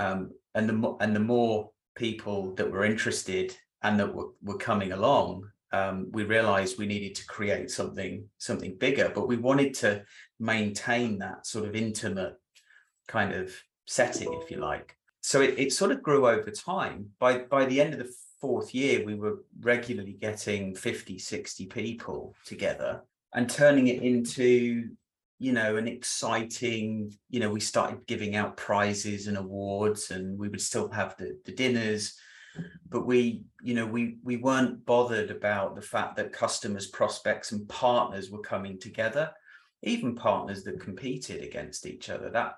Um, 0.00 0.32
and 0.54 0.68
the 0.68 0.72
more 0.72 0.96
and 1.00 1.14
the 1.14 1.20
more 1.20 1.70
people 1.94 2.54
that 2.56 2.70
were 2.70 2.84
interested 2.84 3.56
and 3.82 3.98
that 4.00 4.12
were, 4.12 4.30
were 4.42 4.58
coming 4.58 4.92
along 4.92 5.48
um, 5.72 6.08
we 6.12 6.24
realized 6.24 6.78
we 6.78 6.86
needed 6.86 7.14
to 7.14 7.26
create 7.26 7.70
something 7.70 8.24
something 8.38 8.76
bigger 8.78 9.12
but 9.14 9.28
we 9.28 9.36
wanted 9.36 9.74
to 9.74 10.02
maintain 10.40 11.18
that 11.18 11.46
sort 11.46 11.66
of 11.68 11.76
intimate 11.76 12.34
kind 13.06 13.32
of 13.32 13.52
setting 13.86 14.32
if 14.42 14.50
you 14.50 14.56
like 14.56 14.95
so 15.26 15.40
it, 15.40 15.58
it 15.58 15.72
sort 15.72 15.90
of 15.90 16.04
grew 16.04 16.28
over 16.28 16.52
time. 16.52 17.10
By 17.18 17.38
by 17.38 17.64
the 17.64 17.80
end 17.80 17.92
of 17.92 17.98
the 17.98 18.14
fourth 18.40 18.72
year, 18.72 19.04
we 19.04 19.16
were 19.16 19.42
regularly 19.60 20.12
getting 20.12 20.72
50, 20.72 21.18
60 21.18 21.66
people 21.66 22.36
together 22.44 23.02
and 23.34 23.50
turning 23.50 23.88
it 23.88 24.04
into, 24.04 24.88
you 25.40 25.52
know, 25.52 25.78
an 25.78 25.88
exciting, 25.88 27.12
you 27.28 27.40
know, 27.40 27.50
we 27.50 27.58
started 27.58 28.06
giving 28.06 28.36
out 28.36 28.56
prizes 28.56 29.26
and 29.26 29.36
awards 29.36 30.12
and 30.12 30.38
we 30.38 30.48
would 30.48 30.60
still 30.60 30.88
have 30.90 31.16
the, 31.16 31.36
the 31.44 31.50
dinners. 31.50 32.16
but 32.88 33.04
we 33.04 33.42
you 33.60 33.74
know 33.74 33.84
we 33.84 34.16
we 34.22 34.36
weren't 34.36 34.86
bothered 34.86 35.30
about 35.30 35.74
the 35.74 35.88
fact 35.94 36.16
that 36.16 36.32
customers 36.32 36.86
prospects 36.86 37.52
and 37.52 37.68
partners 37.68 38.30
were 38.30 38.50
coming 38.52 38.78
together 38.78 39.30
even 39.82 40.14
partners 40.14 40.64
that 40.64 40.80
competed 40.80 41.42
against 41.42 41.84
each 41.84 42.08
other 42.08 42.30
that 42.30 42.54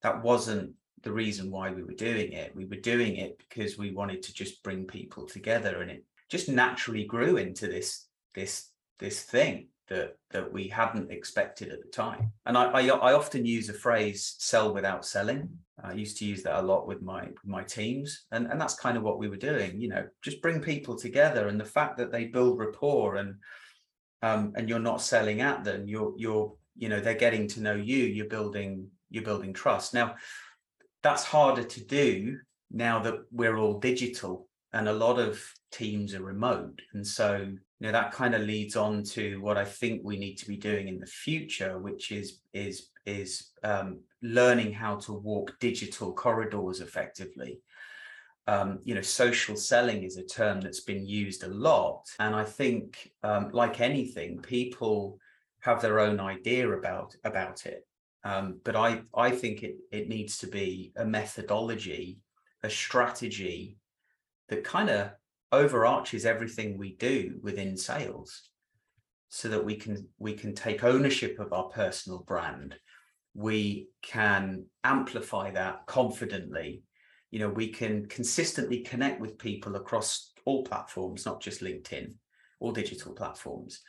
that 0.00 0.22
wasn't 0.22 0.70
the 1.04 1.12
reason 1.12 1.50
why 1.50 1.70
we 1.70 1.82
were 1.82 1.92
doing 1.92 2.32
it 2.32 2.54
we 2.56 2.64
were 2.64 2.76
doing 2.76 3.16
it 3.16 3.38
because 3.38 3.78
we 3.78 3.92
wanted 3.92 4.22
to 4.22 4.34
just 4.34 4.62
bring 4.62 4.86
people 4.86 5.26
together 5.26 5.82
and 5.82 5.90
it 5.90 6.04
just 6.30 6.48
naturally 6.48 7.04
grew 7.04 7.36
into 7.36 7.66
this 7.66 8.06
this 8.34 8.70
this 8.98 9.22
thing 9.22 9.68
that 9.88 10.16
that 10.30 10.50
we 10.50 10.68
hadn't 10.68 11.10
expected 11.10 11.70
at 11.70 11.82
the 11.82 11.90
time. 11.90 12.32
And 12.46 12.56
I, 12.56 12.64
I, 12.64 12.86
I 12.86 13.12
often 13.12 13.44
use 13.44 13.68
a 13.68 13.74
phrase 13.74 14.36
"sell 14.38 14.72
without 14.72 15.04
selling." 15.04 15.48
I 15.82 15.92
used 15.92 16.18
to 16.18 16.24
use 16.24 16.42
that 16.44 16.60
a 16.60 16.62
lot 16.62 16.86
with 16.86 17.02
my 17.02 17.28
my 17.44 17.62
teams, 17.62 18.26
and 18.32 18.46
and 18.46 18.60
that's 18.60 18.74
kind 18.74 18.96
of 18.96 19.02
what 19.02 19.18
we 19.18 19.28
were 19.28 19.36
doing. 19.36 19.80
You 19.80 19.88
know, 19.88 20.06
just 20.22 20.40
bring 20.40 20.60
people 20.60 20.96
together, 20.96 21.48
and 21.48 21.60
the 21.60 21.64
fact 21.64 21.98
that 21.98 22.10
they 22.10 22.26
build 22.26 22.58
rapport 22.58 23.16
and 23.16 23.36
um, 24.22 24.52
and 24.56 24.68
you're 24.68 24.78
not 24.78 25.02
selling 25.02 25.40
at 25.40 25.64
them, 25.64 25.86
you're 25.86 26.14
you're 26.16 26.54
you 26.76 26.88
know 26.88 27.00
they're 27.00 27.14
getting 27.14 27.46
to 27.48 27.60
know 27.60 27.74
you. 27.74 28.04
You're 28.04 28.26
building 28.26 28.88
you're 29.10 29.22
building 29.22 29.52
trust. 29.52 29.92
Now, 29.92 30.16
that's 31.04 31.22
harder 31.22 31.62
to 31.62 31.84
do 31.84 32.38
now 32.70 32.98
that 32.98 33.14
we're 33.30 33.58
all 33.58 33.78
digital, 33.78 34.48
and 34.72 34.88
a 34.88 34.92
lot 34.92 35.20
of 35.20 35.40
teams 35.70 36.14
are 36.14 36.22
remote, 36.22 36.80
and 36.94 37.06
so 37.06 37.36
you 37.36 37.86
know 37.86 37.92
that 37.92 38.10
kind 38.12 38.34
of 38.34 38.42
leads 38.42 38.74
on 38.74 39.04
to 39.04 39.40
what 39.42 39.56
I 39.56 39.64
think 39.64 40.00
we 40.02 40.16
need 40.16 40.36
to 40.38 40.48
be 40.48 40.56
doing 40.56 40.88
in 40.88 40.98
the 40.98 41.06
future, 41.06 41.78
which 41.78 42.10
is 42.10 42.40
is 42.54 42.90
is 43.06 43.50
um, 43.62 44.00
learning 44.22 44.72
how 44.72 44.96
to 44.96 45.12
walk 45.12 45.54
digital 45.60 46.12
corridors 46.12 46.80
effectively. 46.80 47.60
Um, 48.46 48.80
you 48.84 48.94
know, 48.94 49.02
social 49.02 49.56
selling 49.56 50.02
is 50.04 50.16
a 50.16 50.24
term 50.24 50.60
that's 50.60 50.80
been 50.80 51.06
used 51.06 51.44
a 51.44 51.48
lot, 51.48 52.02
and 52.18 52.34
I 52.34 52.44
think, 52.44 53.12
um, 53.22 53.50
like 53.52 53.80
anything, 53.80 54.38
people 54.42 55.18
have 55.60 55.80
their 55.80 56.00
own 56.00 56.18
idea 56.18 56.68
about 56.70 57.14
about 57.24 57.66
it. 57.66 57.86
Um, 58.24 58.60
but 58.64 58.74
I 58.74 59.02
I 59.14 59.30
think 59.30 59.62
it 59.62 59.76
it 59.92 60.08
needs 60.08 60.38
to 60.38 60.46
be 60.46 60.92
a 60.96 61.04
methodology, 61.04 62.20
a 62.62 62.70
strategy 62.70 63.76
that 64.48 64.64
kind 64.64 64.88
of 64.90 65.10
overarches 65.52 66.24
everything 66.24 66.76
we 66.76 66.94
do 66.96 67.38
within 67.42 67.76
sales 67.76 68.48
so 69.28 69.48
that 69.48 69.64
we 69.64 69.76
can 69.76 70.08
we 70.18 70.32
can 70.32 70.54
take 70.54 70.82
ownership 70.82 71.38
of 71.38 71.52
our 71.52 71.68
personal 71.68 72.20
brand. 72.20 72.76
We 73.34 73.88
can 74.00 74.66
amplify 74.84 75.50
that 75.50 75.86
confidently. 75.86 76.82
You 77.30 77.40
know 77.40 77.50
we 77.50 77.68
can 77.68 78.06
consistently 78.06 78.80
connect 78.80 79.20
with 79.20 79.38
people 79.38 79.76
across 79.76 80.32
all 80.46 80.62
platforms 80.64 81.26
not 81.26 81.40
just 81.40 81.62
linkedin 81.62 82.14
all 82.60 82.72
digital 82.72 83.12
platforms. 83.12 83.80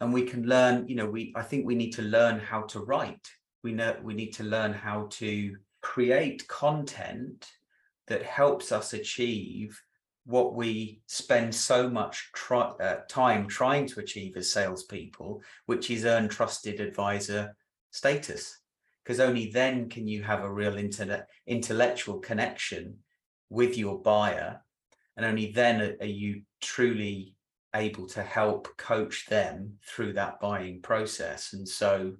And 0.00 0.12
we 0.12 0.22
can 0.22 0.44
learn 0.44 0.88
you 0.88 0.96
know 0.96 1.06
we 1.06 1.32
i 1.36 1.42
think 1.42 1.66
we 1.66 1.74
need 1.74 1.92
to 1.92 2.02
learn 2.02 2.40
how 2.40 2.62
to 2.62 2.80
write 2.80 3.28
we 3.62 3.72
know 3.72 3.96
we 4.02 4.14
need 4.14 4.32
to 4.34 4.44
learn 4.44 4.72
how 4.72 5.06
to 5.10 5.56
create 5.82 6.46
content 6.48 7.50
that 8.06 8.22
helps 8.22 8.72
us 8.72 8.92
achieve 8.92 9.80
what 10.26 10.54
we 10.54 11.00
spend 11.06 11.54
so 11.54 11.88
much 11.88 12.30
try, 12.34 12.68
uh, 12.80 13.00
time 13.08 13.46
trying 13.48 13.86
to 13.86 14.00
achieve 14.00 14.36
as 14.36 14.52
salespeople, 14.52 15.42
which 15.66 15.90
is 15.90 16.04
earn 16.04 16.28
trusted 16.28 16.80
advisor 16.80 17.56
status. 17.90 18.58
Because 19.02 19.20
only 19.20 19.50
then 19.50 19.88
can 19.88 20.06
you 20.06 20.22
have 20.22 20.44
a 20.44 20.52
real 20.52 20.76
internet 20.76 21.28
intellectual 21.46 22.18
connection 22.18 22.98
with 23.48 23.76
your 23.76 24.00
buyer, 24.00 24.60
and 25.16 25.26
only 25.26 25.50
then 25.52 25.80
are, 25.80 25.96
are 26.00 26.06
you 26.06 26.42
truly 26.60 27.34
able 27.74 28.06
to 28.06 28.22
help 28.22 28.68
coach 28.76 29.26
them 29.26 29.78
through 29.84 30.12
that 30.14 30.40
buying 30.40 30.80
process. 30.82 31.52
And 31.52 31.68
so, 31.68 32.14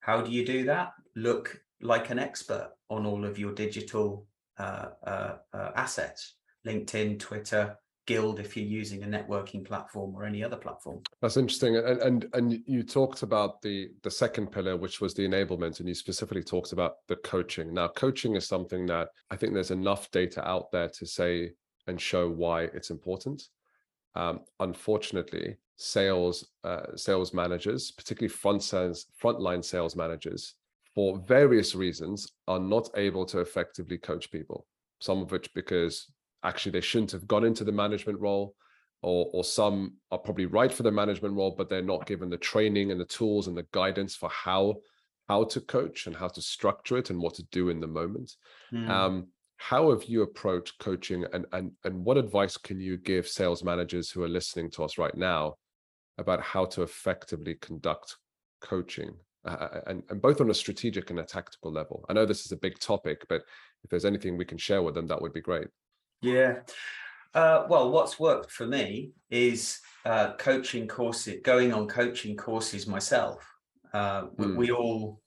how 0.00 0.20
do 0.22 0.30
you 0.30 0.44
do 0.44 0.64
that? 0.64 0.92
Look 1.16 1.60
like 1.80 2.10
an 2.10 2.18
expert 2.18 2.72
on 2.88 3.06
all 3.06 3.24
of 3.24 3.38
your 3.38 3.52
digital 3.52 4.26
uh, 4.58 4.88
uh, 5.06 5.36
uh 5.52 5.70
assets 5.76 6.34
LinkedIn, 6.66 7.18
Twitter, 7.18 7.76
Guild 8.06 8.40
if 8.40 8.56
you're 8.56 8.64
using 8.64 9.02
a 9.02 9.06
networking 9.06 9.62
platform 9.62 10.14
or 10.16 10.24
any 10.24 10.42
other 10.42 10.56
platform. 10.56 11.02
That's 11.20 11.36
interesting. 11.36 11.76
And 11.76 12.00
and 12.00 12.26
and 12.32 12.62
you 12.66 12.82
talked 12.82 13.22
about 13.22 13.60
the 13.60 13.90
the 14.02 14.10
second 14.10 14.50
pillar, 14.50 14.78
which 14.78 15.02
was 15.02 15.12
the 15.12 15.28
enablement, 15.28 15.80
and 15.80 15.88
you 15.88 15.94
specifically 15.94 16.42
talked 16.42 16.72
about 16.72 16.94
the 17.08 17.16
coaching. 17.16 17.74
Now, 17.74 17.88
coaching 17.88 18.34
is 18.34 18.48
something 18.48 18.86
that 18.86 19.08
I 19.30 19.36
think 19.36 19.52
there's 19.52 19.72
enough 19.72 20.10
data 20.10 20.46
out 20.48 20.72
there 20.72 20.88
to 20.88 21.06
say 21.06 21.50
and 21.86 22.00
show 22.00 22.30
why 22.30 22.62
it's 22.62 22.88
important. 22.88 23.42
Um, 24.14 24.40
unfortunately, 24.58 25.58
sales 25.78 26.44
uh, 26.64 26.94
sales 26.96 27.32
managers, 27.32 27.92
particularly 27.92 28.28
front 28.28 28.62
sales, 28.62 29.06
frontline 29.22 29.64
sales 29.64 29.96
managers, 29.96 30.54
for 30.94 31.18
various 31.26 31.74
reasons, 31.74 32.32
are 32.46 32.58
not 32.58 32.90
able 32.96 33.24
to 33.24 33.40
effectively 33.40 33.96
coach 33.96 34.30
people. 34.30 34.66
Some 35.00 35.22
of 35.22 35.30
which 35.30 35.52
because 35.54 36.12
actually 36.42 36.72
they 36.72 36.80
shouldn't 36.80 37.12
have 37.12 37.26
gone 37.26 37.44
into 37.44 37.64
the 37.64 37.72
management 37.72 38.20
role 38.20 38.54
or 39.02 39.30
or 39.32 39.44
some 39.44 39.94
are 40.10 40.18
probably 40.18 40.46
right 40.46 40.72
for 40.72 40.82
the 40.82 40.90
management 40.90 41.34
role 41.34 41.54
but 41.56 41.68
they're 41.68 41.82
not 41.82 42.06
given 42.06 42.28
the 42.28 42.36
training 42.36 42.90
and 42.90 43.00
the 43.00 43.04
tools 43.04 43.46
and 43.46 43.56
the 43.56 43.66
guidance 43.72 44.14
for 44.14 44.28
how 44.28 44.74
how 45.28 45.44
to 45.44 45.60
coach 45.60 46.06
and 46.06 46.16
how 46.16 46.28
to 46.28 46.40
structure 46.40 46.96
it 46.96 47.10
and 47.10 47.20
what 47.20 47.34
to 47.34 47.42
do 47.50 47.68
in 47.68 47.80
the 47.80 47.86
moment 47.86 48.36
mm. 48.72 48.88
um, 48.88 49.26
how 49.56 49.90
have 49.90 50.04
you 50.04 50.22
approached 50.22 50.78
coaching 50.78 51.24
and 51.32 51.46
and 51.52 51.72
and 51.84 52.04
what 52.04 52.16
advice 52.16 52.56
can 52.56 52.80
you 52.80 52.96
give 52.96 53.26
sales 53.28 53.62
managers 53.62 54.10
who 54.10 54.22
are 54.22 54.28
listening 54.28 54.70
to 54.70 54.82
us 54.82 54.98
right 54.98 55.16
now 55.16 55.54
about 56.18 56.40
how 56.40 56.64
to 56.64 56.82
effectively 56.82 57.54
conduct 57.56 58.16
coaching 58.60 59.14
uh, 59.44 59.80
and, 59.86 60.02
and 60.10 60.20
both 60.20 60.40
on 60.40 60.50
a 60.50 60.54
strategic 60.54 61.10
and 61.10 61.20
a 61.20 61.24
tactical 61.24 61.72
level 61.72 62.04
i 62.08 62.12
know 62.12 62.26
this 62.26 62.44
is 62.44 62.52
a 62.52 62.56
big 62.56 62.78
topic 62.78 63.24
but 63.28 63.42
if 63.84 63.90
there's 63.90 64.04
anything 64.04 64.36
we 64.36 64.44
can 64.44 64.58
share 64.58 64.82
with 64.82 64.94
them 64.94 65.06
that 65.06 65.20
would 65.20 65.32
be 65.32 65.40
great 65.40 65.68
yeah. 66.20 66.60
Uh, 67.34 67.66
well, 67.68 67.90
what's 67.90 68.18
worked 68.18 68.50
for 68.50 68.66
me 68.66 69.12
is 69.30 69.80
uh, 70.04 70.32
coaching 70.34 70.88
courses, 70.88 71.40
going 71.44 71.72
on 71.72 71.86
coaching 71.86 72.36
courses 72.36 72.86
myself. 72.86 73.46
Uh, 73.92 74.22
mm. 74.22 74.30
we, 74.36 74.46
hmm. 74.46 74.56
we, 74.56 74.70
all, 74.70 75.20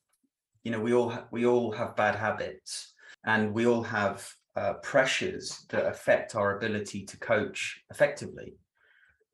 you 0.64 0.72
know, 0.72 0.80
we 0.80 0.94
all 0.94 1.14
we 1.32 1.46
all 1.46 1.72
have 1.72 1.96
bad 1.96 2.16
habits, 2.16 2.94
and 3.26 3.54
we 3.54 3.66
all 3.66 3.84
have 3.84 4.28
uh, 4.56 4.74
pressures 4.84 5.66
that 5.70 5.86
affect 5.86 6.36
our 6.36 6.58
ability 6.58 7.06
to 7.06 7.18
coach 7.18 7.82
effectively. 7.90 8.56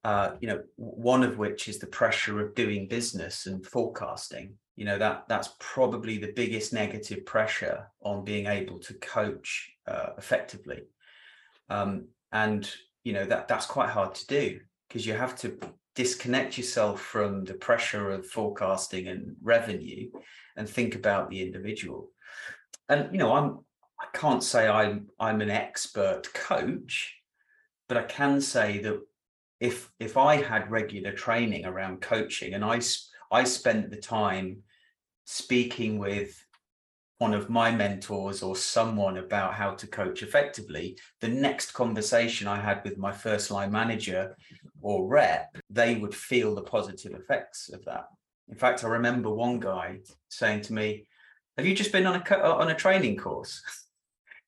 Uh, 0.07 0.35
you 0.39 0.47
know, 0.47 0.61
one 0.77 1.21
of 1.21 1.37
which 1.37 1.67
is 1.67 1.79
the 1.79 1.93
pressure 1.99 2.39
of 2.39 2.55
doing 2.55 2.87
business 2.87 3.45
and 3.45 3.65
forecasting. 3.65 4.53
You 4.77 4.85
know 4.85 4.97
that 4.99 5.25
that's 5.27 5.49
probably 5.59 6.17
the 6.17 6.33
biggest 6.35 6.71
negative 6.71 7.25
pressure 7.25 7.87
on 8.01 8.23
being 8.23 8.45
able 8.45 8.79
to 8.79 8.93
coach 8.95 9.49
uh, 9.87 10.09
effectively 10.17 10.83
um, 11.69 12.07
and 12.31 12.69
you 13.03 13.13
know 13.13 13.25
that 13.25 13.47
that's 13.47 13.65
quite 13.65 13.89
hard 13.89 14.15
to 14.15 14.27
do 14.27 14.59
because 14.87 15.05
you 15.05 15.13
have 15.13 15.35
to 15.37 15.57
disconnect 15.95 16.57
yourself 16.57 17.01
from 17.01 17.43
the 17.43 17.53
pressure 17.55 18.11
of 18.11 18.27
forecasting 18.27 19.07
and 19.07 19.35
revenue 19.41 20.09
and 20.55 20.69
think 20.69 20.95
about 20.95 21.29
the 21.29 21.41
individual 21.41 22.11
and 22.89 23.09
you 23.11 23.17
know 23.17 23.33
i'm 23.33 23.59
i 23.99 24.05
can't 24.13 24.43
say 24.43 24.67
i'm 24.67 25.07
i'm 25.19 25.41
an 25.41 25.49
expert 25.49 26.31
coach 26.33 27.15
but 27.87 27.97
i 27.97 28.03
can 28.03 28.39
say 28.39 28.77
that 28.79 28.99
if 29.59 29.91
if 29.99 30.17
i 30.17 30.35
had 30.35 30.71
regular 30.71 31.11
training 31.11 31.65
around 31.65 32.01
coaching 32.01 32.53
and 32.53 32.63
i 32.63 32.79
i 33.31 33.43
spent 33.43 33.89
the 33.89 33.97
time 33.97 34.57
speaking 35.25 35.99
with 35.99 36.43
one 37.19 37.33
of 37.33 37.49
my 37.49 37.71
mentors 37.71 38.43
or 38.43 38.55
someone 38.55 39.17
about 39.17 39.53
how 39.53 39.71
to 39.71 39.87
coach 39.87 40.21
effectively, 40.21 40.97
the 41.19 41.27
next 41.27 41.71
conversation 41.71 42.47
I 42.47 42.59
had 42.59 42.83
with 42.83 42.97
my 42.97 43.11
first 43.11 43.49
line 43.49 43.71
manager 43.71 44.35
or 44.81 45.07
rep, 45.07 45.57
they 45.69 45.95
would 45.95 46.13
feel 46.13 46.53
the 46.53 46.61
positive 46.61 47.13
effects 47.13 47.69
of 47.73 47.83
that. 47.85 48.05
In 48.49 48.55
fact, 48.55 48.83
I 48.83 48.87
remember 48.87 49.33
one 49.33 49.59
guy 49.59 49.99
saying 50.29 50.61
to 50.63 50.73
me, 50.73 51.07
"Have 51.57 51.65
you 51.65 51.73
just 51.73 51.91
been 51.91 52.05
on 52.05 52.21
a 52.21 52.37
uh, 52.37 52.55
on 52.55 52.69
a 52.69 52.75
training 52.75 53.17
course?" 53.17 53.61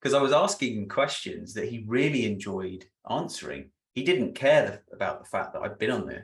Because 0.01 0.14
I 0.14 0.22
was 0.22 0.32
asking 0.32 0.78
him 0.78 0.88
questions 0.88 1.53
that 1.55 1.68
he 1.68 1.84
really 1.86 2.26
enjoyed 2.26 2.86
answering. 3.10 3.72
He 3.99 4.05
didn't 4.05 4.33
care 4.33 4.81
about 4.93 5.19
the 5.19 5.29
fact 5.29 5.51
that 5.51 5.61
I'd 5.61 5.77
been 5.77 5.91
on 5.91 6.07
the 6.07 6.23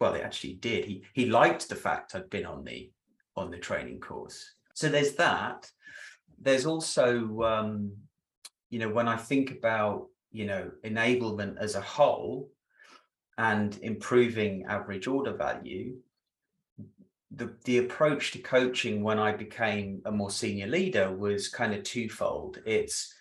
well, 0.00 0.14
he 0.14 0.20
actually 0.20 0.54
did. 0.54 0.84
He 0.84 1.04
he 1.12 1.26
liked 1.26 1.68
the 1.68 1.76
fact 1.76 2.16
I'd 2.16 2.28
been 2.28 2.44
on 2.44 2.64
the 2.64 2.90
on 3.36 3.52
the 3.52 3.56
training 3.56 4.00
course. 4.00 4.38
So 4.74 4.88
there's 4.88 5.14
that. 5.14 5.70
There's 6.40 6.66
also 6.66 7.40
um, 7.42 7.92
you 8.70 8.80
know 8.80 8.88
when 8.88 9.06
i 9.06 9.16
think 9.16 9.52
about 9.52 10.08
you 10.32 10.46
know 10.46 10.72
enablement 10.84 11.56
as 11.58 11.76
a 11.76 11.80
whole 11.80 12.50
and 13.38 13.78
improving 13.82 14.64
average 14.68 15.06
order 15.06 15.32
value 15.32 15.94
the 17.30 17.54
the 17.66 17.78
approach 17.78 18.32
to 18.32 18.38
coaching 18.38 19.04
when 19.04 19.20
i 19.20 19.30
became 19.30 20.02
a 20.06 20.10
more 20.10 20.32
senior 20.32 20.66
leader 20.66 21.14
was 21.14 21.48
kind 21.48 21.72
of 21.72 21.84
twofold. 21.84 22.58
It's 22.66 23.14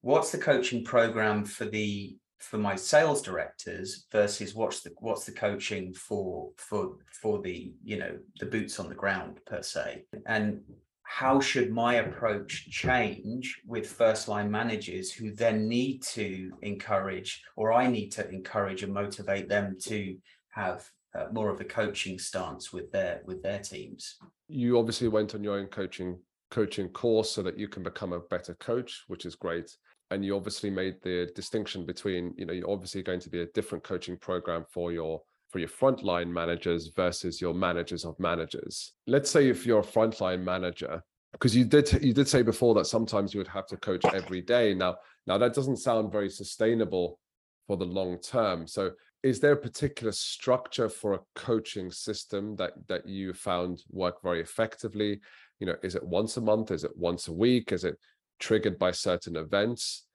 what's 0.00 0.32
the 0.32 0.38
coaching 0.38 0.82
program 0.82 1.44
for 1.44 1.66
the 1.66 2.16
for 2.38 2.58
my 2.58 2.76
sales 2.76 3.22
directors 3.22 4.06
versus 4.12 4.54
what's 4.54 4.80
the 4.80 4.90
what's 4.98 5.24
the 5.24 5.32
coaching 5.32 5.92
for 5.94 6.50
for 6.56 6.96
for 7.10 7.40
the 7.40 7.72
you 7.82 7.98
know 7.98 8.16
the 8.40 8.46
boots 8.46 8.78
on 8.78 8.88
the 8.88 8.94
ground 8.94 9.40
per 9.46 9.62
se? 9.62 10.04
And 10.26 10.60
how 11.02 11.40
should 11.40 11.70
my 11.70 11.94
approach 11.94 12.68
change 12.68 13.62
with 13.64 13.86
first 13.86 14.26
line 14.28 14.50
managers 14.50 15.12
who 15.12 15.32
then 15.32 15.68
need 15.68 16.02
to 16.02 16.50
encourage 16.62 17.44
or 17.54 17.72
i 17.72 17.86
need 17.86 18.10
to 18.10 18.28
encourage 18.28 18.82
and 18.82 18.92
motivate 18.92 19.48
them 19.48 19.76
to 19.80 20.16
have 20.48 20.90
uh, 21.16 21.26
more 21.32 21.48
of 21.48 21.60
a 21.60 21.64
coaching 21.64 22.18
stance 22.18 22.72
with 22.72 22.90
their 22.92 23.22
with 23.24 23.42
their 23.42 23.60
teams? 23.60 24.16
You 24.48 24.78
obviously 24.78 25.08
went 25.08 25.34
on 25.34 25.44
your 25.44 25.58
own 25.58 25.66
coaching 25.66 26.18
coaching 26.50 26.88
course 26.88 27.30
so 27.30 27.42
that 27.42 27.58
you 27.58 27.68
can 27.68 27.82
become 27.82 28.12
a 28.12 28.20
better 28.20 28.54
coach 28.54 29.04
which 29.08 29.24
is 29.24 29.34
great 29.34 29.76
and 30.10 30.24
you 30.24 30.36
obviously 30.36 30.70
made 30.70 30.96
the 31.02 31.30
distinction 31.34 31.84
between 31.84 32.34
you 32.36 32.46
know 32.46 32.52
you're 32.52 32.70
obviously 32.70 33.02
going 33.02 33.20
to 33.20 33.30
be 33.30 33.40
a 33.40 33.46
different 33.46 33.84
coaching 33.84 34.16
program 34.16 34.64
for 34.70 34.92
your 34.92 35.22
for 35.48 35.58
your 35.58 35.68
frontline 35.68 36.28
managers 36.28 36.88
versus 36.94 37.40
your 37.40 37.54
managers 37.54 38.04
of 38.04 38.18
managers. 38.18 38.92
Let's 39.06 39.30
say 39.30 39.48
if 39.48 39.64
you're 39.64 39.80
a 39.80 39.84
frontline 39.84 40.42
manager 40.42 41.02
because 41.32 41.54
you 41.54 41.64
did 41.64 41.92
you 42.02 42.12
did 42.12 42.28
say 42.28 42.42
before 42.42 42.74
that 42.74 42.86
sometimes 42.86 43.34
you 43.34 43.38
would 43.38 43.48
have 43.48 43.66
to 43.68 43.76
coach 43.76 44.04
every 44.12 44.40
day. 44.40 44.74
Now 44.74 44.96
now 45.26 45.38
that 45.38 45.54
doesn't 45.54 45.78
sound 45.78 46.12
very 46.12 46.30
sustainable 46.30 47.18
for 47.66 47.76
the 47.76 47.84
long 47.84 48.18
term. 48.20 48.66
So 48.66 48.92
is 49.22 49.40
there 49.40 49.52
a 49.52 49.56
particular 49.56 50.12
structure 50.12 50.88
for 50.88 51.14
a 51.14 51.20
coaching 51.34 51.90
system 51.90 52.54
that 52.56 52.72
that 52.88 53.06
you 53.08 53.32
found 53.32 53.82
work 53.90 54.22
very 54.22 54.40
effectively? 54.40 55.20
You 55.58 55.66
know 55.66 55.76
is 55.82 55.94
it 55.94 56.06
once 56.06 56.36
a 56.36 56.40
month? 56.40 56.70
Is 56.70 56.84
it 56.84 56.96
once 56.96 57.28
a 57.28 57.32
week? 57.32 57.72
Is 57.72 57.84
it 57.84 57.96
triggered 58.38 58.78
by 58.78 58.90
certain 58.90 59.36
events. 59.36 60.06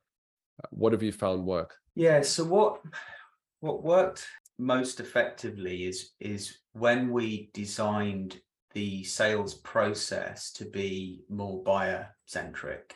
Uh, 0.63 0.67
what 0.72 0.93
have 0.93 1.03
you 1.03 1.11
found 1.11 1.45
work? 1.45 1.76
Yeah 1.95 2.22
so 2.22 2.43
what 2.43 2.82
what 3.59 3.84
worked 3.84 4.28
most 4.57 4.99
effectively 4.99 5.86
is 5.86 6.11
is 6.19 6.59
when 6.74 7.11
we 7.11 7.49
designed 7.53 8.39
the 8.74 9.03
sales 9.03 9.55
process 9.55 10.51
to 10.53 10.65
be 10.65 11.22
more 11.30 11.61
buyer 11.63 12.15
centric 12.26 12.95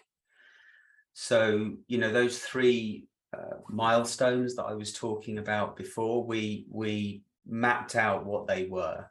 so 1.14 1.72
you 1.88 1.98
know 1.98 2.12
those 2.12 2.40
three 2.40 3.08
uh, 3.36 3.58
milestones 3.70 4.56
that 4.56 4.66
I 4.66 4.74
was 4.74 4.94
talking 4.94 5.38
about 5.38 5.76
before, 5.76 6.26
we 6.26 6.66
we 6.70 7.24
mapped 7.48 7.96
out 7.96 8.26
what 8.26 8.48
they 8.48 8.66
were. 8.66 9.06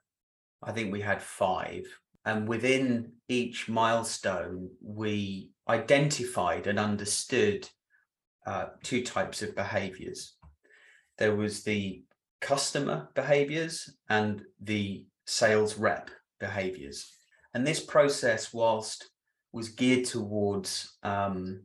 I 0.62 0.72
think 0.72 0.92
we 0.92 1.00
had 1.00 1.22
five, 1.22 1.86
and 2.24 2.46
within 2.48 3.12
each 3.28 3.68
milestone, 3.68 4.70
we 4.82 5.50
identified 5.68 6.66
and 6.66 6.78
understood 6.78 7.68
uh, 8.46 8.66
two 8.82 9.02
types 9.02 9.42
of 9.42 9.54
behaviors. 9.54 10.34
There 11.18 11.34
was 11.34 11.62
the 11.62 12.02
customer 12.40 13.08
behaviors 13.14 13.88
and 14.08 14.42
the 14.60 15.06
sales 15.26 15.78
rep 15.78 16.10
behaviors. 16.40 17.10
And 17.54 17.66
this 17.66 17.80
process, 17.80 18.52
whilst 18.52 19.08
was 19.52 19.68
geared 19.70 20.04
towards 20.04 20.98
um, 21.02 21.62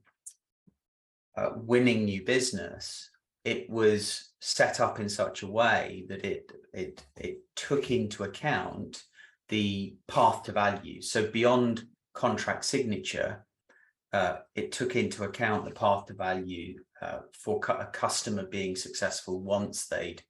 uh, 1.36 1.50
winning 1.56 2.06
new 2.06 2.24
business, 2.24 3.10
it 3.44 3.70
was 3.70 4.32
set 4.40 4.80
up 4.80 5.00
in 5.00 5.10
such 5.10 5.44
a 5.44 5.48
way 5.48 6.06
that 6.08 6.24
it 6.24 6.52
it 6.74 7.04
it 7.18 7.40
took 7.56 7.90
into 7.90 8.24
account 8.24 9.04
the 9.50 9.96
path 10.08 10.44
to 10.44 10.52
value. 10.52 11.02
So 11.02 11.28
beyond 11.28 11.84
contract 12.14 12.66
signature, 12.66 13.46
uh, 14.12 14.38
it 14.56 14.72
took 14.72 14.96
into 14.96 15.24
account 15.24 15.66
the 15.66 15.72
path 15.72 16.06
to 16.06 16.14
value 16.14 16.80
uh, 17.02 17.20
for 17.34 17.60
cu- 17.60 17.74
a 17.74 17.86
customer 17.86 18.44
being 18.44 18.76
successful 18.76 19.42
once 19.42 19.88
they'd 19.88 20.24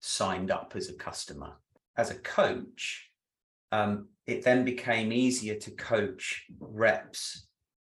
signed 0.00 0.50
up 0.50 0.72
as 0.74 0.88
a 0.88 0.94
customer. 0.94 1.52
As 1.96 2.10
a 2.10 2.18
coach, 2.18 3.10
um, 3.72 4.08
it 4.26 4.42
then 4.42 4.64
became 4.64 5.12
easier 5.12 5.56
to 5.56 5.70
coach 5.72 6.44
reps 6.58 7.46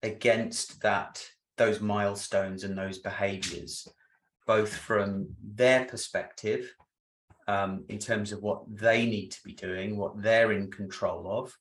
against 0.02 0.80
that 0.82 1.24
those 1.56 1.80
milestones 1.80 2.64
and 2.64 2.78
those 2.78 2.98
behaviors, 2.98 3.86
both 4.46 4.74
from 4.74 5.28
their 5.42 5.84
perspective 5.84 6.72
um, 7.48 7.84
in 7.88 7.98
terms 7.98 8.32
of 8.32 8.42
what 8.42 8.62
they 8.68 9.04
need 9.06 9.32
to 9.32 9.42
be 9.44 9.54
doing, 9.54 9.96
what 9.96 10.22
they're 10.22 10.52
in 10.52 10.70
control 10.70 11.30
of, 11.30 11.56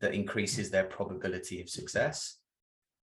that 0.00 0.14
increases 0.14 0.70
their 0.70 0.84
probability 0.84 1.60
of 1.60 1.68
success, 1.68 2.38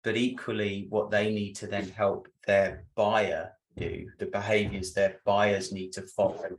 but 0.03 0.17
equally 0.17 0.87
what 0.89 1.11
they 1.11 1.31
need 1.31 1.53
to 1.53 1.67
then 1.67 1.89
help 1.89 2.27
their 2.47 2.85
buyer 2.95 3.51
do, 3.77 4.07
the 4.19 4.25
behaviors 4.25 4.93
their 4.93 5.19
buyers 5.25 5.71
need 5.71 5.91
to 5.93 6.01
follow 6.01 6.57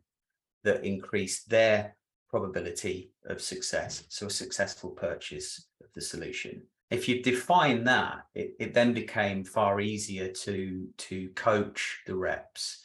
that 0.65 0.85
increase 0.85 1.45
their 1.45 1.97
probability 2.29 3.11
of 3.27 3.41
success. 3.41 4.05
So 4.09 4.27
a 4.27 4.31
successful 4.31 4.91
purchase 4.91 5.67
of 5.83 5.89
the 5.95 6.01
solution 6.01 6.63
if 6.91 7.09
you 7.09 7.23
define 7.23 7.85
that, 7.85 8.25
it, 8.35 8.55
it 8.59 8.75
then 8.75 8.93
became 8.93 9.45
far 9.45 9.81
easier 9.81 10.29
to 10.29 10.89
to 10.99 11.29
coach 11.31 12.01
the 12.07 12.17
reps, 12.17 12.83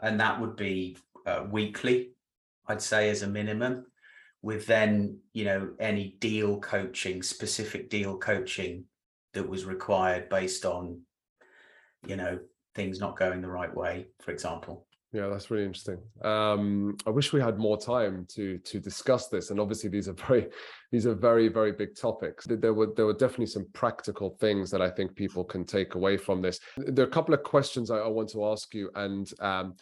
and 0.00 0.20
that 0.20 0.40
would 0.40 0.56
be 0.56 0.96
uh, 1.26 1.44
weekly, 1.50 2.12
I'd 2.68 2.80
say 2.80 3.10
as 3.10 3.22
a 3.22 3.28
minimum, 3.28 3.86
with 4.42 4.66
then 4.66 5.18
you 5.32 5.44
know 5.44 5.70
any 5.80 6.16
deal 6.20 6.60
coaching, 6.60 7.22
specific 7.22 7.90
deal 7.90 8.16
coaching 8.16 8.84
that 9.38 9.48
was 9.48 9.64
required 9.64 10.28
based 10.28 10.64
on 10.64 11.00
you 12.06 12.16
know 12.16 12.40
things 12.74 12.98
not 12.98 13.16
going 13.16 13.40
the 13.40 13.48
right 13.48 13.74
way, 13.74 14.06
for 14.20 14.32
example. 14.32 14.84
Yeah, 15.12 15.28
that's 15.28 15.50
really 15.50 15.64
interesting. 15.64 15.98
Um, 16.22 16.96
I 17.06 17.10
wish 17.10 17.32
we 17.32 17.40
had 17.40 17.56
more 17.56 17.78
time 17.78 18.26
to 18.34 18.58
to 18.58 18.80
discuss 18.80 19.28
this. 19.28 19.50
And 19.50 19.60
obviously, 19.60 19.90
these 19.90 20.08
are 20.08 20.18
very 20.28 20.48
these 20.90 21.06
are 21.06 21.14
very 21.14 21.46
very 21.46 21.72
big 21.72 21.94
topics. 21.94 22.46
There 22.48 22.74
were 22.74 22.88
there 22.96 23.06
were 23.06 23.20
definitely 23.24 23.46
some 23.46 23.66
practical 23.72 24.30
things 24.40 24.72
that 24.72 24.82
I 24.82 24.90
think 24.90 25.14
people 25.14 25.44
can 25.44 25.64
take 25.64 25.94
away 25.94 26.16
from 26.16 26.42
this. 26.42 26.58
There 26.76 27.04
are 27.04 27.08
a 27.08 27.18
couple 27.18 27.32
of 27.32 27.44
questions 27.44 27.92
I, 27.92 27.98
I 27.98 28.08
want 28.08 28.30
to 28.30 28.44
ask 28.46 28.74
you, 28.74 28.90
and 28.96 29.30
um, 29.40 29.76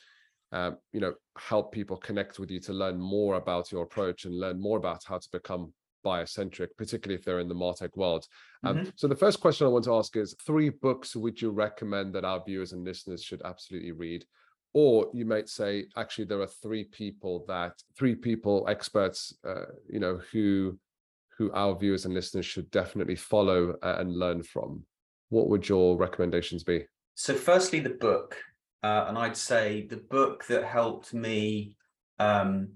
uh, 0.52 0.72
you 0.92 1.00
know, 1.00 1.14
help 1.38 1.72
people 1.72 1.96
connect 1.96 2.38
with 2.38 2.50
you 2.50 2.60
to 2.60 2.74
learn 2.74 3.00
more 3.00 3.36
about 3.36 3.72
your 3.72 3.84
approach 3.84 4.26
and 4.26 4.38
learn 4.38 4.60
more 4.60 4.76
about 4.76 5.00
how 5.08 5.16
to 5.16 5.28
become 5.32 5.72
buyer-centric, 6.08 6.76
particularly 6.76 7.18
if 7.18 7.24
they're 7.24 7.44
in 7.44 7.48
the 7.48 7.62
Martech 7.64 7.96
world. 7.96 8.24
Um, 8.64 8.76
mm-hmm. 8.76 8.88
So 8.96 9.08
the 9.08 9.22
first 9.24 9.40
question 9.40 9.66
I 9.66 9.70
want 9.70 9.84
to 9.86 9.94
ask 10.00 10.16
is: 10.16 10.36
three 10.48 10.70
books 10.70 11.16
would 11.16 11.40
you 11.42 11.50
recommend 11.50 12.14
that 12.14 12.24
our 12.24 12.42
viewers 12.46 12.72
and 12.72 12.84
listeners 12.84 13.22
should 13.22 13.42
absolutely 13.44 13.92
read? 13.92 14.24
or 14.76 15.08
you 15.14 15.24
might 15.24 15.48
say 15.48 15.86
actually 15.96 16.26
there 16.26 16.42
are 16.42 16.46
three 16.46 16.84
people 16.84 17.46
that 17.48 17.72
three 17.96 18.14
people 18.14 18.66
experts 18.68 19.32
uh, 19.48 19.64
you 19.88 19.98
know 19.98 20.20
who 20.30 20.78
who 21.38 21.50
our 21.52 21.74
viewers 21.74 22.04
and 22.04 22.12
listeners 22.12 22.44
should 22.44 22.70
definitely 22.70 23.16
follow 23.16 23.74
and 23.82 24.14
learn 24.14 24.42
from 24.42 24.84
what 25.30 25.48
would 25.48 25.66
your 25.66 25.96
recommendations 25.96 26.62
be 26.62 26.84
so 27.14 27.32
firstly 27.32 27.80
the 27.80 27.96
book 28.08 28.36
uh, 28.82 29.06
and 29.08 29.16
i'd 29.16 29.36
say 29.36 29.86
the 29.88 29.96
book 29.96 30.44
that 30.46 30.64
helped 30.64 31.14
me 31.14 31.74
um, 32.18 32.68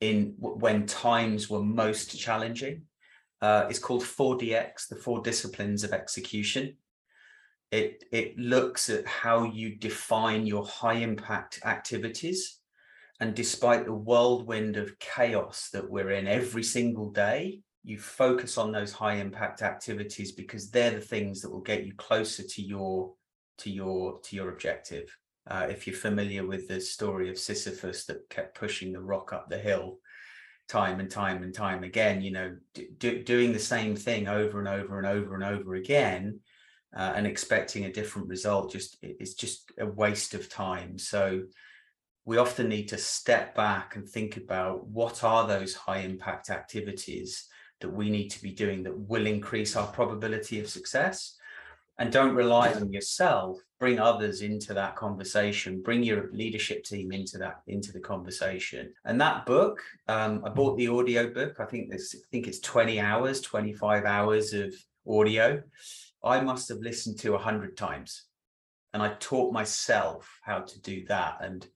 in 0.00 0.34
when 0.38 0.86
times 0.86 1.48
were 1.48 1.62
most 1.62 2.18
challenging. 2.18 2.82
Uh, 3.42 3.66
is 3.68 3.78
called 3.78 4.02
4dx 4.02 4.88
the 4.88 4.96
four 4.96 5.20
disciplines 5.20 5.84
of 5.84 5.92
execution. 5.92 6.74
It 7.70 8.04
it 8.10 8.38
looks 8.38 8.88
at 8.88 9.06
how 9.06 9.44
you 9.44 9.76
define 9.76 10.46
your 10.46 10.64
high 10.64 10.94
impact 10.94 11.60
activities. 11.64 12.58
And 13.20 13.34
despite 13.34 13.84
the 13.84 13.92
whirlwind 13.92 14.76
of 14.76 14.98
chaos 14.98 15.68
that 15.72 15.88
we're 15.88 16.12
in 16.12 16.26
every 16.26 16.62
single 16.62 17.10
day 17.10 17.60
you 17.86 18.00
focus 18.00 18.58
on 18.58 18.72
those 18.72 18.92
high 18.92 19.14
impact 19.14 19.62
activities 19.62 20.32
because 20.32 20.70
they're 20.70 20.90
the 20.90 21.00
things 21.00 21.40
that 21.40 21.50
will 21.50 21.60
get 21.60 21.86
you 21.86 21.94
closer 21.94 22.42
to 22.42 22.60
your 22.60 23.12
to 23.58 23.70
your 23.70 24.18
to 24.20 24.34
your 24.34 24.50
objective 24.50 25.16
uh, 25.48 25.66
if 25.68 25.86
you're 25.86 25.96
familiar 25.96 26.46
with 26.46 26.68
the 26.68 26.80
story 26.80 27.30
of 27.30 27.38
sisyphus 27.38 28.04
that 28.04 28.28
kept 28.28 28.58
pushing 28.58 28.92
the 28.92 29.00
rock 29.00 29.32
up 29.32 29.48
the 29.48 29.58
hill 29.58 29.98
time 30.68 30.98
and 30.98 31.10
time 31.10 31.42
and 31.42 31.54
time 31.54 31.84
again 31.84 32.20
you 32.20 32.32
know 32.32 32.56
do, 32.98 33.22
doing 33.22 33.52
the 33.52 33.58
same 33.58 33.94
thing 33.94 34.26
over 34.26 34.58
and 34.58 34.68
over 34.68 34.98
and 34.98 35.06
over 35.06 35.34
and 35.34 35.44
over 35.44 35.74
again 35.74 36.40
uh, 36.96 37.12
and 37.14 37.26
expecting 37.26 37.84
a 37.84 37.92
different 37.92 38.26
result 38.28 38.72
just 38.72 38.96
it's 39.02 39.34
just 39.34 39.70
a 39.78 39.86
waste 39.86 40.34
of 40.34 40.48
time. 40.48 40.98
So 40.98 41.42
we 42.24 42.38
often 42.38 42.68
need 42.68 42.88
to 42.88 42.98
step 42.98 43.54
back 43.54 43.96
and 43.96 44.08
think 44.08 44.36
about 44.36 44.86
what 44.86 45.22
are 45.22 45.46
those 45.46 45.74
high 45.74 45.98
impact 45.98 46.50
activities 46.50 47.46
that 47.80 47.90
we 47.90 48.08
need 48.08 48.30
to 48.30 48.42
be 48.42 48.50
doing 48.50 48.82
that 48.82 48.98
will 48.98 49.26
increase 49.26 49.76
our 49.76 49.86
probability 49.86 50.58
of 50.58 50.68
success 50.68 51.36
and 51.98 52.10
don't 52.10 52.34
rely 52.34 52.72
on 52.72 52.92
yourself 52.92 53.58
bring 53.78 53.98
others 53.98 54.42
into 54.42 54.72
that 54.72 54.96
conversation 54.96 55.82
bring 55.82 56.02
your 56.02 56.30
leadership 56.32 56.84
team 56.84 57.12
into 57.12 57.36
that 57.38 57.60
into 57.66 57.92
the 57.92 58.00
conversation 58.00 58.92
and 59.04 59.20
that 59.20 59.44
book 59.46 59.82
um, 60.08 60.42
i 60.44 60.48
bought 60.48 60.76
the 60.78 60.88
audio 60.88 61.32
book 61.32 61.56
i 61.60 61.64
think 61.64 61.90
this 61.90 62.14
i 62.14 62.24
think 62.30 62.46
it's 62.46 62.60
20 62.60 63.00
hours 63.00 63.40
25 63.40 64.04
hours 64.04 64.52
of 64.54 64.72
audio 65.06 65.62
I 66.26 66.40
must 66.40 66.68
have 66.70 66.78
listened 66.78 67.18
to 67.20 67.34
a 67.34 67.38
hundred 67.38 67.76
times. 67.76 68.24
and 68.92 69.02
I 69.02 69.10
taught 69.20 69.52
myself 69.52 70.40
how 70.42 70.60
to 70.60 70.80
do 70.80 71.04
that. 71.06 71.38
And 71.40 71.66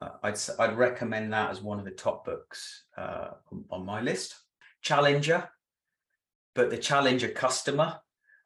uh, 0.00 0.10
I'd 0.22 0.38
I'd 0.60 0.76
recommend 0.76 1.32
that 1.32 1.50
as 1.50 1.60
one 1.60 1.80
of 1.80 1.84
the 1.84 1.90
top 2.06 2.24
books 2.24 2.84
uh, 2.96 3.30
on 3.70 3.84
my 3.84 4.00
list. 4.00 4.36
Challenger, 4.80 5.48
but 6.54 6.70
the 6.70 6.78
Challenger 6.78 7.28
customer. 7.28 7.98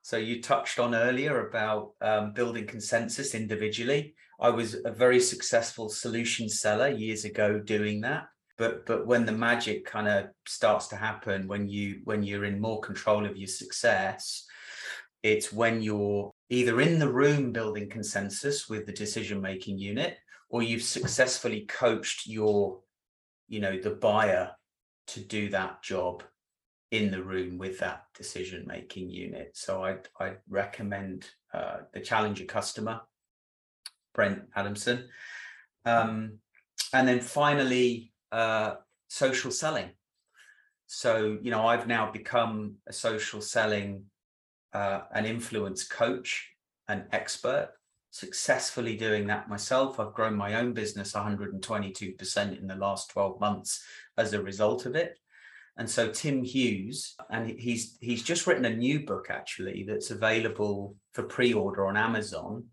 So 0.02 0.16
you 0.16 0.42
touched 0.42 0.78
on 0.78 0.94
earlier 0.94 1.48
about 1.48 1.92
um, 2.00 2.32
building 2.32 2.66
consensus 2.66 3.34
individually. 3.34 4.14
I 4.40 4.50
was 4.50 4.76
a 4.84 4.90
very 4.90 5.20
successful 5.20 5.88
solution 5.88 6.48
seller 6.48 6.88
years 6.88 7.24
ago 7.24 7.60
doing 7.60 8.00
that. 8.00 8.24
But 8.58 8.84
but 8.84 9.06
when 9.06 9.24
the 9.24 9.32
magic 9.32 9.86
kind 9.86 10.08
of 10.08 10.26
starts 10.46 10.88
to 10.88 10.96
happen, 10.96 11.48
when 11.48 11.68
you 11.68 12.00
when 12.04 12.22
you're 12.22 12.44
in 12.44 12.60
more 12.60 12.80
control 12.80 13.24
of 13.24 13.36
your 13.36 13.48
success, 13.48 14.44
it's 15.22 15.52
when 15.52 15.82
you're 15.82 16.32
either 16.50 16.80
in 16.80 16.98
the 16.98 17.10
room 17.10 17.52
building 17.52 17.88
consensus 17.88 18.68
with 18.68 18.86
the 18.86 18.92
decision 18.92 19.40
making 19.40 19.78
unit 19.78 20.18
or 20.50 20.62
you've 20.62 20.82
successfully 20.82 21.64
coached 21.66 22.26
your 22.26 22.80
you 23.48 23.60
know 23.60 23.78
the 23.78 23.90
buyer 23.90 24.50
to 25.06 25.20
do 25.20 25.48
that 25.48 25.82
job 25.82 26.22
in 26.92 27.10
the 27.10 27.22
room 27.22 27.56
with 27.58 27.78
that 27.78 28.04
decision 28.14 28.64
making 28.66 29.08
unit 29.08 29.50
so 29.54 29.82
i 29.82 29.96
i 30.20 30.34
recommend 30.48 31.26
uh, 31.54 31.78
the 31.94 32.00
challenger 32.00 32.44
customer 32.44 33.00
brent 34.14 34.42
adamson 34.54 35.08
um, 35.86 36.38
and 36.92 37.08
then 37.08 37.18
finally 37.18 38.12
uh, 38.30 38.74
social 39.08 39.50
selling 39.50 39.90
so 40.86 41.38
you 41.42 41.50
know 41.50 41.66
i've 41.66 41.86
now 41.86 42.12
become 42.12 42.74
a 42.86 42.92
social 42.92 43.40
selling 43.40 44.04
uh, 44.74 45.00
an 45.14 45.24
influence 45.24 45.84
coach 45.84 46.50
an 46.88 47.06
expert 47.12 47.70
successfully 48.12 48.94
doing 48.94 49.26
that 49.26 49.48
myself. 49.48 49.98
I've 49.98 50.12
grown 50.12 50.36
my 50.36 50.56
own 50.56 50.74
business 50.74 51.14
122% 51.14 52.60
in 52.60 52.66
the 52.66 52.76
last 52.76 53.08
12 53.10 53.40
months 53.40 53.82
as 54.18 54.34
a 54.34 54.42
result 54.42 54.84
of 54.84 54.94
it. 54.94 55.18
And 55.78 55.88
so 55.88 56.10
Tim 56.10 56.44
Hughes, 56.44 57.14
and 57.30 57.48
he's 57.48 57.96
he's 58.00 58.22
just 58.22 58.46
written 58.46 58.66
a 58.66 58.76
new 58.76 59.06
book 59.06 59.28
actually 59.30 59.84
that's 59.88 60.10
available 60.10 60.96
for 61.14 61.22
pre-order 61.22 61.86
on 61.86 61.96
Amazon 61.96 62.64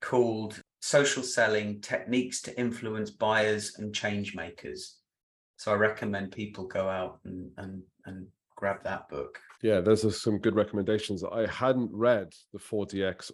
called 0.00 0.62
Social 0.80 1.22
Selling 1.22 1.80
Techniques 1.80 2.40
to 2.42 2.58
Influence 2.58 3.10
Buyers 3.10 3.74
and 3.78 3.94
Change 3.94 4.36
Makers. 4.36 4.98
So 5.56 5.72
I 5.72 5.74
recommend 5.74 6.30
people 6.30 6.66
go 6.66 6.88
out 6.88 7.18
and 7.24 7.50
and 7.56 7.82
and 8.06 8.26
grab 8.54 8.84
that 8.84 9.08
book. 9.08 9.38
Yeah, 9.62 9.80
those 9.80 10.04
are 10.04 10.12
some 10.12 10.38
good 10.38 10.54
recommendations. 10.54 11.24
I 11.24 11.46
hadn't 11.46 11.90
read 11.92 12.32
the 12.52 12.60
4DX 12.60 13.32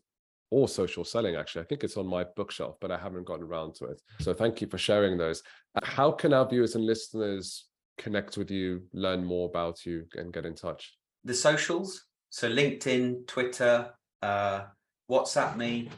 or 0.51 0.69
social 0.69 1.05
selling 1.05 1.35
actually 1.35 1.63
i 1.63 1.65
think 1.65 1.83
it's 1.83 1.97
on 1.97 2.07
my 2.07 2.25
bookshelf 2.37 2.77
but 2.81 2.93
i 2.93 2.99
haven't 2.99 3.25
gotten 3.25 3.45
around 3.45 3.75
to 3.75 3.87
it 3.87 4.01
so 4.21 4.33
thank 4.33 4.61
you 4.61 4.69
for 4.69 4.79
sharing 4.79 5.17
those 5.19 5.43
how 5.83 6.13
can 6.13 6.33
our 6.33 6.47
viewers 6.49 6.77
and 6.77 6.85
listeners 6.85 7.67
connect 7.99 8.36
with 8.36 8.51
you 8.51 8.82
learn 8.92 9.24
more 9.24 9.49
about 9.49 9.86
you 9.86 10.07
and 10.14 10.32
get 10.32 10.47
in 10.47 10.55
touch? 10.55 10.97
The 11.24 11.34
socials? 11.34 12.05
So 12.30 12.51
linkedin 12.51 13.26
twitter 13.26 13.90
uh, 14.22 14.62
whatsapp 15.11 15.57
me 15.57 15.88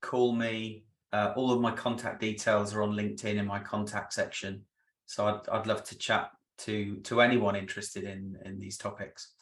call 0.00 0.32
me 0.32 0.84
uh, 1.12 1.32
all 1.36 1.52
of 1.52 1.60
my 1.60 1.70
contact 1.70 2.20
details 2.20 2.74
are 2.74 2.82
on 2.82 2.92
linkedin 2.92 3.36
in 3.36 3.46
my 3.46 3.60
contact 3.60 4.12
section. 4.12 4.62
So 5.06 5.26
I'd, 5.28 5.48
I'd 5.48 5.66
love 5.66 5.84
to 5.84 5.96
chat 5.96 6.30
to 6.58 6.96
to 7.04 7.20
anyone 7.20 7.56
interested 7.56 8.04
in 8.04 8.36
in 8.44 8.58
these 8.58 8.76
topics. 8.76 9.34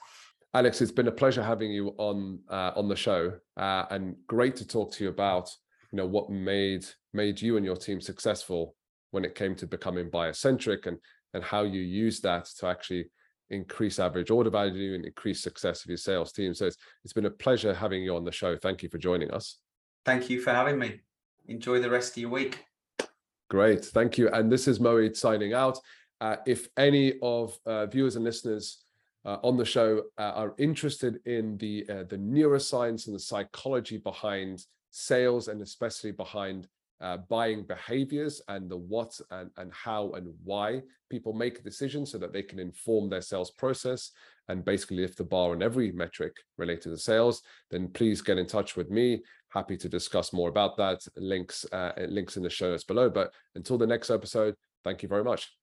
Alex, 0.54 0.82
it's 0.82 0.92
been 0.92 1.08
a 1.08 1.12
pleasure 1.12 1.42
having 1.42 1.72
you 1.72 1.94
on 1.96 2.40
uh, 2.50 2.72
on 2.76 2.88
the 2.88 2.96
show, 2.96 3.32
uh, 3.56 3.84
and 3.90 4.16
great 4.26 4.54
to 4.56 4.66
talk 4.66 4.92
to 4.92 5.04
you 5.04 5.10
about 5.10 5.48
you 5.92 5.96
know 5.96 6.06
what 6.06 6.28
made 6.28 6.84
made 7.14 7.40
you 7.40 7.56
and 7.56 7.64
your 7.64 7.76
team 7.76 8.00
successful 8.00 8.74
when 9.12 9.24
it 9.24 9.34
came 9.34 9.54
to 9.54 9.66
becoming 9.66 10.08
buyer-centric 10.10 10.86
and 10.86 10.98
and 11.34 11.42
how 11.42 11.62
you 11.62 11.80
use 11.80 12.20
that 12.20 12.46
to 12.58 12.66
actually 12.66 13.06
increase 13.50 13.98
average 13.98 14.30
order 14.30 14.50
value 14.50 14.94
and 14.94 15.04
increase 15.04 15.40
success 15.40 15.84
of 15.84 15.88
your 15.88 15.98
sales 15.98 16.32
team. 16.32 16.54
So 16.54 16.66
it's 16.66 16.76
it's 17.04 17.12
been 17.12 17.26
a 17.26 17.30
pleasure 17.30 17.74
having 17.74 18.02
you 18.02 18.16
on 18.16 18.24
the 18.24 18.32
show. 18.32 18.56
Thank 18.56 18.82
you 18.82 18.88
for 18.88 18.98
joining 18.98 19.30
us. 19.30 19.58
Thank 20.04 20.30
you 20.30 20.40
for 20.40 20.50
having 20.50 20.78
me. 20.78 21.00
Enjoy 21.48 21.80
the 21.80 21.90
rest 21.90 22.16
of 22.16 22.22
your 22.22 22.30
week. 22.30 22.64
Great, 23.50 23.84
thank 23.84 24.16
you. 24.16 24.28
And 24.30 24.50
this 24.50 24.66
is 24.66 24.78
Moeed 24.78 25.16
signing 25.16 25.52
out. 25.52 25.78
Uh, 26.20 26.36
if 26.46 26.68
any 26.76 27.14
of 27.20 27.58
uh, 27.66 27.86
viewers 27.86 28.16
and 28.16 28.24
listeners 28.24 28.84
uh, 29.24 29.38
on 29.42 29.56
the 29.56 29.64
show 29.64 30.02
uh, 30.18 30.32
are 30.34 30.54
interested 30.58 31.18
in 31.26 31.56
the 31.58 31.84
uh, 31.88 32.04
the 32.04 32.16
neuroscience 32.16 33.06
and 33.06 33.14
the 33.14 33.20
psychology 33.20 33.98
behind 33.98 34.64
sales 34.90 35.48
and 35.48 35.60
especially 35.62 36.12
behind 36.12 36.68
uh, 37.02 37.18
buying 37.28 37.64
behaviors 37.64 38.40
and 38.48 38.70
the 38.70 38.76
what 38.76 39.18
and, 39.30 39.50
and 39.56 39.72
how 39.72 40.12
and 40.12 40.32
why 40.44 40.80
people 41.10 41.32
make 41.32 41.64
decisions 41.64 42.12
so 42.12 42.18
that 42.18 42.32
they 42.32 42.42
can 42.42 42.58
inform 42.58 43.10
their 43.10 43.20
sales 43.20 43.50
process. 43.50 44.12
And 44.48 44.64
basically 44.64 44.98
lift 44.98 45.18
the 45.18 45.24
bar 45.24 45.52
on 45.52 45.62
every 45.62 45.92
metric 45.92 46.36
related 46.58 46.90
to 46.90 46.98
sales 46.98 47.42
then 47.70 47.88
please 47.88 48.20
get 48.20 48.38
in 48.38 48.46
touch 48.46 48.76
with 48.76 48.90
me. 48.90 49.22
Happy 49.50 49.76
to 49.76 49.88
discuss 49.88 50.32
more 50.32 50.48
about 50.48 50.76
that. 50.78 51.00
Links 51.16 51.64
uh, 51.72 51.92
links 52.08 52.36
in 52.36 52.42
the 52.42 52.50
show 52.50 52.70
notes 52.70 52.84
below. 52.84 53.08
But 53.08 53.32
until 53.54 53.78
the 53.78 53.86
next 53.86 54.10
episode 54.10 54.54
thank 54.84 55.02
you 55.02 55.08
very 55.08 55.24
much 55.24 55.61